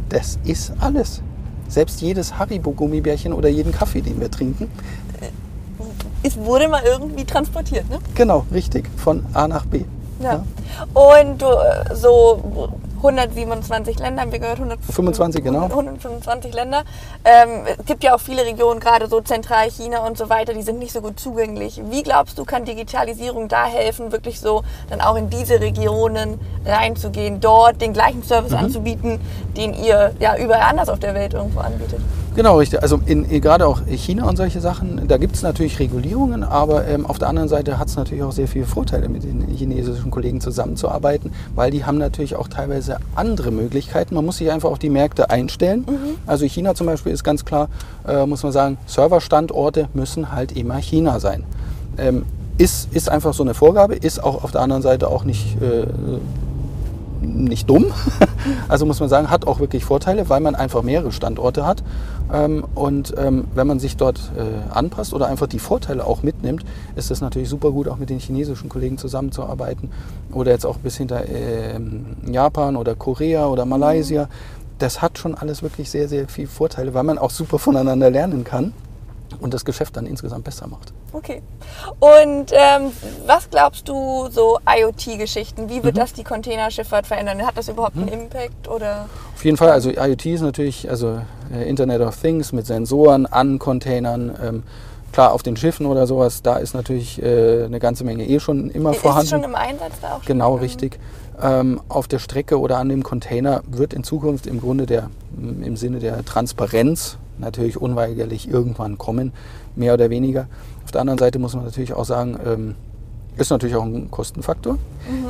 das 0.09 0.37
ist 0.43 0.73
alles. 0.79 1.21
Selbst 1.67 2.01
jedes 2.01 2.37
Haribo-Gummibärchen 2.37 3.31
oder 3.31 3.47
jeden 3.47 3.71
Kaffee, 3.71 4.01
den 4.01 4.19
wir 4.19 4.29
trinken, 4.29 4.69
Es 6.23 6.37
wurde 6.37 6.67
mal 6.67 6.83
irgendwie 6.83 7.25
transportiert, 7.25 7.89
ne? 7.89 7.97
genau, 8.13 8.45
richtig, 8.53 8.87
von 8.97 9.25
A 9.33 9.47
nach 9.47 9.65
B. 9.65 9.85
Ja. 10.21 10.43
Und 10.93 11.41
du, 11.41 11.47
äh, 11.47 11.95
so 11.95 12.69
127 13.01 13.99
Länder, 13.99 14.21
haben 14.21 14.31
wir 14.31 14.39
gehört, 14.39 14.57
100, 14.57 14.79
25, 14.83 15.43
genau. 15.43 15.63
125 15.63 16.53
Länder. 16.53 16.83
Ähm, 17.25 17.65
es 17.79 17.85
gibt 17.85 18.03
ja 18.03 18.13
auch 18.15 18.19
viele 18.19 18.45
Regionen, 18.45 18.79
gerade 18.79 19.07
so 19.07 19.21
Zentralchina 19.21 20.05
und 20.05 20.17
so 20.17 20.29
weiter, 20.29 20.53
die 20.53 20.61
sind 20.61 20.77
nicht 20.79 20.93
so 20.93 21.01
gut 21.01 21.19
zugänglich. 21.19 21.81
Wie 21.89 22.03
glaubst 22.03 22.37
du, 22.37 22.45
kann 22.45 22.63
Digitalisierung 22.65 23.47
da 23.47 23.65
helfen, 23.65 24.11
wirklich 24.11 24.39
so 24.39 24.63
dann 24.89 25.01
auch 25.01 25.15
in 25.15 25.29
diese 25.29 25.59
Regionen 25.59 26.39
reinzugehen, 26.65 27.39
dort 27.39 27.81
den 27.81 27.93
gleichen 27.93 28.23
Service 28.23 28.53
anzubieten, 28.53 29.19
den 29.57 29.73
ihr 29.73 30.13
ja 30.19 30.37
überall 30.37 30.61
anders 30.61 30.89
auf 30.89 30.99
der 30.99 31.15
Welt 31.15 31.33
irgendwo 31.33 31.59
anbietet? 31.59 32.01
Genau, 32.33 32.57
richtig. 32.59 32.81
Also 32.81 33.01
in, 33.05 33.25
in, 33.25 33.41
gerade 33.41 33.67
auch 33.67 33.81
China 33.87 34.27
und 34.29 34.37
solche 34.37 34.61
Sachen, 34.61 35.05
da 35.09 35.17
gibt 35.17 35.35
es 35.35 35.41
natürlich 35.41 35.79
Regulierungen, 35.79 36.43
aber 36.43 36.87
ähm, 36.87 37.05
auf 37.05 37.19
der 37.19 37.27
anderen 37.27 37.49
Seite 37.49 37.77
hat 37.77 37.89
es 37.89 37.97
natürlich 37.97 38.23
auch 38.23 38.31
sehr 38.31 38.47
viele 38.47 38.65
Vorteile, 38.65 39.09
mit 39.09 39.23
den 39.23 39.49
chinesischen 39.49 40.11
Kollegen 40.11 40.39
zusammenzuarbeiten, 40.39 41.31
weil 41.55 41.71
die 41.71 41.83
haben 41.83 41.97
natürlich 41.97 42.37
auch 42.37 42.47
teilweise 42.47 42.97
andere 43.15 43.51
Möglichkeiten. 43.51 44.15
Man 44.15 44.25
muss 44.25 44.37
sich 44.37 44.49
einfach 44.49 44.69
auf 44.69 44.79
die 44.79 44.89
Märkte 44.89 45.29
einstellen. 45.29 45.85
Also 46.25 46.45
China 46.45 46.73
zum 46.73 46.87
Beispiel 46.87 47.11
ist 47.11 47.25
ganz 47.25 47.43
klar, 47.43 47.67
äh, 48.07 48.25
muss 48.25 48.43
man 48.43 48.53
sagen, 48.53 48.77
Serverstandorte 48.85 49.89
müssen 49.93 50.31
halt 50.31 50.53
immer 50.53 50.77
China 50.77 51.19
sein. 51.19 51.43
Ähm, 51.97 52.23
ist, 52.57 52.93
ist 52.93 53.09
einfach 53.09 53.33
so 53.33 53.43
eine 53.43 53.53
Vorgabe, 53.53 53.95
ist 53.95 54.23
auch 54.23 54.43
auf 54.43 54.51
der 54.51 54.61
anderen 54.61 54.83
Seite 54.83 55.09
auch 55.09 55.25
nicht 55.25 55.61
äh, 55.61 55.87
nicht 57.21 57.69
dumm. 57.69 57.85
Also 58.67 58.85
muss 58.85 58.99
man 58.99 59.09
sagen, 59.09 59.29
hat 59.29 59.45
auch 59.45 59.59
wirklich 59.59 59.85
Vorteile, 59.85 60.27
weil 60.29 60.39
man 60.39 60.55
einfach 60.55 60.81
mehrere 60.81 61.11
Standorte 61.11 61.65
hat. 61.65 61.83
Ähm, 62.33 62.63
Und 62.73 63.13
ähm, 63.17 63.45
wenn 63.53 63.67
man 63.67 63.79
sich 63.79 63.97
dort 63.97 64.31
äh, 64.35 64.73
anpasst 64.73 65.13
oder 65.13 65.27
einfach 65.27 65.47
die 65.47 65.59
Vorteile 65.59 66.05
auch 66.05 66.23
mitnimmt, 66.23 66.63
ist 66.95 67.11
es 67.11 67.21
natürlich 67.21 67.49
super 67.49 67.71
gut, 67.71 67.87
auch 67.87 67.97
mit 67.97 68.09
den 68.09 68.19
chinesischen 68.19 68.69
Kollegen 68.69 68.97
zusammenzuarbeiten. 68.97 69.91
Oder 70.31 70.51
jetzt 70.51 70.65
auch 70.65 70.77
bis 70.77 70.97
hinter 70.97 71.27
ähm, 71.29 72.05
Japan 72.31 72.75
oder 72.75 72.95
Korea 72.95 73.45
oder 73.47 73.65
Malaysia. 73.65 74.27
Das 74.79 75.01
hat 75.01 75.19
schon 75.19 75.35
alles 75.35 75.61
wirklich 75.61 75.91
sehr, 75.91 76.07
sehr 76.07 76.27
viele 76.27 76.47
Vorteile, 76.47 76.93
weil 76.93 77.03
man 77.03 77.19
auch 77.19 77.29
super 77.29 77.59
voneinander 77.59 78.09
lernen 78.09 78.43
kann 78.43 78.73
und 79.39 79.53
das 79.53 79.65
Geschäft 79.65 79.97
dann 79.97 80.05
insgesamt 80.05 80.43
besser 80.43 80.67
macht. 80.67 80.93
Okay. 81.13 81.41
Und 81.99 82.51
ähm, 82.51 82.91
was 83.25 83.49
glaubst 83.49 83.87
du, 83.87 84.29
so 84.29 84.59
IoT-Geschichten, 84.67 85.69
wie 85.69 85.83
wird 85.83 85.97
das 85.97 86.13
die 86.13 86.23
Containerschifffahrt 86.23 87.07
verändern? 87.07 87.45
Hat 87.45 87.57
das 87.57 87.69
überhaupt 87.69 87.97
einen 87.97 88.07
Impact 88.07 88.67
oder? 88.67 89.09
Auf 89.35 89.45
jeden 89.45 89.57
Fall, 89.57 89.69
also 89.69 89.89
IoT 89.89 90.25
ist 90.27 90.41
natürlich, 90.41 90.89
also 90.89 91.21
äh, 91.53 91.67
Internet 91.67 92.01
of 92.01 92.15
Things 92.19 92.51
mit 92.51 92.65
Sensoren 92.65 93.25
an 93.25 93.59
Containern. 93.59 94.35
Ähm, 94.41 94.63
klar, 95.11 95.33
auf 95.33 95.43
den 95.43 95.57
Schiffen 95.57 95.85
oder 95.85 96.07
sowas, 96.07 96.41
da 96.41 96.57
ist 96.57 96.73
natürlich 96.73 97.21
äh, 97.21 97.65
eine 97.65 97.79
ganze 97.79 98.03
Menge 98.03 98.27
eh 98.27 98.39
schon 98.39 98.69
immer 98.69 98.91
Ist 98.91 98.99
vorhanden. 98.99 99.25
es 99.25 99.29
schon 99.29 99.43
im 99.43 99.55
Einsatz 99.55 99.93
da 100.01 100.15
auch? 100.15 100.25
Genau, 100.25 100.53
schon? 100.53 100.59
richtig. 100.61 100.99
Ähm, 101.41 101.81
auf 101.89 102.07
der 102.07 102.19
Strecke 102.19 102.59
oder 102.59 102.77
an 102.77 102.89
dem 102.89 103.03
Container 103.03 103.63
wird 103.67 103.93
in 103.93 104.03
Zukunft 104.03 104.45
im 104.45 104.61
Grunde 104.61 104.85
der, 104.85 105.09
im 105.37 105.75
Sinne 105.75 105.99
der 105.99 106.23
Transparenz 106.23 107.17
natürlich 107.41 107.79
unweigerlich 107.79 108.49
irgendwann 108.49 108.97
kommen, 108.97 109.33
mehr 109.75 109.93
oder 109.93 110.09
weniger. 110.09 110.47
Auf 110.85 110.91
der 110.91 111.01
anderen 111.01 111.19
Seite 111.19 111.39
muss 111.39 111.55
man 111.55 111.65
natürlich 111.65 111.93
auch 111.93 112.05
sagen, 112.05 112.39
ähm, 112.45 112.75
ist 113.37 113.49
natürlich 113.49 113.75
auch 113.75 113.83
ein 113.83 114.11
Kostenfaktor. 114.11 114.77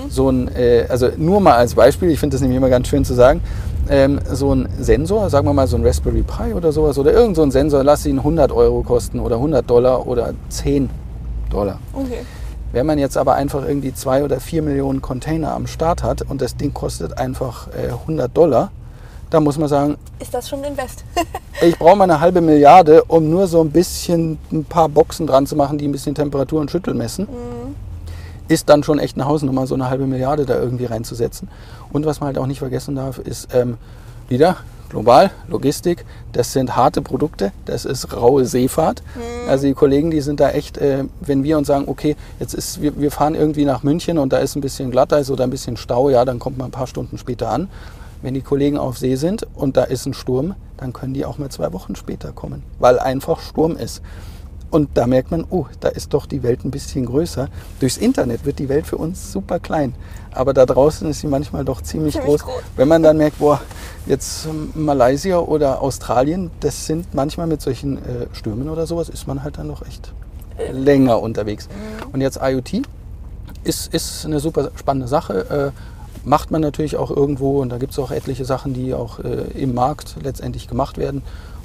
So 0.10 0.30
ein, 0.30 0.48
äh, 0.56 0.86
also 0.90 1.10
nur 1.18 1.40
mal 1.40 1.56
als 1.56 1.76
Beispiel, 1.76 2.10
ich 2.10 2.20
finde 2.20 2.36
das 2.36 2.42
nämlich 2.42 2.58
immer 2.58 2.70
ganz 2.70 2.88
schön 2.88 3.06
zu 3.06 3.14
sagen, 3.14 3.42
ähm, 3.90 4.20
so 4.32 4.54
ein 4.54 4.70
Sensor, 4.80 5.30
sagen 5.30 5.48
wir 5.48 5.54
mal 5.54 5.68
so 5.68 5.78
ein 5.78 5.86
Raspberry 5.86 6.24
Pi 6.24 6.54
oder 6.54 6.72
sowas, 6.72 6.98
oder 6.98 7.14
irgend 7.14 7.36
so 7.36 7.44
ein 7.44 7.52
Sensor, 7.52 7.84
lass 7.84 8.06
ihn 8.06 8.20
100 8.20 8.52
Euro 8.52 8.82
kosten 8.84 9.20
oder 9.20 9.36
100 9.36 9.70
Dollar 9.70 10.08
oder 10.08 10.34
10 10.50 10.90
Dollar. 11.50 11.80
Okay. 11.94 12.26
Wenn 12.72 12.86
man 12.86 12.98
jetzt 13.00 13.18
aber 13.18 13.36
einfach 13.36 13.68
irgendwie 13.68 13.94
zwei 13.94 14.24
oder 14.24 14.40
vier 14.40 14.62
Millionen 14.62 15.02
Container 15.02 15.54
am 15.54 15.68
Start 15.68 16.04
hat 16.04 16.22
und 16.22 16.42
das 16.42 16.56
Ding 16.56 16.74
kostet 16.74 17.18
einfach 17.18 17.68
äh, 17.68 17.90
100 17.90 18.36
Dollar, 18.36 18.72
dann 19.32 19.44
muss 19.44 19.58
man 19.58 19.68
sagen, 19.68 19.98
Ist 20.20 20.34
das 20.34 20.48
schon 20.48 20.64
Invest? 20.64 21.04
ich 21.62 21.78
brauche 21.80 21.96
mal 21.96 22.04
eine 22.04 22.20
halbe 22.20 22.42
Milliarde, 22.42 23.04
um 23.06 23.30
nur 23.30 23.48
so 23.48 23.62
ein 23.62 23.72
bisschen 23.72 24.38
ein 24.52 24.66
paar 24.66 24.90
Boxen 24.90 25.26
dran 25.26 25.48
zu 25.48 25.56
machen, 25.56 25.78
die 25.78 25.88
ein 25.88 25.92
bisschen 25.92 26.14
Temperatur 26.14 26.62
und 26.62 26.70
Schüttel 26.70 26.94
messen. 26.94 27.28
Ist 28.48 28.70
dann 28.70 28.84
schon 28.84 29.00
echt 29.00 29.16
eine 29.16 29.26
Hausnummer, 29.26 29.66
so 29.66 29.76
eine 29.76 29.90
halbe 29.90 30.06
Milliarde 30.06 30.46
da 30.46 30.60
irgendwie 30.60 30.86
reinzusetzen. 30.86 31.48
Und 31.94 32.06
was 32.06 32.20
man 32.20 32.28
halt 32.28 32.38
auch 32.38 32.46
nicht 32.46 32.60
vergessen 32.60 32.96
darf, 32.96 33.18
ist 33.20 33.56
ähm, 33.56 33.78
wieder 34.28 34.58
global, 34.90 35.32
Logistik, 35.48 36.04
das 36.34 36.52
sind 36.52 36.76
harte 36.76 37.02
Produkte, 37.02 37.54
das 37.64 37.86
ist 37.86 38.14
raue 38.14 38.46
Seefahrt. 38.46 39.02
Also 39.48 39.68
die 39.68 39.74
Kollegen, 39.74 40.12
die 40.12 40.20
sind 40.20 40.42
da 40.42 40.50
echt, 40.50 40.78
äh, 40.78 41.06
wenn 41.22 41.46
wir 41.46 41.58
uns 41.58 41.68
sagen, 41.68 41.86
okay, 41.88 42.18
jetzt 42.42 42.54
ist, 42.54 42.82
wir, 42.82 43.00
wir 43.00 43.10
fahren 43.10 43.34
irgendwie 43.34 43.64
nach 43.64 43.84
München 43.84 44.18
und 44.18 44.34
da 44.34 44.40
ist 44.40 44.58
ein 44.58 44.62
bisschen 44.62 44.92
Glatteis 44.92 45.32
oder 45.32 45.46
ein 45.46 45.50
bisschen 45.50 45.78
Stau, 45.78 46.10
ja, 46.10 46.26
dann 46.26 46.40
kommt 46.40 46.58
man 46.58 46.68
ein 46.68 46.72
paar 46.72 46.88
Stunden 46.88 47.18
später 47.18 47.50
an. 47.50 47.70
Wenn 48.22 48.34
die 48.34 48.42
Kollegen 48.42 48.78
auf 48.78 48.98
See 48.98 49.16
sind 49.16 49.48
und 49.56 49.78
da 49.78 49.84
ist 49.84 50.06
ein 50.06 50.14
Sturm, 50.14 50.56
dann 50.78 50.94
können 50.94 51.14
die 51.14 51.26
auch 51.26 51.38
mal 51.38 51.50
zwei 51.50 51.74
Wochen 51.74 51.96
später 51.96 52.32
kommen, 52.32 52.64
weil 52.80 53.00
einfach 53.00 53.40
Sturm 53.40 53.76
ist. 53.76 54.02
Und 54.70 54.92
da 54.94 55.06
merkt 55.06 55.32
man, 55.32 55.46
oh, 55.50 55.66
da 55.82 55.90
ist 55.90 56.14
doch 56.14 56.26
die 56.26 56.44
Welt 56.44 56.64
ein 56.64 56.72
bisschen 56.72 57.06
größer. 57.06 57.50
Durchs 57.82 57.98
Internet 57.98 58.46
wird 58.46 58.58
die 58.58 58.70
Welt 58.70 58.88
für 58.88 58.96
uns 58.96 59.34
super 59.34 59.60
klein. 59.60 59.94
Aber 60.34 60.54
da 60.54 60.66
draußen 60.66 61.10
ist 61.10 61.20
sie 61.20 61.28
manchmal 61.28 61.66
doch 61.66 61.82
ziemlich, 61.82 62.14
Ziemlich 62.14 62.30
groß. 62.30 62.44
groß. 62.44 62.64
Wenn 62.78 62.88
man 62.88 63.04
dann 63.04 63.18
merkt, 63.18 63.40
boah, 63.40 63.60
jetzt 64.06 64.46
ähm, 64.46 64.72
Malaysia 64.74 65.40
oder 65.40 65.82
Australien, 65.82 66.52
das 66.62 66.86
sind 66.86 67.14
manchmal 67.14 67.48
mit 67.48 67.62
solchen 67.62 67.98
äh, 67.98 68.28
Stürmen 68.32 68.70
oder 68.70 68.88
sowas, 68.88 69.10
ist 69.10 69.28
man 69.28 69.44
halt 69.44 69.58
dann 69.58 69.68
noch 69.68 69.86
echt 69.86 70.14
länger 70.72 71.22
unterwegs. 71.22 71.68
Und 72.14 72.22
jetzt 72.22 72.40
IoT 72.42 72.84
ist, 73.66 73.94
ist 73.94 74.26
eine 74.26 74.40
super 74.40 74.72
spannende 74.76 75.10
Sache. 75.10 75.74
Äh, 75.74 75.91
macht 76.24 76.52
man 76.52 76.62
natürlich 76.62 76.98
auch 76.98 77.12
irgendwo 77.12 77.62
und 77.62 77.70
da 77.70 77.78
gibt 77.78 77.94
es 77.94 78.00
auch 78.00 78.12
etliche 78.12 78.46
Sachen, 78.46 78.74
die 78.74 78.94
auch 78.94 79.20
äh, 79.20 79.44
im 79.56 79.74
Markt 79.74 80.16
letztendlich 80.24 80.68
gemacht 80.68 80.98
werden. 80.98 81.22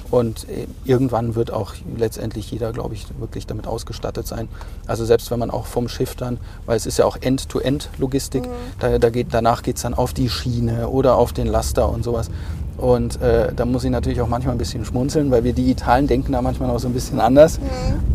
Und 0.09 0.47
äh, 0.49 0.67
irgendwann 0.85 1.35
wird 1.35 1.51
auch 1.51 1.73
letztendlich 1.97 2.49
jeder, 2.49 2.71
glaube 2.71 2.93
ich, 2.93 3.05
wirklich 3.19 3.45
damit 3.45 3.67
ausgestattet 3.67 4.25
sein. 4.25 4.47
Also 4.85 5.03
selbst 5.03 5.29
wenn 5.31 5.39
man 5.39 5.51
auch 5.51 5.65
vom 5.65 5.89
Schiff 5.89 6.15
dann, 6.15 6.37
weil 6.65 6.77
es 6.77 6.85
ist 6.85 6.97
ja 6.97 7.05
auch 7.05 7.17
End-to-End-Logistik, 7.19 8.47
da, 8.79 8.99
da 8.99 9.09
geht, 9.09 9.27
danach 9.31 9.63
geht 9.63 9.75
es 9.75 9.81
dann 9.81 9.93
auf 9.93 10.13
die 10.13 10.29
Schiene 10.29 10.87
oder 10.87 11.17
auf 11.17 11.33
den 11.33 11.47
Laster 11.47 11.89
und 11.89 12.03
sowas. 12.03 12.29
Und 12.77 13.21
äh, 13.21 13.51
da 13.53 13.65
muss 13.65 13.83
ich 13.83 13.89
natürlich 13.89 14.21
auch 14.21 14.27
manchmal 14.27 14.55
ein 14.55 14.59
bisschen 14.59 14.85
schmunzeln, 14.85 15.31
weil 15.31 15.43
wir 15.43 15.53
Digitalen 15.53 16.07
denken 16.07 16.31
da 16.31 16.41
manchmal 16.41 16.69
auch 16.69 16.79
so 16.79 16.87
ein 16.87 16.93
bisschen 16.93 17.19
anders. 17.19 17.59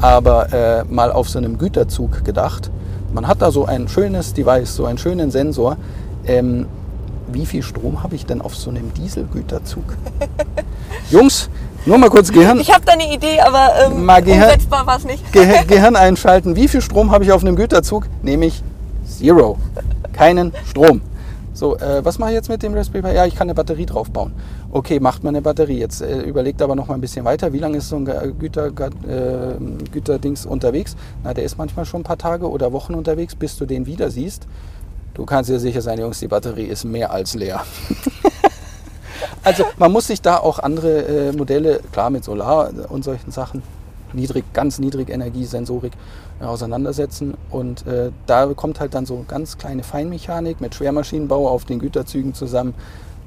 Aber 0.00 0.52
äh, 0.52 0.85
mal 0.85 1.12
auf 1.12 1.28
so 1.28 1.38
einem 1.38 1.59
Güterzug 1.59 2.24
gedacht, 2.24 2.70
man 3.12 3.26
hat 3.26 3.42
da 3.42 3.50
so 3.50 3.66
ein 3.66 3.88
schönes 3.88 4.33
Device, 4.33 4.74
so 4.74 4.87
einen 4.87 4.98
schönen 4.98 5.31
Sensor. 5.31 5.76
Ähm, 6.26 6.66
wie 7.32 7.46
viel 7.46 7.62
Strom 7.62 8.02
habe 8.02 8.14
ich 8.14 8.26
denn 8.26 8.40
auf 8.42 8.54
so 8.56 8.70
einem 8.70 8.92
Dieselgüterzug? 8.94 9.85
Jungs, 11.11 11.48
nur 11.87 11.98
mal 11.98 12.11
kurz 12.11 12.30
Gehirn, 12.32 12.61
Ich 12.61 12.72
habe 12.72 12.85
da 12.85 12.92
eine 12.92 13.12
Idee, 13.12 13.40
aber 13.40 13.70
ähm, 13.87 14.04
Mal 14.04 14.22
Gehirn- 14.22 14.44
umsetzbar 14.44 14.87
war 14.87 14.96
es 14.98 15.04
nicht. 15.04 15.32
Ge 15.32 15.46
Gehirn 15.66 15.96
einschalten. 15.96 16.56
Wie 16.56 16.68
viel 16.68 16.80
Strom 16.80 17.11
habe 17.11 17.24
ich 17.24 17.32
auf 17.32 17.42
einem 17.42 17.56
Güterzug? 17.56 18.06
Nämlich 18.22 18.62
Zero. 19.06 19.58
Keinen 20.12 20.52
Strom. 20.68 21.00
So, 21.54 21.76
äh, 21.76 22.02
was 22.04 22.18
mache 22.18 22.30
ich 22.30 22.35
jetzt 22.37 22.48
mit 22.48 22.62
dem 22.62 22.74
Raspberry 22.74 23.02
Pi? 23.11 23.14
Ja, 23.14 23.26
ich 23.26 23.35
kann 23.35 23.46
eine 23.46 23.54
Batterie 23.54 23.85
draufbauen. 23.87 24.32
Okay, 24.70 25.00
macht 25.00 25.22
man 25.22 25.35
eine 25.35 25.42
Batterie. 25.42 25.78
Jetzt 25.78 26.00
äh, 26.00 26.20
überlegt 26.22 26.62
aber 26.62 26.74
noch 26.74 26.87
mal 26.88 26.94
ein 26.94 27.00
bisschen 27.00 27.24
weiter. 27.26 27.52
Wie 27.52 27.58
lange 27.58 27.76
ist 27.78 27.88
so 27.90 27.96
ein 27.96 28.04
Ge- 28.06 28.32
Güter, 28.38 28.68
äh, 28.68 29.54
Güterdings 29.92 30.46
unterwegs? 30.46 30.96
Na, 31.22 31.35
der 31.35 31.44
ist 31.44 31.58
manchmal 31.58 31.85
schon 31.85 32.00
ein 32.00 32.04
paar 32.04 32.16
Tage 32.18 32.48
oder 32.50 32.72
Wochen 32.72 32.94
unterwegs, 32.94 33.35
bis 33.35 33.56
du 33.58 33.66
den 33.66 33.85
wieder 33.87 34.11
siehst. 34.11 34.46
Du 35.14 35.27
kannst 35.27 35.51
dir 35.51 35.61
sicher 35.61 35.83
sein, 35.83 35.98
Jungs, 35.98 36.20
die 36.20 36.29
Batterie 36.29 36.64
ist 36.64 36.85
mehr 36.85 37.11
als 37.11 37.35
leer. 37.35 37.62
Also 39.44 39.64
man 39.77 39.90
muss 39.90 40.07
sich 40.07 40.20
da 40.22 40.37
auch 40.37 40.61
andere 40.61 41.03
äh, 41.03 41.33
Modelle, 41.33 41.81
klar 41.90 42.11
mit 42.11 42.22
Solar 42.25 42.70
und 42.88 43.03
solchen 43.05 43.33
Sachen, 43.33 43.62
niedrig, 44.12 44.44
ganz 44.53 44.79
niedrig 44.79 45.11
Energiesensorik 45.11 45.92
äh, 46.40 46.44
auseinandersetzen. 46.44 47.35
Und 47.51 47.87
äh, 47.87 48.11
da 48.27 48.46
kommt 48.55 48.79
halt 48.79 48.94
dann 48.94 49.07
so 49.07 49.25
ganz 49.27 49.59
kleine 49.59 49.83
Feinmechanik 49.83 50.61
mit 50.61 50.75
Schwermaschinenbau 50.75 51.48
auf 51.48 51.64
den 51.64 51.81
Güterzügen 51.81 52.35
zusammen. 52.35 52.75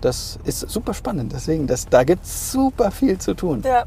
Das 0.01 0.39
ist 0.45 0.69
super 0.69 0.93
spannend. 0.93 1.33
Deswegen, 1.33 1.67
das, 1.67 1.87
da 1.87 2.03
gibt 2.03 2.25
es 2.25 2.51
super 2.51 2.91
viel 2.91 3.17
zu 3.17 3.33
tun. 3.33 3.63
Ja. 3.65 3.85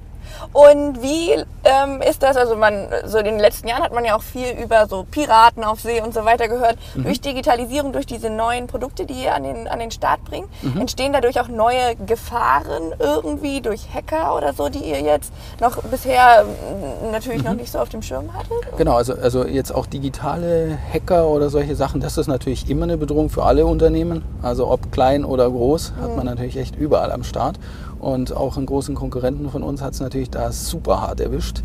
Und 0.53 1.03
wie 1.03 1.33
ähm, 1.65 2.01
ist 2.03 2.23
das? 2.23 2.37
Also 2.37 2.57
man, 2.57 2.89
so 3.07 3.19
in 3.19 3.25
den 3.25 3.39
letzten 3.39 3.69
Jahren 3.69 3.83
hat 3.83 3.93
man 3.93 4.05
ja 4.05 4.17
auch 4.17 4.23
viel 4.23 4.51
über 4.63 4.87
so 4.87 5.07
Piraten 5.11 5.65
auf 5.65 5.81
See 5.81 6.01
und 6.01 6.15
so 6.15 6.25
weiter 6.25 6.49
gehört. 6.49 6.77
Mhm. 6.95 7.05
Durch 7.05 7.21
Digitalisierung, 7.21 7.93
durch 7.93 8.07
diese 8.07 8.31
neuen 8.31 8.67
Produkte, 8.67 9.07
die 9.07 9.25
ihr 9.25 9.35
an 9.35 9.45
den, 9.45 9.69
an 9.69 9.79
den 9.79 9.91
Start 9.91 10.25
bringt, 10.25 10.49
mhm. 10.63 10.81
entstehen 10.81 11.13
dadurch 11.13 11.41
auch 11.41 11.49
neue 11.49 11.97
Gefahren 12.07 12.95
irgendwie 12.99 13.61
durch 13.61 13.87
Hacker 13.93 14.37
oder 14.37 14.53
so, 14.53 14.69
die 14.69 14.85
ihr 14.85 15.01
jetzt 15.01 15.33
noch 15.61 15.83
bisher 15.85 16.45
mm, 16.45 17.11
natürlich 17.11 17.43
mhm. 17.43 17.49
noch 17.49 17.55
nicht 17.55 17.73
so 17.73 17.79
auf 17.79 17.89
dem 17.89 18.03
Schirm 18.03 18.33
hattet? 18.35 18.77
Genau, 18.77 18.97
also, 18.97 19.15
also 19.15 19.45
jetzt 19.45 19.75
auch 19.75 19.87
digitale 19.87 20.79
Hacker 20.93 21.29
oder 21.29 21.51
solche 21.51 21.77
Sachen, 21.77 22.01
das 22.01 22.17
ist 22.17 22.27
natürlich 22.27 22.69
immer 22.71 22.85
eine 22.85 22.97
Bedrohung 22.97 23.31
für 23.31 23.45
alle 23.45 23.67
Unternehmen. 23.67 24.25
Also 24.43 24.69
ob 24.69 24.93
klein 24.93 25.25
oder 25.25 25.51
groß, 25.51 25.93
hat 26.01 26.11
man 26.11 26.21
mhm. 26.21 26.25
natürlich 26.25 26.57
echt 26.57 26.77
überall 26.77 27.13
am 27.13 27.25
Start. 27.25 27.59
Und 27.99 28.33
auch 28.33 28.57
einen 28.57 28.67
großen 28.67 28.95
Konkurrenten 28.95 29.51
von 29.51 29.63
uns 29.63 29.83
hat 29.83 29.95
es 29.95 30.01
natürlich 30.01 30.31
da 30.31 30.53
super 30.53 31.01
hart 31.03 31.21
erwischt. 31.21 31.63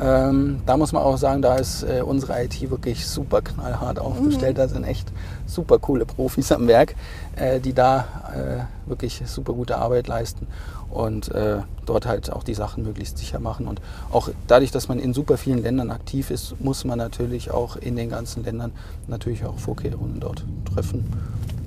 Ähm, 0.00 0.60
da 0.66 0.76
muss 0.76 0.92
man 0.92 1.02
auch 1.02 1.18
sagen, 1.18 1.42
da 1.42 1.56
ist 1.56 1.82
äh, 1.82 2.02
unsere 2.02 2.42
IT 2.42 2.70
wirklich 2.70 3.06
super 3.06 3.42
knallhart 3.42 3.98
aufgestellt. 3.98 4.56
Mhm. 4.56 4.60
Da 4.60 4.68
sind 4.68 4.84
echt 4.84 5.12
super 5.46 5.78
coole 5.78 6.06
Profis 6.06 6.52
am 6.52 6.68
Werk, 6.68 6.94
äh, 7.36 7.60
die 7.60 7.74
da 7.74 8.06
äh, 8.34 8.88
wirklich 8.88 9.22
super 9.26 9.52
gute 9.52 9.76
Arbeit 9.76 10.06
leisten 10.06 10.46
und 10.90 11.30
äh, 11.32 11.58
dort 11.86 12.06
halt 12.06 12.32
auch 12.32 12.42
die 12.42 12.54
Sachen 12.54 12.82
möglichst 12.84 13.18
sicher 13.18 13.40
machen. 13.40 13.66
Und 13.66 13.80
auch 14.10 14.30
dadurch, 14.46 14.70
dass 14.70 14.88
man 14.88 14.98
in 14.98 15.12
super 15.12 15.36
vielen 15.36 15.62
Ländern 15.62 15.90
aktiv 15.90 16.30
ist, 16.30 16.60
muss 16.60 16.84
man 16.84 16.98
natürlich 16.98 17.50
auch 17.50 17.76
in 17.76 17.96
den 17.96 18.10
ganzen 18.10 18.44
Ländern 18.44 18.72
natürlich 19.06 19.44
auch 19.44 19.58
Vorkehrungen 19.58 20.18
dort 20.20 20.44
treffen. 20.72 21.04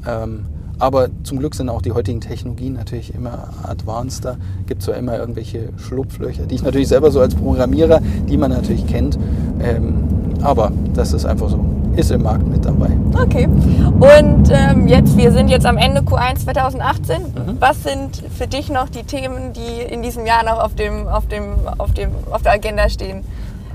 Ähm, 0.08 0.46
aber 0.80 1.10
zum 1.24 1.40
Glück 1.40 1.56
sind 1.56 1.70
auch 1.70 1.82
die 1.82 1.92
heutigen 1.92 2.22
Technologien 2.22 2.74
natürlich 2.74 3.14
immer 3.14 3.50
advanceder. 3.64 4.38
Gibt 4.68 4.82
zwar 4.82 4.96
immer 4.96 5.18
irgendwelche 5.18 5.70
Schlupflöcher, 5.78 6.46
die 6.46 6.56
ich 6.56 6.64
natürlich 6.64 6.88
selber 6.88 7.12
so 7.12 7.20
als 7.22 7.36
Programmierer, 7.36 8.02
die 8.30 8.38
man 8.38 8.52
natürlich 8.52 8.86
kennt. 8.88 9.18
Ähm, 9.62 10.04
aber 10.42 10.72
das 10.94 11.14
ist 11.14 11.26
einfach 11.26 11.50
so, 11.50 11.64
ist 11.96 12.12
im 12.12 12.24
Markt 12.24 12.48
mit 12.48 12.66
dabei. 12.66 12.90
Okay. 13.22 13.46
Und 13.46 14.50
ähm, 14.52 14.88
jetzt, 14.88 15.16
wir 15.16 15.32
sind 15.32 15.48
jetzt 15.48 15.66
am 15.66 15.78
Ende 15.78 16.02
Q1 16.02 16.44
2018. 16.44 17.22
Mhm. 17.22 17.58
Was 17.60 17.84
sind 17.84 18.24
für 18.38 18.48
dich 18.48 18.70
noch 18.70 18.90
die 18.90 19.04
Themen, 19.04 19.54
die 19.54 19.94
in 19.94 20.02
diesem 20.02 20.26
Jahr 20.26 20.44
noch 20.44 20.60
auf, 20.64 20.76
dem, 20.76 21.08
auf, 21.08 21.28
dem, 21.28 21.56
auf, 21.78 21.94
dem, 21.94 22.10
auf 22.32 22.42
der 22.42 22.54
Agenda 22.54 22.90
stehen? 22.90 23.24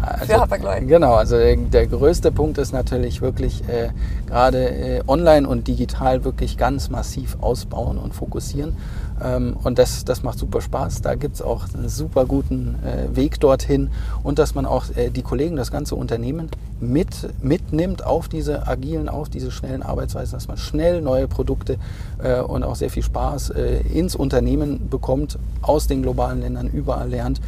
Also, 0.01 0.27
für 0.27 0.41
Hapag-Lloyd. 0.41 0.87
Genau, 0.87 1.15
also 1.15 1.37
der, 1.37 1.57
der, 1.57 1.87
größte 1.87 2.31
Punkt 2.31 2.59
ist 2.59 2.73
natürlich 2.73 3.21
wirklich 3.21 3.63
äh, 3.69 3.91
gerade 4.27 4.69
äh, 4.69 5.03
online 5.07 5.49
und 5.49 5.67
digital 5.67 6.25
wirklich 6.25 6.57
ganz 6.57 6.89
massiv 6.89 7.37
ausbauen 7.41 7.99
und 7.99 8.15
fokussieren. 8.15 8.77
Ähm, 9.23 9.57
und 9.63 9.79
das, 9.79 10.05
das 10.05 10.23
macht 10.23 10.39
super 10.39 10.61
Spaß. 10.61 11.03
Da 11.03 11.15
gibt 11.15 11.37
es 11.37 11.43
auch 11.43 11.65
einen 11.75 11.89
super 11.89 12.27
guten 12.27 12.77
äh, 12.85 13.17
Weg 13.17 13.41
dorthin 13.41 13.91
und 14.23 14.39
dass 14.39 14.55
man 14.55 14.67
auch 14.67 14.85
äh, 14.95 15.11
die 15.11 15.23
Kollegen, 15.23 15.57
das 15.57 15.73
ganze 15.73 15.97
Unternehmen 15.97 16.49
mit, 16.81 17.29
mitnimmt 17.43 18.05
auf 18.05 18.29
diese 18.29 18.69
agilen, 18.69 19.09
auf 19.09 19.29
diese 19.29 19.51
schnellen 19.51 19.83
Arbeitsweisen, 19.83 20.35
dass 20.35 20.47
man 20.47 20.57
schnell 20.57 21.03
neue 21.03 21.27
Produkte 21.27 21.79
äh, 22.23 22.41
und 22.41 22.63
auch 22.63 22.77
sehr 22.77 22.91
viel 22.91 23.03
Spaß 23.03 23.51
äh, 23.51 23.81
ins 23.93 24.15
Unternehmen 24.15 24.89
bekommt, 24.89 25.39
aus 25.63 25.89
den 25.89 26.03
globalen 26.03 26.41
Ländern 26.41 26.69
überall 26.69 27.09
lernt 27.09 27.41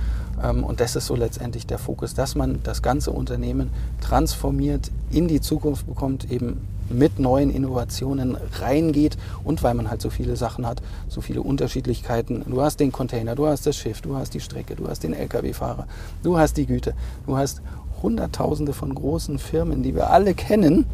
und 0.43 0.81
das 0.81 0.97
ist 0.97 1.07
so 1.07 1.17
letztendlich 1.17 1.67
der 1.67 1.79
Fokus, 1.79 2.15
dass 2.15 2.35
man 2.35 2.61
das 2.63 2.83
ganze 2.83 3.11
Unternehmen 3.11 3.71
transformiert, 4.01 4.91
in 5.11 5.29
die 5.29 5.41
Zukunft 5.41 5.87
bekommt, 5.87 6.31
eben 6.31 6.67
mit 6.91 7.19
neuen 7.19 7.51
Innovationen 7.51 8.37
reingeht 8.59 9.17
und 9.45 9.63
weil 9.63 9.75
man 9.75 9.91
halt 9.91 10.03
so 10.03 10.11
viele 10.11 10.37
Sachen 10.37 10.67
hat, 10.67 10.83
so 11.09 11.21
viele 11.21 11.43
Unterschiedlichkeiten. 11.43 12.45
Du 12.49 12.63
hast 12.63 12.81
den 12.81 12.93
Container, 12.93 13.35
du 13.35 13.47
hast 13.47 13.67
das 13.67 13.77
Schiff, 13.77 14.01
du 14.01 14.17
hast 14.17 14.35
die 14.35 14.41
Strecke, 14.41 14.75
du 14.75 14.89
hast 14.89 15.05
den 15.05 15.13
Lkw-Fahrer, 15.13 15.87
du 16.23 16.39
hast 16.39 16.57
die 16.57 16.67
Güte, 16.67 16.95
du 17.27 17.37
hast 17.37 17.63
Hunderttausende 18.03 18.73
von 18.73 18.95
großen 18.95 19.39
Firmen, 19.39 19.83
die 19.83 19.95
wir 19.95 20.11
alle 20.11 20.35
kennen. 20.35 20.87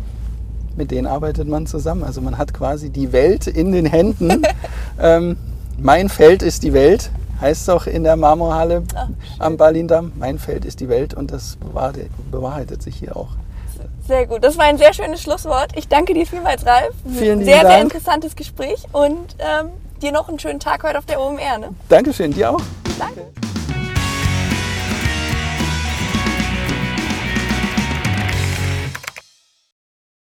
Mit 0.77 0.91
denen 0.91 1.07
arbeitet 1.07 1.49
man 1.49 1.67
zusammen. 1.67 2.03
Also 2.03 2.21
man 2.21 2.37
hat 2.37 2.53
quasi 2.53 2.91
die 2.91 3.13
Welt 3.13 3.47
in 3.47 3.73
den 3.73 3.87
Händen. 3.87 4.43
ähm, 5.01 5.37
mein 5.79 6.09
Feld 6.09 6.43
ist 6.43 6.65
die 6.65 6.73
Welt 6.73 7.11
heißt 7.41 7.63
es 7.63 7.69
auch 7.69 7.87
in 7.87 8.05
der 8.05 8.17
Marmorhalle 8.17 8.83
Ach, 8.95 9.09
am 9.39 9.57
Berlindamm. 9.57 10.13
Mein 10.17 10.39
Feld 10.39 10.65
ist 10.65 10.81
die 10.81 10.89
Welt 10.89 11.15
und 11.15 11.31
das 11.33 11.59
bewahrheitet 12.31 12.83
sich 12.83 12.97
hier 12.97 13.17
auch. 13.17 13.31
Sehr 14.07 14.27
gut, 14.27 14.45
das 14.45 14.57
war 14.57 14.67
ein 14.67 14.79
sehr 14.79 14.93
schönes 14.93 15.21
Schlusswort. 15.21 15.73
Ich 15.75 15.89
danke 15.89 16.15
dir 16.15 16.27
vielmals, 16.27 16.65
Ralf. 16.65 16.95
Vielen 17.19 17.45
sehr, 17.45 17.63
Dank. 17.63 17.69
sehr 17.69 17.81
interessantes 17.81 18.37
Gespräch 18.37 18.85
und 18.93 19.37
ähm, 19.39 19.71
dir 20.01 20.13
noch 20.13 20.29
einen 20.29 20.39
schönen 20.39 20.61
Tag 20.61 20.85
heute 20.85 20.99
auf 20.99 21.07
der 21.07 21.21
OMR. 21.21 21.59
Ne? 21.59 21.69
Dankeschön, 21.89 22.33
dir 22.33 22.53
auch. 22.53 22.63
Danke. 22.99 23.27